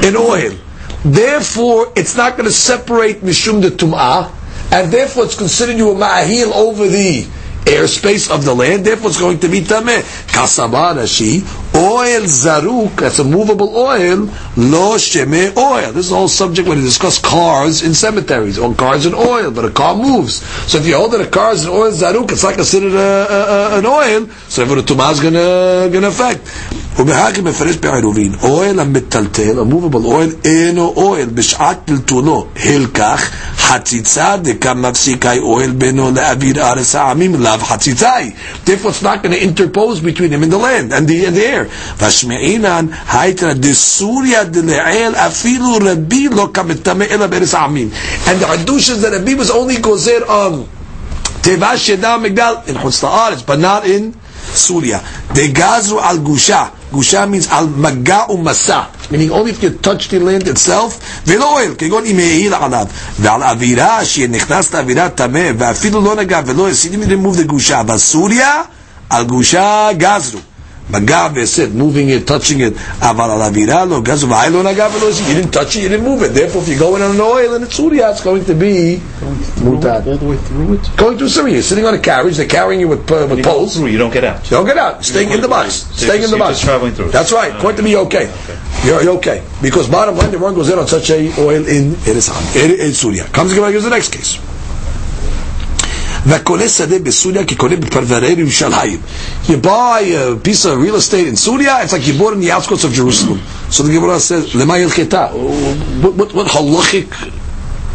an 0.04 0.14
ohel. 0.14 0.58
Therefore, 1.04 1.92
it's 1.96 2.16
not 2.16 2.36
going 2.36 2.44
to 2.46 2.52
separate 2.52 3.20
mishum 3.20 3.60
the 3.62 3.70
tum'ah, 3.70 4.30
and 4.72 4.92
therefore 4.92 5.24
it's 5.24 5.36
considered 5.36 5.76
you 5.76 5.90
a 5.90 5.94
ma'ahil 5.94 6.52
over 6.52 6.88
the 6.88 7.26
airspace 7.64 8.30
of 8.34 8.44
the 8.44 8.54
land, 8.54 8.84
therefore 8.84 9.10
it's 9.10 9.20
going 9.20 9.38
to 9.40 9.48
be 9.48 9.60
tameh. 9.60 10.02
Kasaba 10.28 10.94
Rashi, 10.94 11.40
oil 11.75 12.21
zaruk, 12.23 12.95
that's 12.97 13.19
a 13.19 13.23
movable 13.23 13.75
oil, 13.77 14.25
lo 14.57 14.95
sheme 14.97 15.55
oil. 15.57 15.91
This 15.93 16.05
is 16.05 16.09
the 16.09 16.15
whole 16.17 16.27
subject 16.27 16.67
when 16.67 16.79
we 16.79 16.83
discuss 16.83 17.19
cars 17.19 17.83
in 17.83 17.93
cemeteries, 17.93 18.57
or 18.57 18.73
cars 18.73 19.05
in 19.05 19.13
oil, 19.13 19.51
but 19.51 19.65
a 19.65 19.69
car 19.71 19.95
moves. 19.95 20.35
So 20.69 20.77
if 20.79 20.87
you 20.87 20.95
hold 20.97 21.11
that 21.13 21.21
a 21.21 21.27
car 21.27 21.53
is 21.53 21.65
an 21.65 21.71
oil 21.71 21.91
zaruk, 21.91 22.31
it's 22.31 22.43
not 22.43 22.55
considered 22.55 22.93
a, 22.93 22.97
a, 22.97 23.75
a, 23.75 23.79
an 23.79 23.85
oil, 23.85 24.27
so 24.47 24.65
therefore 24.65 24.81
the 24.81 24.93
tumah 24.93 25.11
is 25.11 25.19
gonna, 25.19 25.89
gonna 25.91 26.07
affect. 26.07 26.41
ובהאקים 26.99 27.43
מפרש 27.43 27.75
בעירובין, 27.75 28.31
אוהל 28.43 28.79
המטלטל, 28.79 29.59
המובable 29.59 30.05
oil, 30.05 30.45
אינו 30.47 30.93
אוהל, 30.95 31.25
בשעת 31.25 31.77
טלטולו, 31.85 32.47
הלקח, 32.55 33.29
חציצה 33.57 34.37
דקה 34.37 34.73
מפסיקאי 34.73 35.39
אוהל 35.39 35.71
בינו 35.71 36.11
לאוויר 36.15 36.61
ארץ 36.69 36.95
העמים, 36.95 37.35
לאו 37.41 37.57
חציצאי. 37.59 38.31
Therefore 38.65 38.89
it's 38.89 39.01
not 39.03 39.23
going 39.23 39.31
to 39.31 39.41
interpose 39.43 39.99
between 40.01 40.31
him 40.31 40.43
and 40.43 40.51
the 40.51 40.57
land, 40.57 40.91
and 40.93 41.07
the, 41.07 41.25
and 41.25 41.35
the 41.35 41.45
air. 41.45 41.62
והשמעינן, 41.97 42.85
הייתרא 43.11 43.53
דסוריה 43.53 44.43
דלעיל, 44.43 45.15
אפילו 45.15 45.77
רבי 45.81 46.27
לא 46.31 46.49
כמטמא 46.53 47.05
אלא 47.09 47.27
בארץ 47.27 47.53
העמים. 47.53 47.89
And 48.25 48.39
the 48.41 48.45
Hadush 48.45 48.89
is 48.89 49.01
that 49.01 49.11
Rabbi 49.11 49.33
was 49.33 49.49
only 49.49 49.77
gozer 49.77 50.27
on 50.27 50.67
Teva 51.41 51.75
Shedam 51.75 52.25
Migdal 52.25 52.67
in 52.67 52.75
Chutz 52.75 53.45
but 53.45 53.59
not 53.59 53.85
in 53.85 54.13
Surya. 54.53 55.01
De 55.33 55.47
gazru 55.53 55.99
al 56.01 56.17
gusha 56.17 56.71
Gusha 56.91 57.29
means 57.29 57.47
al 57.51 57.67
maga 57.67 58.25
umasa, 58.29 58.89
meaning 59.11 59.29
only 59.29 59.51
if 59.51 59.61
you 59.61 59.69
touch 59.69 60.09
the 60.09 60.19
land 60.19 60.47
itself. 60.47 60.99
ולא 61.27 61.53
אוהל, 61.53 61.75
כגון 61.77 62.05
אם 62.05 62.17
העיל 62.19 62.53
עליו. 62.53 62.87
ועל 63.19 63.43
אווירה, 63.43 64.05
שנכנס 64.05 64.73
לאווירה 64.73 65.09
טמא, 65.09 65.51
ואפילו 65.57 66.01
לא 66.01 66.15
נגע 66.15 66.41
ולא 66.45 66.69
הסיר, 66.69 66.93
אם 66.93 67.03
remove 67.03 67.37
the 67.37 67.43
גושה. 67.43 67.83
בסוריה, 67.83 68.61
על 69.09 69.23
גושה 69.23 69.89
גזרו. 69.97 70.39
Magav 70.88 71.36
is 71.38 71.58
it, 71.58 71.72
moving 71.72 72.10
it, 72.10 72.26
touching 72.26 72.60
it. 72.60 72.74
Aval 72.74 73.30
alaviralo, 73.30 74.04
gazu 74.04 74.26
v'aylo 74.28 74.62
nagav 74.62 74.92
You 75.28 75.34
didn't 75.34 75.50
touch 75.50 75.76
it, 75.76 75.82
you 75.82 75.88
didn't 75.88 76.04
move 76.04 76.22
it. 76.22 76.34
Therefore, 76.34 76.62
if 76.62 76.68
you 76.68 76.78
go 76.78 76.94
in 76.96 77.02
on 77.02 77.14
an 77.14 77.20
oil 77.20 77.54
and 77.54 77.64
it's 77.64 77.74
surya, 77.74 78.10
it's 78.10 78.22
going 78.22 78.44
to 78.44 78.54
be 78.54 79.00
mutat. 79.64 80.06
All 80.06 80.18
the 80.18 80.26
way 80.26 80.36
through 80.36 80.74
it? 80.74 80.90
Going 80.96 81.16
through 81.16 81.30
surya. 81.30 81.54
You're 81.54 81.62
sitting 81.62 81.86
on 81.86 81.94
a 81.94 81.98
carriage, 81.98 82.36
they're 82.36 82.46
carrying 82.46 82.80
you 82.80 82.88
with, 82.88 83.10
uh, 83.10 83.26
with 83.28 83.38
you 83.38 83.44
poles. 83.44 83.76
Through, 83.76 83.86
you 83.86 83.98
don't 83.98 84.12
get 84.12 84.24
out. 84.24 84.44
You 84.44 84.58
don't 84.58 84.66
get 84.66 84.76
out. 84.76 85.02
Staying 85.02 85.30
in 85.30 85.40
the 85.40 85.48
bus. 85.48 85.86
Staying 85.96 86.22
in 86.22 86.30
the 86.30 86.36
bus. 86.36 86.60
traveling 86.60 86.92
through. 86.92 87.10
That's 87.10 87.32
right. 87.32 87.52
Uh, 87.52 87.60
Point 87.62 87.78
to 87.78 87.82
me, 87.82 87.96
okay. 87.96 88.28
okay. 88.28 88.58
You're, 88.84 89.02
you're, 89.02 89.16
okay. 89.16 89.42
Because 89.62 89.88
bottom 89.88 90.16
line, 90.16 90.32
the 90.32 90.38
one 90.38 90.54
goes 90.54 90.68
in 90.68 90.78
on 90.78 90.86
such 90.86 91.08
a 91.10 91.32
oil 91.40 91.66
in, 91.66 91.94
it 91.94 92.16
is 92.16 92.28
on. 92.28 92.42
It, 92.54 92.78
it's 92.78 92.98
surya. 92.98 93.24
Comes 93.28 93.52
again, 93.52 93.70
here's 93.70 93.84
the 93.84 93.90
next 93.90 94.12
case. 94.12 94.38
You 96.26 96.30
buy 99.58 100.00
a 100.00 100.36
piece 100.36 100.64
of 100.64 100.78
real 100.78 100.94
estate 100.94 101.28
in 101.28 101.36
Surya. 101.36 101.80
it's 101.82 101.92
like 101.92 102.06
you 102.06 102.18
bought 102.18 102.32
in 102.32 102.40
the 102.40 102.50
outskirts 102.50 102.84
of 102.84 102.92
Jerusalem. 102.92 103.40
So 103.70 103.82
the 103.82 103.92
Gemara 103.92 104.18
says, 104.18 104.54
lema. 104.54 104.80
What, 106.02 106.14
what, 106.14 106.32
what 106.32 106.46
halachic 106.46 107.12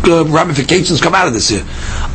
uh, 0.07 0.25
ramifications 0.25 1.01
come 1.01 1.15
out 1.15 1.25
of 1.27 1.33
this 1.33 1.49
here? 1.49 1.63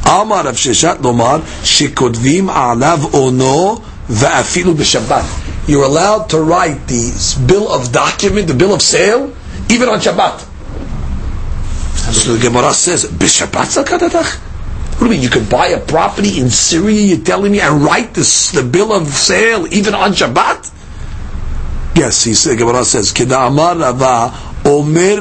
Amar 0.07 0.45
Rav 0.45 0.55
Sheshet 0.55 0.99
lomar 0.99 1.41
shekodvim 1.65 2.47
alav 2.49 3.13
ono 3.13 3.83
va'afilu 4.07 4.73
b'Shabbat. 4.73 5.69
You're 5.69 5.83
allowed 5.85 6.31
to 6.31 6.41
write 6.41 6.87
the 6.87 7.45
bill 7.49 7.73
of 7.73 7.91
document, 7.91 8.47
the 8.47 8.55
bill 8.55 8.73
of 8.73 8.83
sale, 8.83 9.35
even 9.69 9.89
on 9.89 9.99
Shabbat. 9.99 10.39
So 12.13 12.35
the 12.37 12.41
Gemara 12.41 12.73
says, 12.73 13.07
"B'Shabbat 13.07 13.83
zakatach." 13.83 14.44
What 14.95 15.01
do 15.01 15.05
you 15.07 15.11
mean? 15.11 15.23
You 15.23 15.29
could 15.29 15.51
buy 15.51 15.69
a 15.69 15.81
property 15.81 16.39
in 16.41 16.51
Syria, 16.51 17.01
you're 17.01 17.25
telling 17.25 17.53
me, 17.53 17.61
and 17.61 17.83
write 17.83 18.15
this, 18.15 18.53
the 18.53 18.63
bill 18.63 18.93
of 18.93 19.09
sale 19.09 19.67
even 19.73 19.95
on 19.95 20.13
Shabbat? 20.13 20.71
Yes, 21.97 22.25
he 22.25 22.35
said, 22.35 22.59
Gemara 22.59 22.85
says, 22.85 23.13
Keda'amar 23.13 23.81
Rava, 23.81 24.33
Omer. 24.65 25.21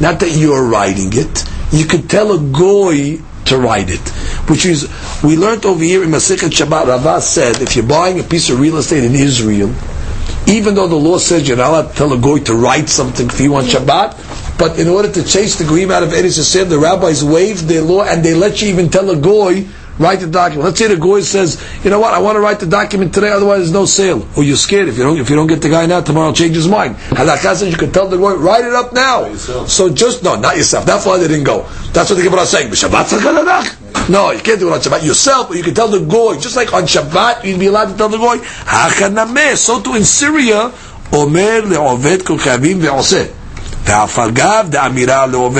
Not 0.00 0.20
that 0.20 0.30
you're 0.30 0.64
writing 0.64 1.10
it, 1.12 1.44
you 1.72 1.84
could 1.86 2.08
tell 2.08 2.32
a 2.32 2.38
goy 2.38 3.18
to 3.46 3.58
write 3.58 3.90
it. 3.90 4.08
Which 4.48 4.64
is, 4.64 4.88
we 5.22 5.36
learned 5.36 5.66
over 5.66 5.82
here 5.82 6.02
in 6.02 6.10
Masechet 6.10 6.50
Shabbat, 6.50 6.86
Rava 6.86 7.20
said, 7.20 7.60
if 7.60 7.76
you're 7.76 7.86
buying 7.86 8.20
a 8.20 8.22
piece 8.22 8.48
of 8.50 8.58
real 8.60 8.76
estate 8.76 9.04
in 9.04 9.14
Israel, 9.14 9.74
even 10.46 10.74
though 10.74 10.88
the 10.88 10.96
law 10.96 11.18
says 11.18 11.46
you're 11.46 11.56
not 11.56 11.68
allowed 11.68 11.90
to 11.90 11.94
tell 11.94 12.12
a 12.12 12.18
goy 12.18 12.38
to 12.40 12.54
write 12.54 12.88
something 12.88 13.28
for 13.28 13.42
you 13.42 13.54
on 13.56 13.64
Shabbat, 13.64 14.47
but 14.58 14.78
in 14.78 14.88
order 14.88 15.10
to 15.10 15.24
chase 15.24 15.56
the 15.56 15.64
goyim 15.64 15.90
out 15.90 16.02
of 16.02 16.10
Eretz 16.10 16.38
Yisrael, 16.38 16.68
the 16.68 16.78
rabbis 16.78 17.24
waived 17.24 17.68
their 17.68 17.82
law 17.82 18.02
and 18.02 18.24
they 18.24 18.34
let 18.34 18.60
you 18.60 18.68
even 18.68 18.90
tell 18.90 19.08
a 19.10 19.16
goy 19.16 19.66
write 19.98 20.20
the 20.20 20.26
document. 20.26 20.64
Let's 20.64 20.78
say 20.78 20.86
the 20.86 20.96
goy 20.96 21.20
says, 21.22 21.62
you 21.84 21.90
know 21.90 22.00
what, 22.00 22.14
I 22.14 22.20
want 22.20 22.36
to 22.36 22.40
write 22.40 22.60
the 22.60 22.66
document 22.66 23.12
today, 23.12 23.30
otherwise 23.30 23.58
there's 23.58 23.72
no 23.72 23.84
sale. 23.84 24.26
Or 24.36 24.42
you're 24.42 24.56
scared 24.56 24.88
if 24.88 24.96
you 24.96 25.02
don't 25.02 25.18
if 25.18 25.28
you 25.28 25.36
don't 25.36 25.46
get 25.46 25.60
the 25.60 25.68
guy 25.68 25.86
now, 25.86 26.00
tomorrow 26.00 26.26
he'll 26.28 26.34
change 26.34 26.54
his 26.54 26.68
mind. 26.68 26.96
Halakha 26.96 27.54
says 27.54 27.70
you 27.70 27.76
can 27.76 27.92
tell 27.92 28.08
the 28.08 28.16
goy, 28.16 28.36
write 28.36 28.64
it 28.64 28.72
up 28.72 28.92
now. 28.92 29.34
So 29.34 29.90
just 29.90 30.22
no, 30.22 30.36
not 30.36 30.56
yourself. 30.56 30.86
That's 30.86 31.04
why 31.04 31.18
they 31.18 31.28
didn't 31.28 31.44
go. 31.44 31.62
That's 31.92 32.10
what 32.10 32.16
the 32.16 32.22
Gemara 32.22 32.42
is 32.42 32.50
saying. 32.50 32.70
No, 34.10 34.30
you 34.30 34.40
can't 34.40 34.58
do 34.58 34.68
it 34.68 34.72
on 34.72 34.80
Shabbat 34.80 35.04
yourself, 35.04 35.48
but 35.48 35.56
you 35.56 35.62
can 35.62 35.74
tell 35.74 35.88
the 35.88 36.00
goy. 36.00 36.38
Just 36.38 36.56
like 36.56 36.72
on 36.72 36.84
Shabbat, 36.84 37.44
you'd 37.44 37.60
be 37.60 37.66
allowed 37.66 37.90
to 37.90 37.96
tell 37.96 38.08
the 38.08 38.18
goy. 38.18 38.38
So 39.56 39.82
too 39.82 39.94
in 39.94 40.04
Syria, 40.04 40.72
Omer 41.12 41.62
le'oved 41.62 42.18
kochavim 42.18 42.80
ve'oseh. 42.80 43.34
The 43.88 43.94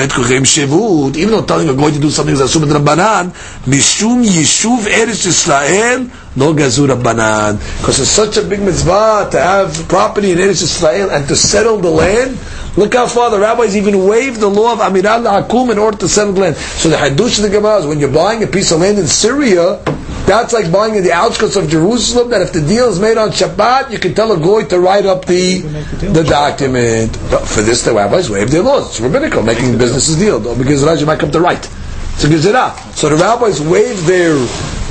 Kuchem 0.07 1.15
even 1.15 1.31
though 1.31 1.45
telling 1.45 1.67
a 1.67 1.73
going 1.73 1.95
to 1.95 1.99
do 1.99 2.11
something 2.11 2.35
is 2.35 2.41
assumed 2.41 2.67
Rabbanan, 2.67 3.31
Mishum 3.65 4.23
Yishuv 4.23 4.85
Eretz 4.85 5.25
Yisrael, 5.25 6.11
no 6.35 6.53
Gazur 6.53 6.95
Rabbanan. 6.95 7.57
Because 7.79 7.99
it's 7.99 8.11
such 8.11 8.37
a 8.37 8.43
big 8.43 8.61
mitzvah 8.61 9.29
to 9.31 9.41
have 9.41 9.87
property 9.87 10.29
in 10.31 10.37
Eretz 10.37 10.61
Yisrael 10.61 11.11
and 11.11 11.27
to 11.27 11.35
settle 11.35 11.79
the 11.79 11.89
land. 11.89 12.37
Look 12.77 12.93
how 12.93 13.07
far 13.07 13.31
the 13.31 13.39
rabbis 13.39 13.75
even 13.75 14.05
waived 14.07 14.39
the 14.39 14.47
law 14.47 14.73
of 14.73 14.79
Amira 14.79 15.17
La'akum 15.19 15.71
in 15.71 15.79
order 15.79 15.97
to 15.97 16.07
settle 16.07 16.33
the 16.33 16.41
land. 16.41 16.55
So 16.55 16.89
the 16.89 16.97
Hadush 16.97 17.39
of 17.39 17.45
the 17.45 17.49
Gemara 17.49 17.79
is 17.79 17.87
when 17.87 17.97
you're 17.99 18.13
buying 18.13 18.43
a 18.43 18.47
piece 18.47 18.69
of 18.71 18.81
land 18.81 18.99
in 18.99 19.07
Syria, 19.07 19.81
that's 20.29 20.53
like 20.53 20.71
buying 20.71 20.95
in 20.95 21.03
the 21.03 21.11
outskirts 21.11 21.55
of 21.55 21.67
Jerusalem. 21.69 22.29
That 22.29 22.41
if 22.43 22.53
the 22.53 22.61
deal 22.61 22.87
is 22.89 22.99
made 22.99 23.17
on 23.17 23.29
Shabbat, 23.29 23.89
you 23.91 23.97
can 23.97 24.13
tell 24.13 24.31
a 24.31 24.39
goy 24.39 24.63
to 24.65 24.79
write 24.79 25.05
up 25.05 25.25
the 25.25 25.61
the 25.61 26.23
document. 26.23 27.17
But 27.31 27.47
for 27.47 27.61
this, 27.61 27.83
the 27.83 27.93
rabbis 27.93 28.29
waived 28.29 28.51
their 28.51 28.61
laws. 28.61 28.89
It's 28.89 28.99
rabbinical, 29.01 29.41
making 29.41 29.71
the 29.71 29.77
businesses 29.77 30.17
deal. 30.17 30.39
Though, 30.39 30.55
because 30.55 30.83
Raja 30.83 31.05
might 31.05 31.19
come 31.19 31.31
to 31.31 31.39
write. 31.41 31.65
A 31.65 32.27
gezerah. 32.27 32.75
So 32.95 33.07
the 33.09 33.15
rabbis 33.15 33.61
waived 33.61 34.05
their 34.05 34.35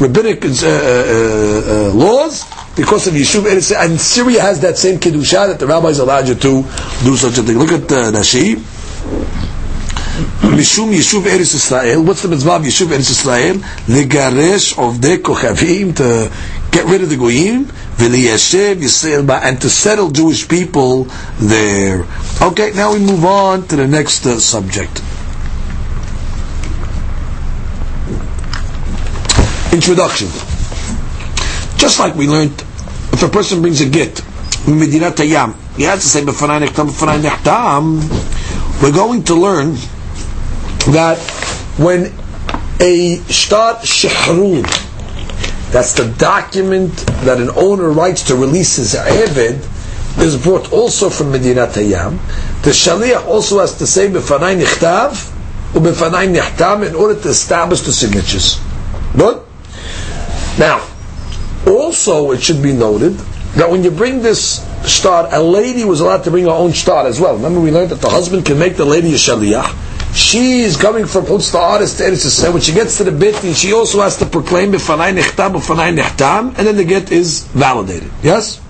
rabbinic 0.00 0.44
uh, 0.44 0.48
uh, 0.48 0.50
uh, 0.50 1.92
laws 1.94 2.44
because 2.74 3.06
of 3.06 3.12
Eretz. 3.14 3.76
And 3.76 4.00
Syria 4.00 4.40
has 4.40 4.60
that 4.60 4.78
same 4.78 4.98
kedusha 4.98 5.46
that 5.48 5.58
the 5.58 5.66
rabbis 5.66 5.98
allowed 5.98 6.26
you 6.28 6.34
to 6.34 6.62
do 7.04 7.16
such 7.16 7.36
a 7.36 7.42
thing. 7.42 7.58
Look 7.58 7.70
at 7.72 7.92
uh, 7.92 8.10
Rashi. 8.12 8.56
Mishum 10.42 10.90
יישוב 10.92 11.24
Eretz 11.26 11.54
Israel. 11.54 12.02
what's 12.02 12.22
the 12.22 12.28
mitzvah 12.28 12.56
of 12.56 12.62
יישוב 12.62 12.88
The 12.88 12.98
ישראל? 12.98 13.60
of 14.78 15.00
the 15.00 15.18
כוכבים, 15.18 15.94
to 15.94 16.30
get 16.72 16.84
rid 16.86 17.02
of 17.02 17.08
the 17.10 17.16
goyim, 17.16 17.66
וליישב 17.98 18.78
ישראל, 18.82 19.24
and 19.42 19.60
to 19.60 19.70
settle 19.70 20.10
Jewish 20.10 20.48
people 20.48 21.04
there. 21.38 22.04
Okay, 22.42 22.72
now 22.74 22.92
we 22.92 22.98
move 22.98 23.24
on 23.24 23.66
to 23.68 23.76
the 23.76 23.86
next 23.86 24.26
uh, 24.26 24.38
subject. 24.40 25.02
Introduction. 29.72 30.28
Just 31.76 32.00
like 32.00 32.14
we 32.16 32.26
learned, 32.26 32.60
if 33.12 33.22
a 33.22 33.28
person 33.28 33.60
brings 33.60 33.80
a 33.80 33.88
get, 33.88 34.14
Medinat 34.66 35.14
Hayam. 35.16 35.54
he 35.76 35.84
has 35.84 36.02
to 36.02 36.08
say, 36.08 36.24
we're 38.82 38.92
going 38.92 39.22
to 39.24 39.34
learn 39.34 39.76
that 40.86 41.18
when 41.78 42.12
a 42.80 43.18
shtar 43.28 43.76
shehrun, 43.76 44.62
that's 45.72 45.92
the 45.92 46.08
document 46.18 46.94
that 47.24 47.40
an 47.40 47.50
owner 47.50 47.90
writes 47.90 48.22
to 48.24 48.36
release 48.36 48.76
his 48.76 48.94
eved, 48.94 49.66
is 50.18 50.36
brought 50.36 50.72
also 50.72 51.10
from 51.10 51.32
Medinat 51.32 51.72
Hayam. 51.74 52.18
The 52.62 52.70
shaliach 52.70 53.26
also 53.26 53.60
has 53.60 53.78
to 53.78 53.86
say 53.86 54.08
b'fanai 54.08 54.60
nichtav 54.60 55.32
u'b'fanai 55.74 56.34
nihtam 56.34 56.86
in 56.86 56.94
order 56.94 57.20
to 57.20 57.28
establish 57.28 57.82
the 57.82 57.92
signatures. 57.92 58.60
Good. 59.16 59.42
Now, 60.58 60.86
also 61.66 62.32
it 62.32 62.42
should 62.42 62.62
be 62.62 62.72
noted 62.72 63.14
that 63.54 63.70
when 63.70 63.84
you 63.84 63.90
bring 63.90 64.22
this 64.22 64.64
shtar, 64.86 65.28
a 65.32 65.40
lady 65.40 65.84
was 65.84 66.00
allowed 66.00 66.24
to 66.24 66.30
bring 66.30 66.44
her 66.44 66.50
own 66.50 66.72
shtar 66.72 67.06
as 67.06 67.20
well. 67.20 67.36
Remember, 67.36 67.60
we 67.60 67.70
learned 67.70 67.90
that 67.90 68.00
the 68.00 68.08
husband 68.10 68.46
can 68.46 68.58
make 68.58 68.76
the 68.76 68.84
lady 68.84 69.12
a 69.12 69.16
shaliach. 69.16 69.87
She 70.18 70.62
is 70.62 70.76
coming 70.76 71.06
from 71.06 71.26
Chutz 71.26 71.52
Ta'aris 71.52 71.96
to 71.98 72.02
Eretz 72.02 72.26
Yisrael. 72.26 72.52
When 72.52 72.60
she 72.60 72.72
gets 72.72 72.96
to 72.98 73.04
the 73.04 73.46
and 73.46 73.56
she 73.56 73.72
also 73.72 74.02
has 74.02 74.16
to 74.16 74.26
proclaim 74.26 74.72
B'fanai 74.72 75.16
nechtam, 75.16 75.54
B'fanai 75.54 75.96
nechtam, 75.96 76.58
and 76.58 76.66
then 76.66 76.76
the 76.76 76.84
get 76.84 77.12
is 77.12 77.44
validated. 77.44 78.10
Yes? 78.20 78.60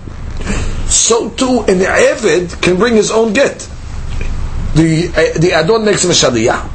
So 0.87 1.31
too, 1.31 1.61
an 1.67 1.79
Eved 1.79 2.61
can 2.61 2.77
bring 2.77 2.93
his 2.93 3.09
own 3.09 3.33
get. 3.33 3.67
The, 4.75 5.07
uh, 5.09 5.39
the 5.39 5.53
Adon 5.55 5.85
makes 5.85 6.03
him 6.03 6.11
a 6.11 6.13
shaliach. 6.13 6.65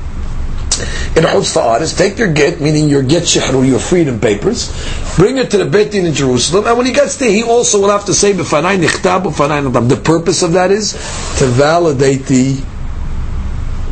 In 1.17 1.23
Chutz 1.23 1.55
Ta'aris, 1.55 1.97
take 1.97 2.19
your 2.19 2.33
get, 2.33 2.61
meaning 2.61 2.89
your 2.89 3.05
get 3.05 3.23
shehru, 3.23 3.65
your 3.65 3.79
freedom 3.79 4.19
papers, 4.19 4.75
bring 5.15 5.39
it 5.39 5.53
to 5.53 5.59
the 5.59 5.67
Beit 5.67 5.93
Din 5.93 6.05
in 6.05 6.15
Jerusalem, 6.15 6.67
and 6.67 6.77
when 6.77 6.85
he 6.87 6.93
gets 6.93 7.17
there, 7.19 7.31
he 7.31 7.45
also 7.45 7.81
will 7.81 7.91
have 7.91 8.07
to 8.07 8.13
say 8.13 8.33
B'fanai 8.33 8.85
nechtam, 8.85 9.23
B'fanai 9.23 9.71
nechtam. 9.71 9.89
The 9.89 9.97
purpose 9.97 10.43
of 10.43 10.55
that 10.55 10.73
is 10.73 10.95
to 11.39 11.47
validate 11.47 12.27
the 12.27 12.61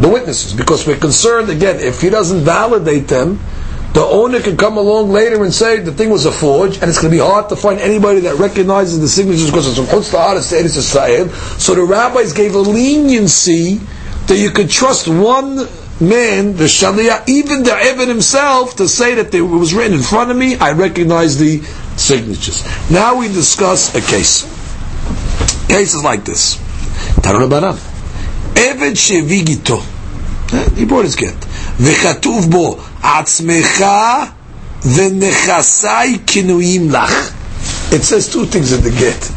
the 0.03 0.09
witnesses, 0.09 0.53
because 0.53 0.84
we're 0.84 0.98
concerned 0.98 1.48
again 1.48 1.78
if 1.78 2.00
he 2.00 2.11
doesn't 2.11 2.40
validate 2.40 3.07
them, 3.07 3.38
the 3.94 4.03
owner 4.03 4.40
can 4.40 4.57
come 4.57 4.76
along 4.76 5.11
later 5.11 5.44
and 5.44 5.55
say 5.55 5.78
the 5.78 5.92
thing 5.92 6.11
was 6.11 6.26
a 6.26 6.32
forge, 6.32 6.76
and 6.78 6.84
it's 6.84 7.00
going 7.00 7.12
to 7.12 7.16
be 7.16 7.22
hard 7.22 7.48
to 7.50 7.57
find 7.57 7.78
anybody 7.78 8.20
that 8.20 8.36
recognizes 8.36 8.98
the 9.00 9.07
signatures 9.07 9.46
because 9.46 9.68
it's 9.68 9.76
from 9.76 9.86
Chutz 9.86 10.11
to 10.11 10.16
Eretz 10.16 10.76
Yisrael. 10.76 11.30
So 11.61 11.74
the 11.74 11.84
rabbis 11.84 12.32
gave 12.32 12.55
a 12.55 12.59
leniency 12.59 13.76
that 14.26 14.38
you 14.38 14.50
could 14.50 14.70
trust 14.70 15.07
one 15.07 15.57
man, 16.00 16.57
the 16.57 16.64
Shaliah, 16.64 17.28
even 17.28 17.62
the 17.62 17.72
Evan 17.72 18.09
himself, 18.09 18.76
to 18.76 18.88
say 18.88 19.14
that 19.14 19.32
it 19.32 19.42
was 19.42 19.72
written 19.72 19.98
in 19.98 20.03
front 20.03 20.30
of 20.30 20.36
me, 20.36 20.57
I 20.57 20.72
recognize 20.72 21.38
the 21.38 21.61
signatures. 21.96 22.64
Now 22.90 23.18
we 23.18 23.28
discuss 23.28 23.94
a 23.94 24.00
case. 24.00 24.42
Cases 25.68 26.03
like 26.03 26.24
this. 26.24 26.57
Tarun 27.20 27.48
Baran. 27.48 27.91
עבד 28.55 28.93
שהביא 28.95 29.43
גיתו, 29.43 29.82
he 30.49 30.86
brought 30.86 31.05
his 31.05 31.15
get, 31.15 31.45
וכתוב 31.80 32.51
בו, 32.51 32.78
עצמך 33.03 33.86
ונכסיי 34.86 36.17
כנויים 36.28 36.91
לך. 36.91 37.32
It 37.91 38.03
says 38.03 38.28
two 38.28 38.45
things 38.45 38.71
in 38.73 38.82
the 38.84 38.91
get. 38.91 39.32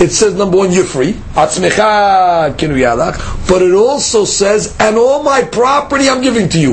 It 0.00 0.10
says 0.12 0.34
number 0.34 0.56
one, 0.56 0.72
you're 0.72 0.84
free. 0.84 1.12
Atzmecha 1.34 2.54
kinuyalach. 2.56 3.48
But 3.48 3.62
it 3.62 3.72
also 3.72 4.24
says, 4.24 4.76
and 4.78 4.96
all 4.96 5.22
my 5.22 5.42
property 5.42 6.08
I'm 6.08 6.20
giving 6.20 6.48
to 6.50 6.58
you. 6.58 6.72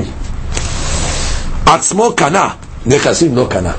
Atzmo 1.64 2.16
kana. 2.16 2.58
Nechasim 2.84 3.30
no 3.30 3.46
kana. 3.46 3.74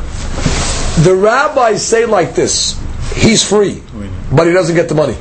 The 1.03 1.15
rabbis 1.15 1.85
say 1.85 2.05
like 2.05 2.35
this, 2.35 2.79
he's 3.15 3.43
free, 3.47 3.81
but 4.31 4.47
he 4.47 4.53
doesn't 4.53 4.75
get 4.75 4.87
the 4.89 4.95
money. 4.95 5.17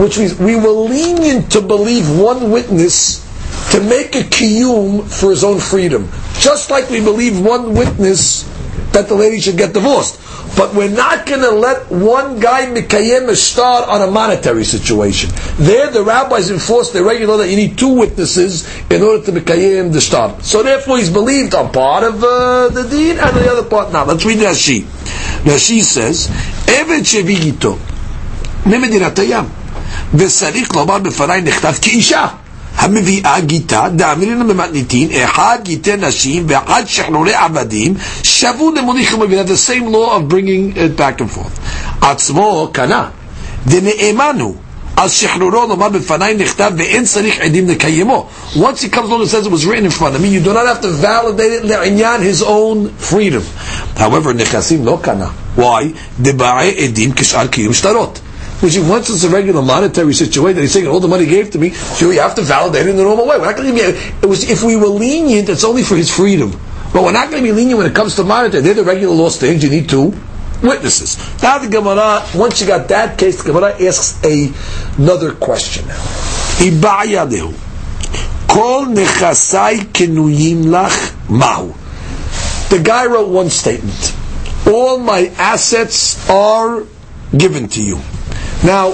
which 0.00 0.18
means 0.18 0.38
we 0.38 0.56
were 0.56 0.70
lenient 0.70 1.52
to 1.52 1.60
believe 1.60 2.08
one 2.18 2.50
witness 2.50 3.20
to 3.72 3.80
make 3.82 4.16
a 4.16 4.20
kiyum 4.22 5.04
for 5.06 5.30
his 5.30 5.44
own 5.44 5.60
freedom. 5.60 6.08
Just 6.38 6.70
like 6.70 6.88
we 6.88 7.00
believe 7.00 7.38
one 7.38 7.74
witness 7.74 8.42
that 8.92 9.08
the 9.08 9.14
lady 9.14 9.40
should 9.40 9.58
get 9.58 9.72
divorced. 9.74 10.18
But 10.56 10.74
we're 10.74 10.90
not 10.90 11.26
going 11.26 11.42
to 11.42 11.50
let 11.50 11.90
one 11.90 12.40
guy 12.40 12.66
mikayem 12.66 13.28
a 13.28 13.36
star 13.36 13.88
on 13.88 14.02
a 14.02 14.10
monetary 14.10 14.64
situation. 14.64 15.30
There, 15.58 15.90
the 15.90 16.02
rabbis 16.02 16.50
enforce 16.50 16.90
the 16.90 17.04
regular 17.04 17.36
that 17.38 17.48
you 17.48 17.56
need 17.56 17.78
two 17.78 17.94
witnesses 17.94 18.66
in 18.90 19.02
order 19.02 19.24
to 19.26 19.32
mikayem 19.32 19.92
the 19.92 20.00
star. 20.00 20.40
So 20.42 20.62
therefore, 20.62 20.98
he's 20.98 21.10
believed 21.10 21.54
on 21.54 21.70
part 21.72 22.02
of 22.04 22.24
uh, 22.24 22.68
the 22.70 22.88
deed 22.90 23.18
and 23.18 23.36
the 23.36 23.48
other 23.52 23.68
part 23.68 23.92
not. 23.92 24.08
Let's 24.08 24.24
read 24.24 24.38
Rashi. 24.38 24.82
Rashi 25.44 25.82
says, 25.82 26.28
"Evet. 26.66 27.06
וצריך 30.13 30.75
לומר 30.75 30.97
בפניי 30.97 31.41
נכתב 31.41 31.73
כאישה." 31.81 32.27
המביאה 32.77 33.39
גיטה, 33.39 33.87
דאמירינא 33.95 34.43
במתניתין, 34.43 35.09
אחד 35.23 35.57
גיטי 35.63 35.95
נשים 35.97 36.43
ואחד 36.47 36.83
שחרורי 36.87 37.33
עבדים, 37.33 37.93
שבו 38.23 38.71
למוליך 38.71 39.13
ומבינה, 39.13 39.41
the 39.41 39.69
same 39.69 39.93
law 39.93 40.17
of 40.17 40.31
bringing 40.33 40.77
it 40.77 40.99
back 40.99 41.21
and 41.21 41.37
forth. 41.37 41.59
עצמו 42.01 42.69
קנה, 42.73 43.05
דנאמן 43.67 44.37
הוא. 44.39 44.55
על 44.95 45.09
שחרורו 45.09 45.65
לומר 45.69 45.89
בפניי 45.89 46.35
נכתב 46.35 46.71
ואין 46.77 47.05
צריך 47.05 47.39
עדים 47.39 47.69
לקיימו. 47.69 48.27
Once 48.55 48.57
he 48.57 48.95
comes 48.95 49.09
along 49.09 49.21
and 49.21 49.29
says 49.29 49.45
it 49.45 49.51
was 49.51 49.65
written 49.65 49.85
in 49.85 49.91
front 49.91 50.15
of 50.15 50.21
me, 50.21 50.27
you 50.27 50.39
do 50.39 50.53
not 50.53 50.65
have 50.67 50.81
to 50.81 50.87
validate 50.87 51.51
it 51.51 51.65
לעניין 51.65 52.21
his 52.21 52.41
own 52.41 53.11
freedom. 53.11 53.43
However, 53.97 54.33
נכסים 54.35 54.85
לא 54.85 54.99
קנה. 55.01 55.27
Why? 55.57 55.83
דבעי 56.19 56.71
עדים 56.83 57.11
כשאר 57.15 57.47
קיום 57.47 57.73
שטרות. 57.73 58.19
Which 58.60 58.76
is, 58.76 58.86
once 58.88 59.08
it's 59.08 59.24
a 59.24 59.30
regular 59.30 59.62
monetary 59.62 60.12
situation, 60.12 60.60
he's 60.60 60.72
saying 60.72 60.86
all 60.86 61.00
the 61.00 61.08
money 61.08 61.24
he 61.24 61.30
gave 61.30 61.50
to 61.52 61.58
me, 61.58 61.70
so 61.70 62.10
you 62.10 62.20
have 62.20 62.34
to 62.34 62.42
validate 62.42 62.86
it 62.86 62.90
in 62.90 62.96
the 62.96 63.02
normal 63.02 63.26
way. 63.26 63.38
We're 63.38 63.46
not 63.46 63.56
going 63.56 63.74
to 63.74 63.80
give 63.80 64.22
it 64.22 64.26
was, 64.26 64.48
if 64.50 64.62
we 64.62 64.76
were 64.76 64.88
lenient, 64.88 65.48
it's 65.48 65.64
only 65.64 65.82
for 65.82 65.96
his 65.96 66.14
freedom. 66.14 66.50
But 66.92 67.04
we're 67.04 67.12
not 67.12 67.30
going 67.30 67.42
to 67.42 67.48
be 67.48 67.52
lenient 67.52 67.78
when 67.78 67.86
it 67.86 67.94
comes 67.94 68.16
to 68.16 68.24
monetary. 68.24 68.62
They're 68.62 68.74
the 68.74 68.84
regular 68.84 69.14
law 69.14 69.30
things, 69.30 69.64
you 69.64 69.70
need 69.70 69.88
two 69.88 70.12
witnesses. 70.62 71.16
Now 71.42 71.58
the 71.58 71.68
Gemara, 71.68 72.26
once 72.34 72.60
you 72.60 72.66
got 72.66 72.88
that 72.88 73.18
case, 73.18 73.42
the 73.42 73.52
Gemara 73.52 73.80
asks 73.82 74.22
a, 74.24 74.52
another 74.98 75.32
question. 75.32 75.86
Kol 78.50 78.86
nechasai 78.86 79.78
lach 80.64 81.30
mahu. 81.30 81.72
The 82.68 82.82
guy 82.82 83.06
wrote 83.06 83.28
one 83.28 83.48
statement. 83.48 84.14
All 84.66 84.98
my 84.98 85.32
assets 85.38 86.28
are 86.28 86.84
given 87.36 87.68
to 87.68 87.82
you. 87.82 88.00
Now, 88.64 88.92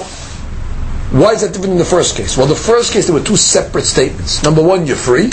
why 1.11 1.33
is 1.33 1.41
that 1.41 1.53
different 1.53 1.73
in 1.73 1.77
the 1.77 1.85
first 1.85 2.15
case? 2.15 2.37
Well, 2.37 2.47
the 2.47 2.55
first 2.55 2.93
case 2.93 3.07
there 3.07 3.15
were 3.15 3.23
two 3.23 3.37
separate 3.37 3.85
statements. 3.85 4.43
Number 4.43 4.61
one, 4.63 4.85
you're 4.85 4.95
free. 4.95 5.29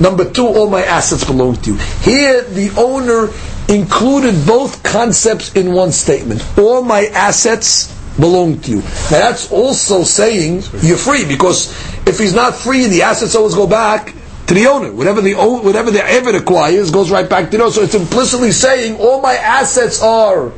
Number 0.00 0.30
two, 0.30 0.46
all 0.46 0.68
my 0.68 0.82
assets 0.84 1.24
belong 1.24 1.56
to 1.62 1.72
you. 1.72 1.76
Here, 2.02 2.42
the 2.42 2.70
owner 2.76 3.30
included 3.68 4.46
both 4.46 4.82
concepts 4.82 5.54
in 5.54 5.72
one 5.72 5.90
statement. 5.92 6.44
All 6.58 6.82
my 6.82 7.06
assets 7.06 7.92
belong 8.18 8.60
to 8.60 8.70
you. 8.70 8.76
Now 8.80 9.30
that's 9.30 9.50
also 9.50 10.02
saying 10.04 10.62
you're 10.82 10.96
free 10.96 11.26
because 11.26 11.70
if 12.06 12.18
he's 12.18 12.34
not 12.34 12.54
free, 12.54 12.86
the 12.86 13.02
assets 13.02 13.34
always 13.34 13.54
go 13.54 13.66
back 13.66 14.14
to 14.46 14.54
the 14.54 14.66
owner. 14.66 14.92
Whatever 14.92 15.20
the 15.20 15.34
whatever 15.34 15.90
the 15.90 16.04
ever 16.04 16.34
acquires 16.36 16.90
goes 16.90 17.10
right 17.10 17.28
back 17.28 17.50
to 17.50 17.56
the 17.56 17.62
owner. 17.64 17.72
So 17.72 17.82
it's 17.82 17.94
implicitly 17.94 18.52
saying 18.52 18.96
all 18.98 19.20
my 19.20 19.34
assets 19.34 20.02
are 20.02 20.52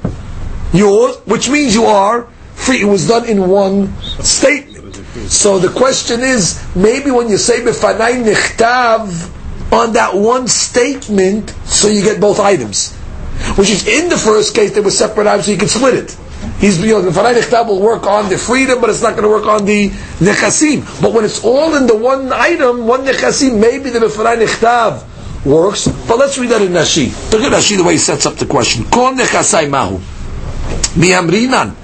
yours, 0.73 1.17
which 1.27 1.49
means 1.49 1.75
you 1.75 1.85
are 1.85 2.29
free. 2.59 2.83
It 2.83 2.85
was 2.85 3.09
done 3.09 3.27
in 3.27 3.49
one 3.49 3.95
statement. 4.23 4.97
So 5.31 5.59
the 5.59 5.69
question 5.69 6.21
is, 6.21 6.61
maybe 6.75 7.11
when 7.11 7.29
you 7.29 7.39
say 7.39 7.61
befanai 7.61 8.25
nichtav 8.25 9.73
on 9.73 9.93
that 9.95 10.15
one 10.15 10.49
statement, 10.49 11.51
so 11.65 11.89
you 11.89 12.03
get 12.03 12.21
both 12.21 12.41
items. 12.41 12.95
Which 13.57 13.71
is 13.71 13.87
in 13.87 14.09
the 14.09 14.17
first 14.17 14.55
case 14.55 14.75
they 14.75 14.81
were 14.81 14.91
separate 14.91 15.27
items, 15.27 15.47
so 15.47 15.53
you 15.53 15.59
can 15.59 15.69
split 15.69 15.95
it. 15.95 16.17
He's 16.59 16.79
know 16.81 17.03
the 17.03 17.11
fanai 17.11 17.35
nichtav 17.35 17.67
will 17.69 17.81
work 17.81 18.07
on 18.07 18.29
the 18.29 18.39
freedom, 18.39 18.81
but 18.81 18.91
it's 18.91 19.03
not 19.03 19.13
going 19.13 19.23
to 19.25 19.29
work 19.29 19.47
on 19.47 19.65
the 19.65 19.91
nechasim. 20.21 21.01
But 21.01 21.13
when 21.13 21.25
it's 21.25 21.45
all 21.45 21.75
in 21.75 21.87
the 21.87 21.97
one 21.97 22.33
item, 22.33 22.87
one 22.87 23.05
nechasim, 23.05 23.61
maybe 23.61 23.91
the 23.91 24.01
befanai 24.01 24.45
nichtav 24.45 25.45
works. 25.45 25.87
But 26.07 26.19
let's 26.19 26.39
read 26.39 26.51
that 26.51 26.63
in 26.63 26.73
Rashi. 26.73 27.13
Look 27.33 27.43
at 27.43 27.53
Rashi 27.53 27.77
the 27.77 27.85
way 27.85 27.93
he 27.93 27.99
sets 27.99 28.27
up 28.27 28.37
the 28.37 28.47
question. 28.47 28.85
Kol 28.85 29.13
nechasai 29.13 29.69
mahu. 29.71 29.99
Miamrinan. 30.99 31.75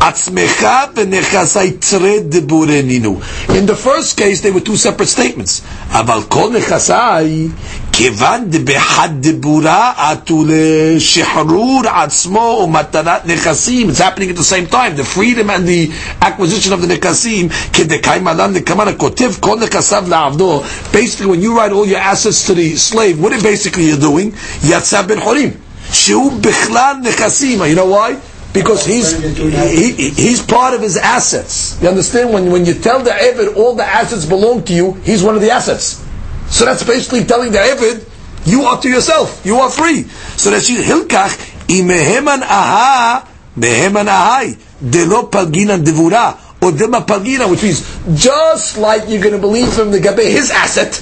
עצמך 0.00 0.66
ונכסי 0.96 1.70
צרי 1.80 2.16
דבורנינו. 2.28 3.20
In 3.48 3.66
the 3.70 3.74
first 3.86 4.16
case, 4.16 4.40
they 4.42 4.50
were 4.50 4.60
two 4.68 4.76
separate 4.76 5.08
statements. 5.18 5.60
אבל 5.92 6.20
כל 6.28 6.50
נכסי, 6.58 7.48
כיוון 7.92 8.40
דבחד 8.48 9.08
דבורה, 9.20 9.92
עטו 9.96 10.44
לשחרור 10.46 11.82
עצמו 11.86 12.60
ומתנת 12.64 13.22
נכסים. 13.26 13.90
It's 13.90 13.98
happening 13.98 14.30
at 14.30 14.36
the 14.36 14.44
same 14.44 14.66
time. 14.72 14.96
The 14.96 15.04
freedom 15.04 15.50
and 15.50 15.66
the 15.66 15.90
acquisition 16.22 16.72
of 16.72 16.80
the 16.82 16.86
נכסים, 16.90 17.48
כדקאי 17.72 18.20
מלן 18.20 18.52
לכמן 18.54 18.88
הכותב 18.88 19.32
כל 19.40 19.58
נכסיו 19.60 20.04
לעבדו. 20.08 20.62
Basically, 20.92 21.26
when 21.26 21.42
you 21.42 21.58
write 21.58 21.72
all 21.72 21.86
your 21.86 21.98
assets 22.12 22.46
to 22.46 22.54
the 22.54 22.76
slave, 22.76 23.20
what 23.20 23.32
it 23.32 23.42
basically 23.42 23.84
you're 23.90 24.00
doing? 24.10 24.30
יצא 24.64 25.02
בן 25.02 25.20
חורים. 25.20 25.50
שהוא 25.92 26.32
בכלל 26.40 26.94
נכסים. 27.02 27.62
You 27.62 27.76
know 27.76 27.94
why? 27.96 28.12
Because 28.55 28.85
he's 28.85 29.11
he, 29.21 30.09
he's 30.11 30.41
part 30.41 30.73
of 30.73 30.81
his 30.81 30.95
assets. 30.95 31.77
You 31.81 31.89
understand? 31.89 32.33
When 32.33 32.49
when 32.51 32.65
you 32.65 32.73
tell 32.73 33.03
the 33.03 33.11
Evid 33.11 33.57
all 33.57 33.75
the 33.75 33.83
assets 33.83 34.25
belong 34.25 34.63
to 34.63 34.73
you, 34.73 34.93
he's 35.03 35.21
one 35.21 35.35
of 35.35 35.41
the 35.41 35.51
assets. 35.51 36.01
So 36.47 36.63
that's 36.63 36.83
basically 36.83 37.25
telling 37.25 37.51
the 37.51 37.57
Evid, 37.59 38.07
you 38.47 38.63
are 38.63 38.81
to 38.81 38.89
yourself, 38.89 39.45
you 39.45 39.57
are 39.57 39.69
free. 39.69 40.03
So 40.39 40.51
that's 40.51 40.69
hilkach 40.69 41.35
imeheman 41.67 42.41
aha 42.43 43.27
meheman 43.57 44.07
ahai 44.07 44.55
delo 44.79 45.27
palginan 45.27 45.83
devura 45.83 46.39
or 46.63 46.71
dema 46.71 47.05
palgina, 47.05 47.51
which 47.51 47.61
means 47.61 47.83
just 48.23 48.77
like 48.77 49.09
you're 49.09 49.21
going 49.21 49.35
to 49.35 49.41
believe 49.41 49.67
from 49.73 49.91
the 49.91 49.99
gabe 49.99 50.19
his 50.19 50.49
asset, 50.49 50.95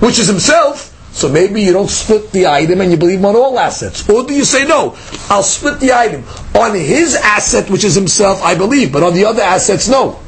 which 0.00 0.18
is 0.18 0.28
himself. 0.28 0.93
So 1.14 1.28
maybe 1.28 1.62
you 1.62 1.72
don't 1.72 1.88
split 1.88 2.32
the 2.32 2.48
item 2.48 2.80
and 2.80 2.90
you 2.90 2.96
believe 2.96 3.24
on 3.24 3.36
all 3.36 3.56
assets. 3.56 4.08
Or 4.08 4.24
do 4.26 4.34
you 4.34 4.44
say, 4.44 4.66
no, 4.66 4.96
I'll 5.30 5.44
split 5.44 5.78
the 5.78 5.92
item. 5.92 6.24
On 6.56 6.74
his 6.74 7.14
asset, 7.14 7.70
which 7.70 7.84
is 7.84 7.94
himself, 7.94 8.42
I 8.42 8.56
believe, 8.56 8.92
but 8.92 9.04
on 9.04 9.14
the 9.14 9.24
other 9.24 9.42
assets, 9.42 9.88
no. 9.88 10.18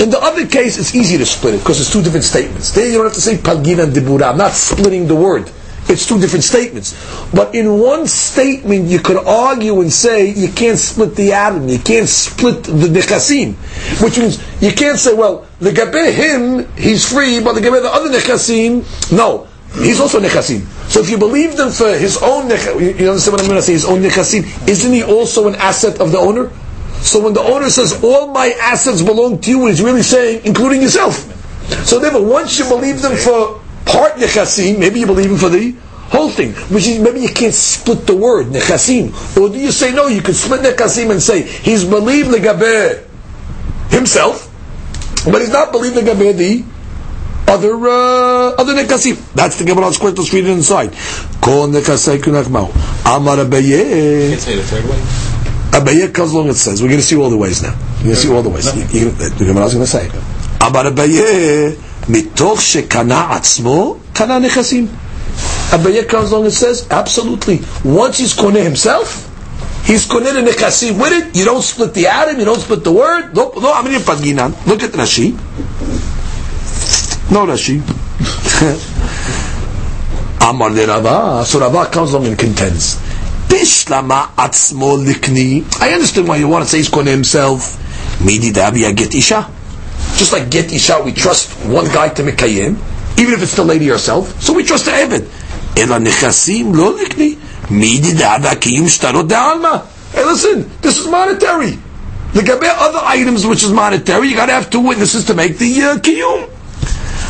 In 0.00 0.10
the 0.10 0.18
other 0.20 0.44
case, 0.44 0.76
it's 0.76 0.92
easy 0.92 1.16
to 1.18 1.24
split 1.24 1.54
it 1.54 1.58
because 1.58 1.80
it's 1.80 1.92
two 1.92 2.02
different 2.02 2.24
statements. 2.24 2.72
There 2.72 2.84
you 2.84 2.94
don't 2.94 3.04
have 3.04 3.14
to 3.14 3.20
say 3.20 3.36
palgina 3.36 3.84
and 3.84 3.92
dibura. 3.92 4.30
I'm 4.32 4.36
not 4.36 4.52
splitting 4.54 5.06
the 5.06 5.14
word. 5.14 5.52
It's 5.86 6.08
two 6.08 6.18
different 6.18 6.42
statements. 6.42 6.96
But 7.32 7.54
in 7.54 7.78
one 7.78 8.08
statement, 8.08 8.86
you 8.88 8.98
could 8.98 9.18
argue 9.24 9.80
and 9.82 9.92
say 9.92 10.30
you 10.30 10.48
can't 10.48 10.78
split 10.78 11.14
the 11.14 11.32
atom, 11.32 11.68
you 11.68 11.78
can't 11.78 12.08
split 12.08 12.64
the 12.64 12.88
nechasim. 12.88 13.54
Which 14.02 14.18
means 14.18 14.42
you 14.60 14.72
can't 14.72 14.98
say, 14.98 15.14
well, 15.14 15.46
the 15.60 15.70
gabe 15.72 16.12
him, 16.12 16.66
he's 16.76 17.08
free, 17.10 17.40
but 17.40 17.52
the 17.52 17.60
gabe 17.60 17.74
the 17.74 17.92
other 17.92 18.10
nechasim, 18.10 18.82
no. 19.12 19.46
He's 19.74 19.98
also 20.00 20.20
nechasim. 20.20 20.64
So 20.88 21.00
if 21.00 21.10
you 21.10 21.18
believe 21.18 21.56
them 21.56 21.70
for 21.70 21.96
his 21.96 22.22
own 22.22 22.48
nechasim, 22.48 22.98
you 23.00 23.08
understand 23.08 23.32
what 23.32 23.40
I'm 23.42 23.48
going 23.48 23.58
to 23.58 23.62
say? 23.62 23.72
His 23.72 23.84
own 23.84 24.02
nechasim, 24.02 24.68
isn't 24.68 24.92
he 24.92 25.02
also 25.02 25.48
an 25.48 25.56
asset 25.56 26.00
of 26.00 26.12
the 26.12 26.18
owner? 26.18 26.50
So 27.00 27.20
when 27.22 27.34
the 27.34 27.42
owner 27.42 27.68
says 27.68 28.02
all 28.02 28.28
my 28.28 28.54
assets 28.60 29.02
belong 29.02 29.40
to 29.40 29.50
you, 29.50 29.66
he's 29.66 29.82
really 29.82 30.02
saying 30.02 30.42
including 30.44 30.80
yourself. 30.80 31.16
So 31.86 31.98
therefore, 31.98 32.24
once 32.24 32.58
you 32.58 32.66
believe 32.66 33.02
them 33.02 33.16
for 33.16 33.60
part 33.84 34.14
nechasim, 34.14 34.78
maybe 34.78 35.00
you 35.00 35.06
believe 35.06 35.28
them 35.28 35.38
for 35.38 35.48
the 35.48 35.74
whole 36.08 36.30
thing. 36.30 36.52
Which 36.72 36.86
is, 36.86 37.00
maybe 37.00 37.20
you 37.20 37.28
can't 37.28 37.52
split 37.52 38.06
the 38.06 38.14
word 38.14 38.46
nechasim, 38.46 39.12
or 39.36 39.48
do 39.48 39.58
you 39.58 39.72
say 39.72 39.92
no? 39.92 40.06
You 40.06 40.22
can 40.22 40.34
split 40.34 40.60
nechasim 40.60 41.10
and 41.10 41.20
say 41.20 41.42
he's 41.42 41.84
believed 41.84 42.28
legabe 42.28 43.02
himself, 43.90 44.50
but 45.24 45.40
he's 45.40 45.52
not 45.52 45.72
believed 45.72 45.96
legabe 45.96 46.36
the 46.36 46.64
other 47.48 47.74
uh, 47.74 48.54
other 48.58 48.74
nekasim. 48.74 49.16
That's 49.34 49.58
the 49.58 49.64
Gemara's 49.64 49.98
question. 49.98 50.16
Let's 50.16 50.32
read 50.32 50.44
it 50.44 50.50
inside. 50.50 50.92
Kol 51.40 51.68
nekasei 51.68 52.18
kunachmau. 52.18 52.70
Amar 53.06 53.36
Abaye. 53.38 54.30
Can't 54.30 54.40
say 54.40 54.56
the 54.56 54.62
third 54.62 54.84
way. 54.84 54.98
Abaye 55.78 56.12
comes 56.14 56.32
along 56.32 56.48
and 56.48 56.56
says, 56.56 56.80
we're 56.80 56.88
going 56.88 57.00
to 57.00 57.04
see 57.06 57.16
all 57.16 57.30
the 57.30 57.36
ways 57.36 57.62
now. 57.62 57.74
We're 57.98 58.04
going 58.04 58.14
to 58.14 58.20
see 58.20 58.32
all 58.32 58.42
the 58.42 58.48
ways. 58.48 58.74
You- 58.94 59.00
you- 59.06 59.10
The 59.10 59.44
Gemara's 59.44 59.74
going 59.74 59.84
to 59.84 59.90
say. 59.90 60.06
Amar 60.60 60.84
Abaye, 60.84 61.72
mitoch 62.06 62.58
shekana 62.58 63.28
atzmo, 63.30 64.00
kana 64.14 64.40
nechasim. 64.46 64.86
Abaye 65.70 66.08
comes 66.08 66.30
along 66.30 66.44
and 66.44 66.54
says, 66.54 66.86
absolutely. 66.90 67.60
Once 67.84 68.18
he's 68.18 68.34
koneh 68.34 68.62
himself, 68.62 69.30
He's 69.84 70.06
koneh 70.06 70.32
the 70.32 70.40
nechasim 70.50 70.98
with 70.98 71.12
it. 71.12 71.36
You 71.36 71.44
don't 71.44 71.60
split 71.60 71.92
the 71.92 72.06
atom. 72.06 72.38
You 72.38 72.46
don't 72.46 72.58
split 72.58 72.82
the 72.84 72.90
word. 72.92 73.34
No, 73.36 73.52
no. 73.54 73.68
Look 74.66 74.82
at 74.82 74.92
Rashi. 74.92 75.36
No 77.30 77.46
Rashi. 77.46 77.80
Amar 80.40 80.70
le 80.70 80.86
Rava. 80.86 81.44
So 81.46 81.58
Rava 81.58 81.86
comes 81.86 82.12
along 82.12 82.26
and 82.26 82.38
contends. 82.38 82.96
Bishlama 83.48 84.34
atzmo 84.36 84.96
likni. 85.02 85.64
I 85.80 85.92
understand 85.94 86.28
why 86.28 86.36
you 86.36 86.48
want 86.48 86.64
to 86.64 86.70
say 86.70 86.78
he's 86.78 86.90
koneh 86.90 87.10
himself. 87.10 87.80
Midi 88.22 88.52
davi 88.52 88.94
get 88.94 89.14
isha. 89.14 89.48
Just 90.16 90.32
like 90.32 90.50
get 90.50 90.70
isha, 90.72 91.00
we 91.02 91.12
trust 91.12 91.50
one 91.66 91.86
guy 91.86 92.08
to 92.10 92.22
mekayim, 92.22 92.76
even 93.18 93.34
if 93.34 93.42
it's 93.42 93.56
the 93.56 93.64
lady 93.64 93.88
herself. 93.88 94.40
So 94.42 94.52
we 94.52 94.62
trust 94.64 94.84
the 94.84 94.92
Eved. 94.92 95.26
Ela 95.78 95.98
nechasim 95.98 96.76
lo 96.76 96.92
likni. 96.96 97.38
Midi 97.70 98.12
davi 98.12 98.54
kiyum 98.60 98.86
shtarot 98.86 99.28
de'alma. 99.28 99.86
Hey, 100.12 100.24
listen, 100.24 100.70
this 100.80 100.98
is 100.98 101.06
monetary. 101.08 101.78
The 102.34 102.74
other 102.78 103.00
items 103.02 103.46
which 103.46 103.62
is 103.62 103.72
monetary, 103.72 104.28
you 104.28 104.36
got 104.36 104.46
to 104.46 104.52
have 104.52 104.68
two 104.68 104.80
witnesses 104.80 105.24
to 105.26 105.34
make 105.34 105.56
the 105.56 105.82
uh, 105.82 105.96
kiyum. 105.98 106.50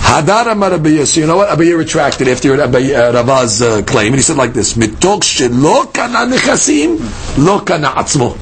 Hadar 0.04 0.52
Amar. 0.52 1.06
So 1.06 1.20
you 1.20 1.26
know 1.26 1.38
what? 1.38 1.48
Abaye 1.48 1.76
retracted 1.76 2.28
after 2.28 2.52
uh, 2.52 3.12
Rava's 3.12 3.62
uh, 3.62 3.82
claim, 3.82 4.08
and 4.08 4.16
he 4.16 4.22
said 4.22 4.36
like 4.36 4.52
this: 4.52 4.74
Mitok 4.74 5.22
shelo 5.22 5.92
kana 5.92 6.30
nechasim, 6.30 6.98
lo 7.38 7.60
kana 7.60 7.88
atzmo. 7.88 8.36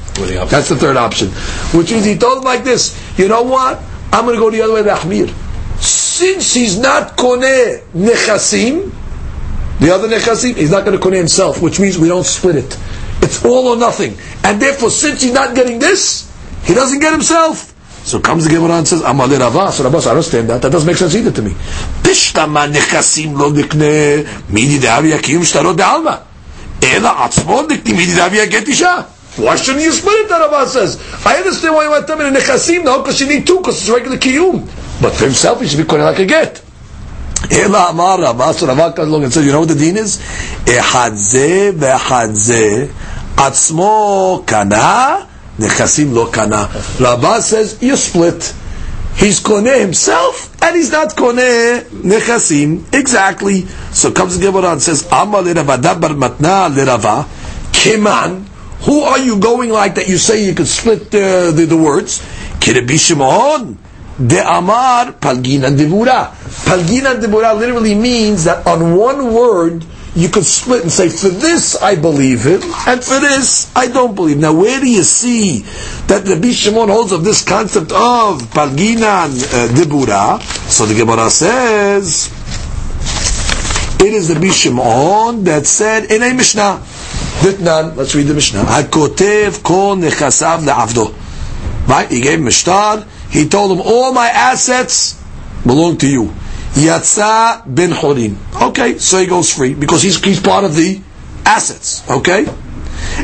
That's 0.49 0.69
the 0.69 0.75
third 0.75 0.97
option. 0.97 1.29
Which 1.77 1.91
means 1.91 2.03
he 2.03 2.17
told 2.17 2.39
him 2.39 2.43
like 2.43 2.65
this: 2.65 2.99
You 3.17 3.29
know 3.29 3.43
what? 3.43 3.81
I'm 4.11 4.25
going 4.25 4.35
to 4.35 4.41
go 4.41 4.51
the 4.51 4.61
other 4.61 4.73
way, 4.73 4.83
Rahmir. 4.83 5.33
Since 5.81 6.53
he's 6.53 6.77
not 6.77 7.15
koneh 7.17 7.81
nechasim, 7.93 8.91
the 9.79 9.91
other 9.95 10.09
nechasim, 10.09 10.55
he's 10.55 10.69
not 10.69 10.85
going 10.85 10.99
to 10.99 11.03
koneh 11.03 11.17
himself, 11.17 11.61
which 11.61 11.79
means 11.79 11.97
we 11.97 12.09
don't 12.09 12.25
split 12.25 12.57
it. 12.57 12.77
It's 13.21 13.43
all 13.45 13.69
or 13.69 13.77
nothing. 13.77 14.17
And 14.43 14.61
therefore, 14.61 14.91
since 14.91 15.21
he's 15.21 15.33
not 15.33 15.55
getting 15.55 15.79
this, 15.79 16.29
he 16.65 16.73
doesn't 16.73 16.99
get 16.99 17.13
himself. 17.13 17.72
So 18.03 18.19
comes 18.19 18.43
the 18.45 18.53
Gemara 18.53 18.73
and 18.79 18.87
says, 18.87 19.01
Amale 19.01 19.39
Rava. 19.39 19.71
So 19.71 19.83
Rava, 19.85 19.97
I 20.09 20.11
understand 20.11 20.49
that. 20.49 20.61
That 20.61 20.71
doesn't 20.71 20.85
make 20.85 20.97
sense 20.97 21.15
either 21.15 21.31
to 21.31 21.41
me. 21.41 21.51
Pishtama 21.51 22.67
nechasim 22.71 23.37
lo 23.37 23.51
nikne 23.51 24.25
midi 24.49 24.77
de'avi 24.79 25.11
yakim 25.11 25.39
shtarot 25.39 25.77
de'alma. 25.77 26.21
Ela 26.81 27.09
atzmo 27.09 27.65
nikne 27.65 27.95
midi 27.95 28.11
de'avi 28.11 28.45
yaget 28.45 28.67
isha. 28.67 29.07
Why 29.37 29.55
shouldn't 29.55 29.83
you 29.83 29.91
split 29.91 30.25
it, 30.25 30.29
Rava 30.29 30.67
says? 30.67 31.01
I 31.25 31.37
understand 31.37 31.75
why 31.75 31.85
you 31.85 31.91
want 31.91 32.05
them 32.05 32.21
in 32.21 32.33
nechasim 32.33 32.83
now, 32.83 32.97
because 32.97 33.21
you 33.21 33.27
need 33.27 33.47
two, 33.47 33.57
because 33.59 33.77
it's 33.81 33.89
regular 33.89 34.17
kiyum. 34.17 34.67
But 35.01 35.13
for 35.13 35.23
himself, 35.23 35.61
he 35.61 35.67
should 35.67 35.79
be 35.79 35.85
calling 35.85 36.03
like 36.03 36.19
a 36.19 36.25
get. 36.25 36.61
Ela 37.49 37.87
amar 37.89 38.19
Rava. 38.19 38.53
So 38.53 38.67
Rava 38.67 38.93
comes 38.93 39.07
along 39.07 39.23
and 39.23 39.33
says, 39.33 39.45
you 39.45 39.53
know 39.53 39.61
what 39.61 39.69
the 39.69 39.75
deen 39.75 39.95
is? 39.95 40.17
Ehad 40.65 41.15
ze 41.15 41.71
ve'ehad 41.71 42.91
atzmo 43.37 44.45
kana 44.45 45.29
Nechasim 45.57 46.13
lo 46.13 46.31
kana. 46.31 46.69
Rabba 46.99 47.41
says, 47.41 47.81
you 47.81 47.95
split. 47.95 48.53
He's 49.15 49.39
koneh 49.39 49.79
himself, 49.79 50.49
and 50.63 50.75
he's 50.75 50.91
not 50.91 51.09
koneh 51.09 51.83
nechasim. 51.83 52.91
Exactly. 52.93 53.61
So 53.91 54.11
comes 54.11 54.39
the 54.39 54.45
Gemara 54.45 54.71
and 54.71 54.81
says, 54.81 55.07
Amma 55.11 55.37
leravada 55.37 55.99
bar 55.99 56.11
matna 56.11 56.73
lerava. 56.73 57.23
Kiman. 57.71 58.47
Who 58.85 59.01
are 59.01 59.19
you 59.19 59.39
going 59.39 59.69
like 59.69 59.95
that 59.95 60.09
you 60.09 60.17
say 60.17 60.45
you 60.45 60.55
could 60.55 60.67
split 60.67 61.11
the, 61.11 61.53
the, 61.55 61.65
the 61.65 61.77
words? 61.77 62.19
Kirebi 62.59 62.99
Shimon. 62.99 63.77
De 64.15 64.39
Amar 64.39 65.13
Palgina 65.13 65.75
Devura. 65.75 66.31
Palgina 66.65 67.19
Devura 67.19 67.57
literally 67.57 67.95
means 67.95 68.43
that 68.43 68.65
on 68.67 68.95
one 68.95 69.33
word 69.33 69.85
you 70.15 70.29
could 70.29 70.45
split 70.45 70.83
and 70.83 70.91
say, 70.91 71.09
for 71.09 71.29
this 71.29 71.81
I 71.81 71.95
believe 71.95 72.45
him, 72.45 72.61
and 72.87 73.03
for 73.03 73.19
this 73.19 73.71
I 73.75 73.87
don't 73.87 74.15
believe. 74.15 74.37
Now, 74.37 74.53
where 74.53 74.79
do 74.79 74.89
you 74.89 75.03
see 75.03 75.61
that 76.07 76.25
the 76.25 76.53
Shimon 76.53 76.89
holds 76.89 77.11
of 77.11 77.23
this 77.23 77.43
concept 77.43 77.91
of 77.91 78.41
Palgina 78.53 79.25
uh, 79.25 79.67
Dibura? 79.73 80.41
So 80.69 80.85
the 80.85 80.93
Gemara 80.93 81.29
says, 81.29 82.27
it 83.99 84.13
is 84.13 84.27
the 84.27 84.49
Shimon 84.51 85.45
that 85.45 85.65
said 85.65 86.11
in 86.11 86.21
a 86.21 86.33
Mishnah, 86.33 86.81
Ditnan, 87.41 87.95
let's 87.95 88.13
read 88.13 88.27
the 88.27 88.33
Mishnah. 88.33 88.63
Hakotev 88.63 89.63
kol 89.63 89.95
nechasav 89.95 90.63
le'avdo. 90.63 91.87
Right? 91.87 92.09
He 92.09 92.21
gave 92.21 92.39
him 92.39 92.47
a 92.47 92.51
star. 92.51 93.05
He 93.29 93.49
told 93.49 93.77
him, 93.77 93.83
all 93.85 94.13
my 94.13 94.27
assets 94.27 95.21
belong 95.65 95.97
to 95.97 96.07
you. 96.07 96.33
Yatsa 96.73 97.63
ben 97.65 97.91
Horim. 97.91 98.35
Okay, 98.69 98.97
so 98.97 99.19
he 99.19 99.27
goes 99.27 99.53
free 99.53 99.73
because 99.75 100.01
he's, 100.01 100.23
he's 100.23 100.39
part 100.39 100.63
of 100.63 100.75
the 100.75 100.99
assets. 101.45 102.07
Okay? 102.09 102.45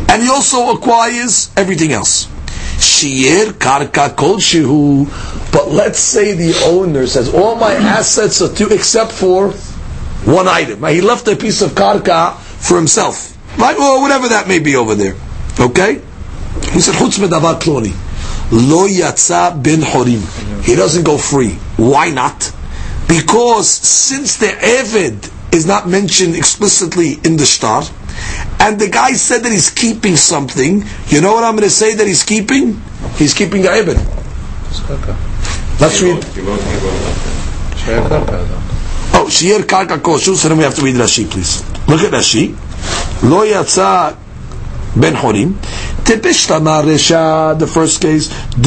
And 0.09 0.21
he 0.21 0.29
also 0.29 0.75
acquires 0.75 1.51
everything 1.57 1.91
else. 1.91 2.27
Shir 2.79 3.53
karka 3.53 4.15
kol. 4.15 4.37
But 5.51 5.69
let's 5.69 5.99
say 5.99 6.33
the 6.33 6.61
owner 6.65 7.07
says, 7.07 7.33
all 7.33 7.55
my 7.55 7.73
assets 7.73 8.41
are 8.41 8.53
to, 8.53 8.73
except 8.73 9.11
for 9.11 9.49
one 10.25 10.47
item. 10.47 10.83
He 10.85 11.01
left 11.01 11.27
a 11.27 11.35
piece 11.35 11.61
of 11.61 11.71
karka 11.71 12.37
for 12.37 12.77
himself. 12.77 13.35
Right? 13.57 13.77
Or 13.77 14.01
whatever 14.01 14.29
that 14.29 14.47
may 14.47 14.59
be 14.59 14.75
over 14.75 14.93
there. 14.95 15.15
Okay? 15.59 15.95
He 16.71 16.81
said, 16.81 16.93
chutz 16.95 17.17
medavar 17.19 17.59
kloni. 17.59 17.93
Lo 18.51 18.87
yatsa 18.87 19.61
ben 19.61 19.79
Horim. 19.81 20.63
He 20.63 20.75
doesn't 20.75 21.03
go 21.03 21.17
free. 21.17 21.51
Why 21.77 22.11
not? 22.11 22.51
Because 23.09 23.67
since 23.67 24.37
the 24.37 24.45
Eved 24.47 25.31
is 25.51 25.65
not 25.65 25.89
mentioned 25.89 26.35
explicitly 26.35 27.13
in 27.25 27.37
the 27.37 27.45
star, 27.45 27.81
and 28.59 28.79
the 28.79 28.87
guy 28.87 29.13
said 29.13 29.41
that 29.43 29.51
he's 29.51 29.71
keeping 29.71 30.15
something, 30.15 30.83
you 31.07 31.19
know 31.19 31.33
what 31.33 31.43
I'm 31.43 31.55
going 31.55 31.63
to 31.67 31.71
say 31.73 31.95
that 31.95 32.05
he's 32.05 32.21
keeping? 32.23 32.79
He's 33.17 33.33
keeping 33.33 33.63
the 33.63 33.69
Eved. 33.69 33.97
Let's 35.81 36.01
read. 36.03 36.23
Oh, 39.15 39.27
Shir 39.27 39.63
Karka 39.63 39.97
Koshu, 39.97 40.35
so 40.35 40.47
then 40.49 40.57
we 40.59 40.63
have 40.63 40.75
to 40.75 40.83
read 40.83 40.95
Rashi, 40.95 41.29
please. 41.29 41.63
Look 41.87 42.01
at 42.01 42.11
Rashi. 42.11 42.55
Lo 43.23 43.43
Yatsa 43.43 44.15
Ben 44.95 45.13
Horim. 45.13 45.53
The 47.59 47.67
first 47.67 48.01
case. 48.01 48.31
He 48.55 48.61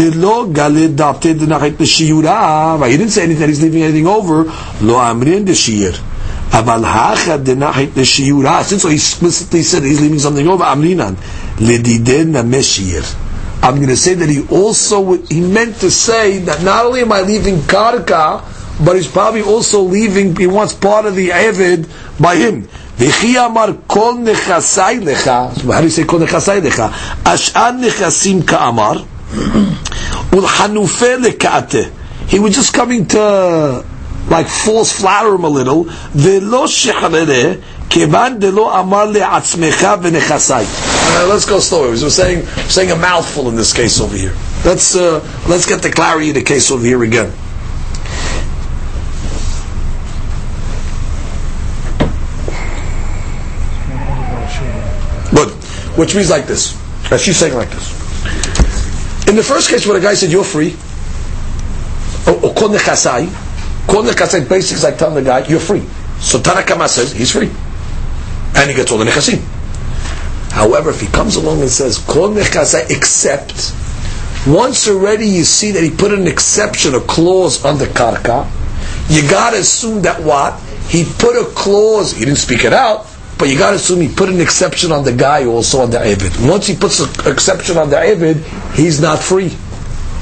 didn't 2.96 3.10
say 3.10 3.22
anything 3.24 3.48
he's 3.48 3.62
leaving 3.62 3.82
anything 3.82 4.06
over. 4.06 4.44
Lo 4.44 4.98
Amrin 4.98 5.44
Hacha 6.52 7.38
Dinachit 7.38 8.64
Since 8.64 8.82
he 8.84 8.94
explicitly 8.94 9.62
said 9.62 9.82
he's 9.82 10.00
leaving 10.00 10.18
something 10.18 10.46
over. 10.46 10.64
I'm 10.64 10.80
going 13.76 13.88
to 13.88 13.96
say 13.96 14.14
that 14.14 14.28
he 14.28 14.46
also, 14.48 15.12
he 15.22 15.40
meant 15.40 15.76
to 15.76 15.90
say 15.90 16.38
that 16.40 16.62
not 16.62 16.84
only 16.84 17.02
am 17.02 17.12
I 17.12 17.22
leaving 17.22 17.58
Karka, 17.58 18.42
but 18.84 18.96
he's 18.96 19.06
probably 19.06 19.42
also 19.42 19.82
leaving, 19.82 20.34
he 20.34 20.48
wants 20.48 20.74
part 20.74 21.06
of 21.06 21.14
the 21.14 21.28
Evid 21.28 21.88
by 22.20 22.34
him. 22.36 22.68
וכי 22.99 23.39
אמר 23.39 23.65
כל 23.87 24.13
נכסי 24.23 24.99
לך, 25.01 25.31
how 25.55 25.59
do 25.59 25.69
you 25.69 25.97
say 25.97 26.05
כל 26.05 26.19
נכסי 26.19 26.51
לך? 26.63 26.83
השאר 27.25 27.71
נכסים 27.71 28.41
כאמר, 28.41 29.03
ולחנופה 30.33 31.15
לקעתה. 31.19 31.77
He 32.29 32.39
was 32.39 32.55
just 32.55 32.73
coming 32.73 33.05
to 33.05 33.83
like 34.29 34.47
false 34.47 34.91
flatter 34.91 35.35
him 35.35 35.43
a 35.45 35.49
little, 35.49 35.85
ולא 36.15 36.67
שחררה, 36.67 37.53
כיוון 37.89 38.39
דלא 38.39 38.79
אמר 38.79 39.05
לעצמך 39.05 39.87
ונכסי. 40.01 40.53
Let's 41.29 41.45
go 41.45 41.59
slower. 41.59 41.91
We're 41.91 42.09
saying, 42.09 42.45
saying 42.67 42.91
a 42.91 42.95
mouthful 42.95 43.49
in 43.49 43.55
this 43.55 43.73
case 43.73 43.99
over 44.01 44.15
here. 44.15 44.33
Let's, 44.65 44.95
uh, 44.95 45.23
let's 45.47 45.65
get 45.65 45.81
the 45.81 45.89
clarity 45.89 46.29
of 46.29 46.35
the 46.35 46.43
case 46.43 46.69
over 46.71 46.83
here 46.83 47.01
again. 47.03 47.31
Good. 55.34 55.48
Which 55.96 56.14
means 56.14 56.30
like 56.30 56.46
this. 56.46 56.78
she's 57.18 57.36
saying 57.36 57.54
like 57.54 57.70
this. 57.70 59.28
In 59.28 59.36
the 59.36 59.42
first 59.42 59.70
case 59.70 59.86
where 59.86 59.98
the 59.98 60.04
guy 60.04 60.14
said, 60.14 60.30
you're 60.30 60.44
free, 60.44 60.72
or 62.26 62.54
kol 62.54 62.68
nechasai, 62.68 63.28
kol 63.86 64.06
is 64.06 64.84
like 64.84 64.98
telling 64.98 65.14
the 65.14 65.22
guy, 65.22 65.46
you're 65.46 65.60
free. 65.60 65.82
So 66.20 66.40
Tanna 66.40 66.62
Kamma 66.62 66.88
says, 66.88 67.12
he's 67.12 67.32
free. 67.32 67.50
And 68.54 68.70
he 68.70 68.76
gets 68.76 68.92
all 68.92 68.98
the 68.98 69.04
nechasim. 69.04 69.40
However, 70.52 70.90
if 70.90 71.00
he 71.00 71.06
comes 71.06 71.36
along 71.36 71.62
and 71.62 71.70
says, 71.70 71.98
kol 71.98 72.30
nechasai 72.30 72.90
except, 72.90 73.74
once 74.46 74.88
already 74.88 75.26
you 75.26 75.44
see 75.44 75.70
that 75.70 75.82
he 75.82 75.90
put 75.90 76.12
an 76.12 76.26
exception, 76.26 76.94
a 76.94 77.00
clause 77.00 77.64
on 77.64 77.78
the 77.78 77.86
karka, 77.86 78.50
you 79.08 79.22
gotta 79.28 79.58
assume 79.58 80.02
that 80.02 80.22
what? 80.22 80.60
He 80.88 81.04
put 81.04 81.36
a 81.40 81.44
clause, 81.54 82.12
he 82.12 82.24
didn't 82.24 82.38
speak 82.38 82.64
it 82.64 82.72
out, 82.72 83.06
but 83.42 83.48
you 83.48 83.58
got 83.58 83.70
to 83.70 83.74
assume 83.76 84.00
he 84.00 84.08
put 84.08 84.28
an 84.28 84.40
exception 84.40 84.92
on 84.92 85.02
the 85.02 85.12
guy 85.12 85.46
also 85.46 85.80
on 85.80 85.90
the 85.90 85.98
Avid. 85.98 86.30
Once 86.48 86.68
he 86.68 86.76
puts 86.76 87.00
an 87.00 87.08
exception 87.28 87.76
on 87.76 87.90
the 87.90 87.98
Avid, 87.98 88.36
he's 88.76 89.00
not 89.00 89.18
free. 89.18 89.50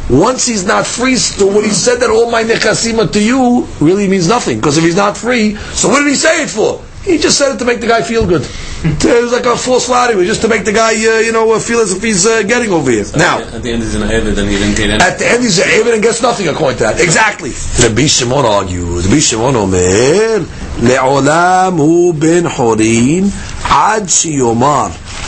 Once 0.09 0.47
he's 0.47 0.64
not 0.64 0.87
free, 0.87 1.16
so 1.16 1.47
what 1.47 1.62
he 1.62 1.71
said 1.71 1.97
that 2.01 2.09
all 2.09 2.31
my 2.31 2.43
nechasim 2.43 2.97
are 2.99 3.12
to 3.12 3.23
you 3.23 3.68
really 3.79 4.09
means 4.09 4.27
nothing. 4.27 4.57
Because 4.57 4.79
if 4.79 4.85
he's 4.85 4.97
not 4.97 5.18
free, 5.18 5.55
so 5.57 5.91
what 5.91 5.99
did 5.99 6.09
he 6.09 6.14
say 6.14 6.45
it 6.45 6.49
for? 6.49 6.83
He 7.03 7.18
just 7.20 7.38
said 7.38 7.53
it 7.56 7.60
to 7.60 7.66
make 7.66 7.82
the 7.82 7.88
guy 7.88 8.01
feel 8.01 8.26
good. 8.26 8.41
it 8.86 9.24
was 9.24 9.32
like 9.32 9.45
a 9.45 9.56
false 9.56 9.88
lottery, 9.89 10.26
just 10.26 10.41
to 10.41 10.47
make 10.47 10.66
the 10.66 10.74
guy, 10.74 10.93
uh, 10.93 11.20
you 11.20 11.32
know, 11.32 11.53
uh, 11.53 11.60
feel 11.60 11.80
as 11.80 11.93
if 11.93 12.01
he's 12.01 12.26
uh, 12.26 12.43
getting 12.43 12.72
over 12.72 12.89
here. 12.89 13.06
Now, 13.16 13.39
at 13.39 13.62
the 13.62 13.72
end 13.72 13.84
he's 13.84 13.95
an 13.95 14.03
Evid 14.03 14.38
and 14.38 14.49
he 14.49 14.58
didn't 14.58 14.76
get 14.76 14.89
any. 14.89 15.03
at 15.03 15.20
the 15.20 15.28
end, 15.28 15.43
he's 15.43 15.60
an 15.60 15.70
Avid 15.70 15.93
and 15.93 16.03
gets 16.03 16.22
nothing 16.22 16.47
according 16.47 16.78
to 16.80 16.84
that. 16.86 16.99
Exactly. 16.99 17.51
Rabbi 17.82 18.08
Shimon 18.08 18.45
argues. 18.45 19.06
Rabbi 19.08 19.20
Shimon 19.20 19.56
אומר, 19.56 20.39
לעולם 20.84 21.78
הוא 21.78 22.14
בן 22.14 22.49
חורין 22.49 23.30
עד 23.64 24.10
שיאמר 24.10 24.88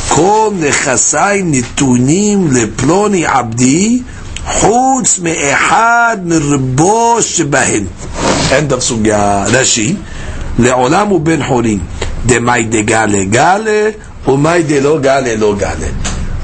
כל 0.10 0.50
נכסי 0.60 1.42
נתונים 1.44 2.48
לפלוני 2.52 3.26
עבדי 3.26 4.02
חוץ 4.46 5.20
מאחד 5.20 6.18
מרבו 6.26 7.18
שבהם. 7.22 7.86
End 8.50 8.72
of 8.72 8.80
סוגיה. 8.80 9.44
רש"י, 9.48 9.96
לעולם 10.62 11.08
הוא 11.08 11.22
בן 11.22 11.44
חורין. 11.44 11.80
דמאי 12.26 12.64
דגלה 12.64 13.24
גלה 13.30 13.90
ומאי 14.28 14.64
דלא 14.64 15.00
גלה 15.00 15.36
לא 15.36 15.56
גלה. 15.58 15.88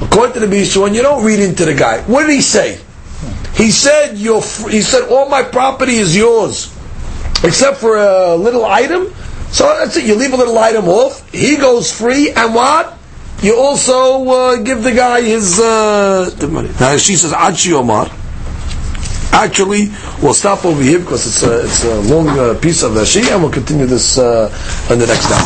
According 0.00 0.32
to 0.34 0.40
the 0.40 0.46
Bishon, 0.46 0.94
you 0.94 1.02
don't 1.02 1.24
read 1.24 1.40
into 1.40 1.64
the 1.64 1.74
guy. 1.74 2.00
What 2.06 2.26
did 2.26 2.34
he 2.34 2.42
say? 2.42 2.78
He 3.54 3.70
said, 3.70 4.18
"Your." 4.18 4.42
He 4.68 4.82
said, 4.82 5.08
"All 5.08 5.28
my 5.28 5.42
property 5.42 5.96
is 5.96 6.16
yours, 6.16 6.68
except 7.44 7.78
for 7.78 7.96
a 7.96 8.34
little 8.34 8.64
item." 8.64 9.14
So 9.52 9.64
that's 9.78 9.96
it. 9.96 10.04
You 10.04 10.16
leave 10.16 10.32
a 10.32 10.36
little 10.36 10.58
item 10.58 10.88
off. 10.88 11.22
He 11.32 11.56
goes 11.56 11.92
free, 11.92 12.30
and 12.32 12.54
what? 12.54 12.98
You 13.40 13.56
also 13.56 14.24
uh, 14.28 14.56
give 14.56 14.82
the 14.82 14.92
guy 14.92 15.22
his 15.22 15.60
uh, 15.60 16.30
the 16.36 16.48
money. 16.48 16.70
Now 16.80 16.96
she 16.96 17.14
says, 17.14 17.32
"Achi 17.32 17.72
Omar." 17.72 18.10
Actually, 19.31 19.89
we'll 20.21 20.33
stop 20.33 20.65
over 20.65 20.81
here 20.81 20.99
because 20.99 21.25
it's 21.27 21.43
a, 21.43 21.63
it's 21.63 21.83
a 21.85 21.99
long 22.13 22.27
uh, 22.29 22.53
piece 22.59 22.83
of 22.83 22.93
the 22.93 23.01
Rashi, 23.01 23.31
and 23.31 23.41
we'll 23.41 23.51
continue 23.51 23.85
this 23.85 24.17
uh, 24.17 24.49
the 24.89 25.05
next 25.07 25.27
daf. 25.27 25.45